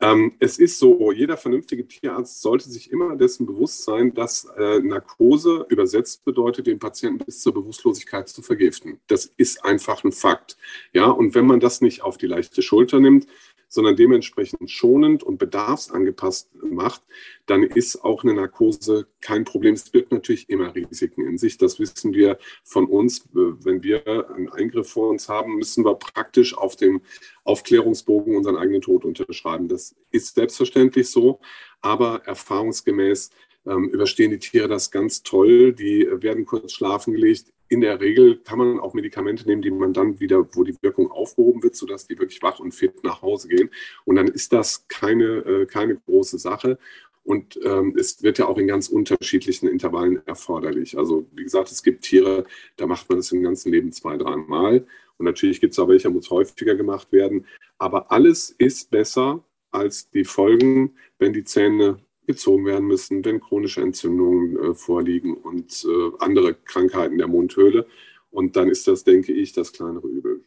[0.04, 4.80] Ähm, es ist so, jeder vernünftige Tierarzt sollte sich immer dessen bewusst sein, dass äh,
[4.80, 9.00] Narkose übersetzt bedeutet, den Patienten bis zur Bewusstlosigkeit zu vergiften.
[9.06, 10.58] Das ist einfach ein Fakt.
[10.92, 13.28] Ja, und wenn man das nicht auf die leichte Schulter nimmt,
[13.72, 17.04] sondern dementsprechend schonend und bedarfsangepasst macht,
[17.46, 19.76] dann ist auch eine Narkose kein Problem.
[19.76, 21.58] Es birgt natürlich immer Risiken in sich.
[21.58, 23.30] Das wissen wir von uns.
[23.32, 27.02] Wenn wir einen Eingriff vor uns haben, müssen wir praktisch auf dem
[27.46, 29.70] Aufklärungsbogen unseren eigenen Tod unterschreiben.
[29.70, 31.40] Das ist selbstverständlich so,
[31.80, 33.30] aber erfahrungsgemäß
[33.66, 35.72] ähm, überstehen die Tiere das ganz toll.
[35.72, 39.94] Die werden kurz schlafen gelegt, in der Regel kann man auch Medikamente nehmen, die man
[39.94, 43.48] dann wieder, wo die Wirkung aufgehoben wird, sodass die wirklich wach und fit nach Hause
[43.48, 43.70] gehen.
[44.04, 46.78] Und dann ist das keine, äh, keine große Sache.
[47.24, 50.98] Und ähm, es wird ja auch in ganz unterschiedlichen Intervallen erforderlich.
[50.98, 52.44] Also wie gesagt, es gibt Tiere,
[52.76, 54.86] da macht man das im ganzen Leben zwei, dreimal.
[55.18, 57.46] Und natürlich gibt es auch welche, muss häufiger gemacht werden.
[57.78, 63.82] Aber alles ist besser als die Folgen, wenn die Zähne gezogen werden müssen, wenn chronische
[63.82, 67.88] Entzündungen äh, vorliegen und äh, andere Krankheiten der Mundhöhle.
[68.30, 70.44] Und dann ist das, denke ich, das kleinere Übel.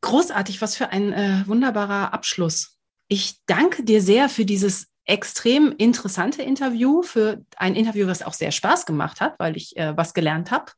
[0.00, 2.78] Großartig, was für ein äh, wunderbarer Abschluss.
[3.08, 8.52] Ich danke dir sehr für dieses extrem interessante Interview, für ein Interview, was auch sehr
[8.52, 10.72] Spaß gemacht hat, weil ich äh, was gelernt habe.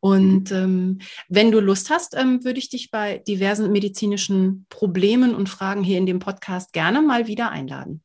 [0.00, 0.56] Und mhm.
[0.56, 0.98] ähm,
[1.28, 5.98] wenn du Lust hast, ähm, würde ich dich bei diversen medizinischen Problemen und Fragen hier
[5.98, 8.02] in dem Podcast gerne mal wieder einladen.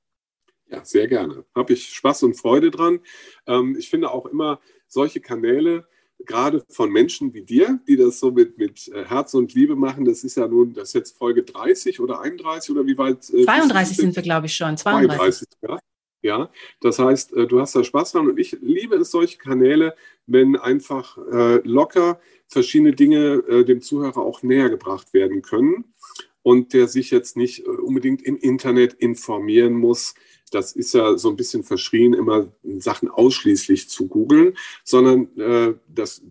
[0.73, 1.45] Ja, sehr gerne.
[1.53, 2.99] Habe ich Spaß und Freude dran.
[3.45, 5.87] Ähm, ich finde auch immer solche Kanäle,
[6.25, 10.03] gerade von Menschen wie dir, die das so mit, mit äh, Herz und Liebe machen,
[10.03, 13.29] das ist ja nun, das ist jetzt Folge 30 oder 31 oder wie weit?
[13.29, 14.75] Äh, 32 sind wir, glaube ich, schon.
[14.75, 15.47] 32.
[15.47, 15.79] 32 ja.
[16.25, 19.93] Ja, das heißt, äh, du hast da Spaß dran und ich liebe es, solche Kanäle,
[20.25, 25.93] wenn einfach äh, locker verschiedene Dinge äh, dem Zuhörer auch näher gebracht werden können
[26.41, 30.13] und der sich jetzt nicht äh, unbedingt im Internet informieren muss,
[30.53, 32.47] das ist ja so ein bisschen verschrien, immer
[32.77, 36.23] Sachen ausschließlich zu googeln, sondern äh, das,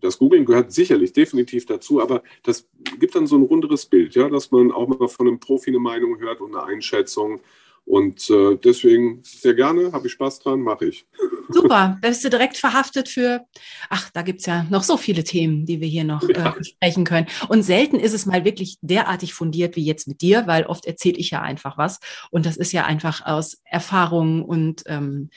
[0.00, 2.68] das Googlen gehört sicherlich definitiv dazu, aber das
[2.98, 5.78] gibt dann so ein runderes Bild, ja, dass man auch mal von einem Profi eine
[5.78, 7.40] Meinung hört und eine Einschätzung
[7.84, 11.06] und äh, deswegen sehr gerne, habe ich Spaß dran, mache ich.
[11.48, 13.44] Super, da bist du direkt verhaftet für,
[13.88, 16.50] ach, da gibt es ja noch so viele Themen, die wir hier noch ja.
[16.50, 17.26] äh, besprechen können.
[17.48, 21.18] Und selten ist es mal wirklich derartig fundiert wie jetzt mit dir, weil oft erzähle
[21.18, 21.98] ich ja einfach was.
[22.30, 25.30] Und das ist ja einfach aus Erfahrung und ähm,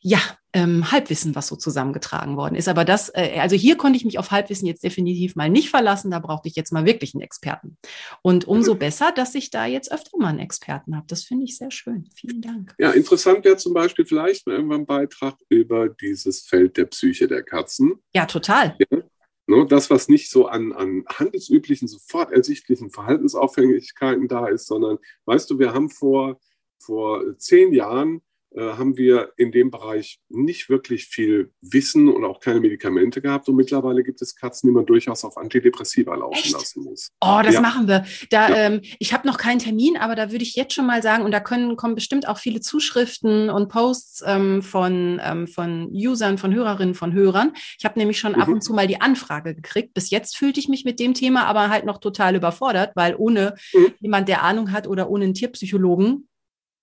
[0.00, 0.20] ja,
[0.56, 2.66] ähm, Halbwissen, was so zusammengetragen worden ist.
[2.66, 6.10] Aber das, äh, also hier konnte ich mich auf Halbwissen jetzt definitiv mal nicht verlassen.
[6.10, 7.76] Da brauchte ich jetzt mal wirklich einen Experten.
[8.22, 8.78] Und umso mhm.
[8.78, 11.06] besser, dass ich da jetzt öfter mal einen Experten habe.
[11.08, 12.08] Das finde ich sehr schön.
[12.14, 12.74] Vielen Dank.
[12.78, 17.28] Ja, interessant wäre zum Beispiel vielleicht mal irgendwann ein Beitrag über dieses Feld der Psyche
[17.28, 18.02] der Katzen.
[18.14, 18.76] Ja, total.
[18.78, 19.02] Ja.
[19.48, 25.50] Ne, das, was nicht so an, an handelsüblichen, sofort ersichtlichen Verhaltensauffälligkeiten da ist, sondern, weißt
[25.50, 26.40] du, wir haben vor,
[26.78, 28.22] vor zehn Jahren
[28.56, 33.48] haben wir in dem Bereich nicht wirklich viel Wissen und auch keine Medikamente gehabt.
[33.48, 36.52] Und mittlerweile gibt es Katzen, die man durchaus auf Antidepressiva laufen Echt?
[36.52, 37.10] lassen muss.
[37.20, 37.60] Oh, das ja.
[37.60, 38.04] machen wir.
[38.30, 38.56] Da, ja.
[38.56, 41.32] ähm, ich habe noch keinen Termin, aber da würde ich jetzt schon mal sagen, und
[41.32, 46.54] da können kommen bestimmt auch viele Zuschriften und Posts ähm, von, ähm, von Usern, von
[46.54, 47.52] Hörerinnen, von Hörern.
[47.78, 48.40] Ich habe nämlich schon mhm.
[48.40, 49.94] ab und zu mal die Anfrage gekriegt.
[49.94, 53.54] Bis jetzt fühlte ich mich mit dem Thema aber halt noch total überfordert, weil ohne
[53.72, 53.92] mhm.
[54.00, 56.28] jemand, der Ahnung hat oder ohne einen Tierpsychologen,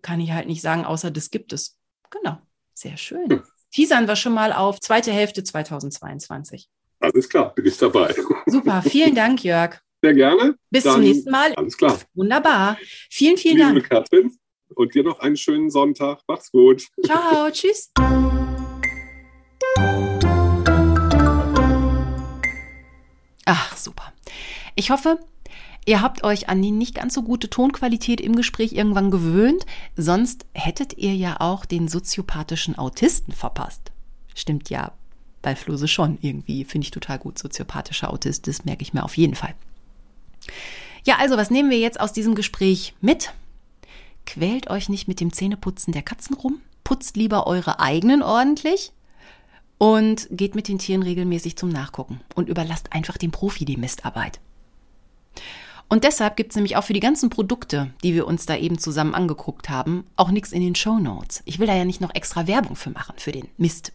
[0.03, 1.79] kann ich halt nicht sagen, außer das gibt es.
[2.11, 2.37] Genau,
[2.75, 3.29] sehr schön.
[3.29, 3.43] Hm.
[3.71, 6.69] Teasern wir schon mal auf zweite Hälfte 2022.
[6.99, 8.13] Alles klar, bin ich dabei.
[8.45, 9.79] Super, vielen Dank, Jörg.
[10.01, 10.55] Sehr gerne.
[10.69, 11.53] Bis Dann, zum nächsten Mal.
[11.55, 11.97] Alles klar.
[12.13, 12.77] Wunderbar.
[13.09, 13.89] Vielen, vielen Liebe Dank.
[13.89, 14.37] Katrin
[14.75, 16.19] und dir noch einen schönen Sonntag.
[16.27, 16.85] Mach's gut.
[17.03, 17.91] Ciao, tschüss.
[23.45, 24.13] Ach, super.
[24.75, 25.19] Ich hoffe,
[25.85, 29.65] Ihr habt euch an die nicht ganz so gute Tonqualität im Gespräch irgendwann gewöhnt,
[29.97, 33.91] sonst hättet ihr ja auch den soziopathischen Autisten verpasst.
[34.33, 34.93] Stimmt ja
[35.41, 37.37] bei Flose schon irgendwie, finde ich total gut.
[37.37, 39.53] Soziopathischer Autist, das merke ich mir auf jeden Fall.
[41.03, 43.33] Ja, also was nehmen wir jetzt aus diesem Gespräch mit?
[44.25, 48.93] Quält euch nicht mit dem Zähneputzen der Katzen rum, putzt lieber eure eigenen ordentlich
[49.77, 54.39] und geht mit den Tieren regelmäßig zum Nachgucken und überlasst einfach dem Profi die Mistarbeit.
[55.93, 58.79] Und deshalb gibt es nämlich auch für die ganzen Produkte, die wir uns da eben
[58.79, 61.43] zusammen angeguckt haben, auch nichts in den Show Notes.
[61.45, 63.91] Ich will da ja nicht noch extra Werbung für machen, für den Mist,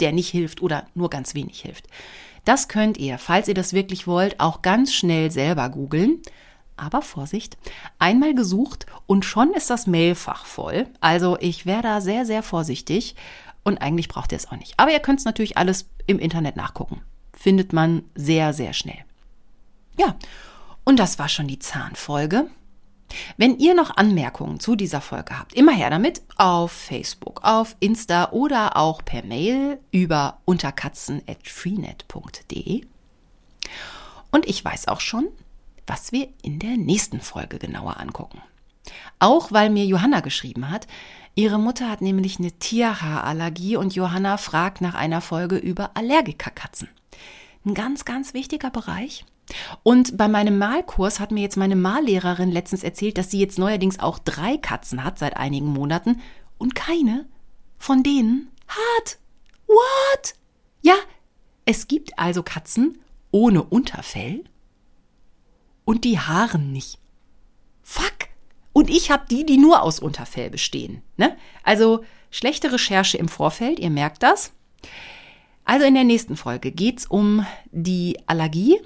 [0.00, 1.86] der nicht hilft oder nur ganz wenig hilft.
[2.44, 6.18] Das könnt ihr, falls ihr das wirklich wollt, auch ganz schnell selber googeln.
[6.76, 7.56] Aber Vorsicht,
[7.98, 10.88] einmal gesucht und schon ist das Mailfach voll.
[11.00, 13.14] Also ich wäre da sehr, sehr vorsichtig
[13.64, 14.74] und eigentlich braucht ihr es auch nicht.
[14.76, 17.00] Aber ihr könnt es natürlich alles im Internet nachgucken.
[17.32, 18.98] Findet man sehr, sehr schnell.
[19.98, 20.16] Ja,
[20.90, 22.50] und das war schon die Zahnfolge.
[23.36, 28.32] Wenn ihr noch Anmerkungen zu dieser Folge habt, immer her damit auf Facebook, auf Insta
[28.32, 32.84] oder auch per Mail über unterkatzen.freenet.de.
[34.32, 35.28] Und ich weiß auch schon,
[35.86, 38.42] was wir in der nächsten Folge genauer angucken.
[39.20, 40.88] Auch weil mir Johanna geschrieben hat,
[41.36, 46.88] ihre Mutter hat nämlich eine Tierhaarallergie und Johanna fragt nach einer Folge über Allergikerkatzen.
[47.64, 49.24] Ein ganz, ganz wichtiger Bereich.
[49.82, 53.98] Und bei meinem Malkurs hat mir jetzt meine Mallehrerin letztens erzählt, dass sie jetzt neuerdings
[53.98, 56.20] auch drei Katzen hat seit einigen Monaten
[56.58, 57.26] und keine
[57.78, 59.18] von denen hat.
[59.66, 60.34] What?
[60.82, 60.94] Ja,
[61.64, 62.98] es gibt also Katzen
[63.30, 64.44] ohne Unterfell
[65.84, 66.98] und die Haaren nicht.
[67.82, 68.28] Fuck.
[68.72, 71.02] Und ich habe die, die nur aus Unterfell bestehen.
[71.16, 71.36] Ne?
[71.64, 74.52] Also schlechte Recherche im Vorfeld, ihr merkt das.
[75.64, 78.78] Also in der nächsten Folge geht's um die Allergie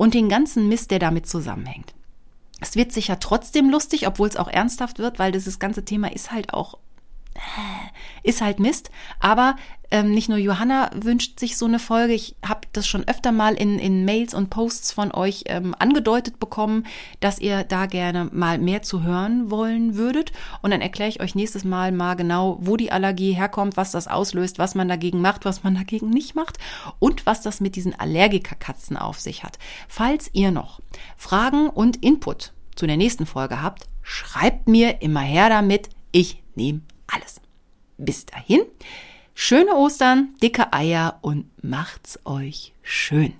[0.00, 1.92] und den ganzen Mist, der damit zusammenhängt.
[2.58, 6.32] Es wird sicher trotzdem lustig, obwohl es auch ernsthaft wird, weil dieses ganze Thema ist
[6.32, 6.78] halt auch
[8.22, 8.90] ist halt Mist.
[9.18, 9.56] Aber
[9.92, 12.12] ähm, nicht nur Johanna wünscht sich so eine Folge.
[12.12, 16.38] Ich habe das schon öfter mal in, in Mails und Posts von euch ähm, angedeutet
[16.38, 16.86] bekommen,
[17.18, 20.30] dass ihr da gerne mal mehr zu hören wollen würdet.
[20.62, 24.06] Und dann erkläre ich euch nächstes Mal mal genau, wo die Allergie herkommt, was das
[24.06, 26.58] auslöst, was man dagegen macht, was man dagegen nicht macht
[27.00, 29.58] und was das mit diesen Allergikerkatzen auf sich hat.
[29.88, 30.80] Falls ihr noch
[31.16, 35.88] Fragen und Input zu der nächsten Folge habt, schreibt mir immer her damit.
[36.12, 37.40] Ich nehme alles.
[37.98, 38.62] Bis dahin,
[39.34, 43.34] schöne Ostern, dicke Eier und macht's euch schön.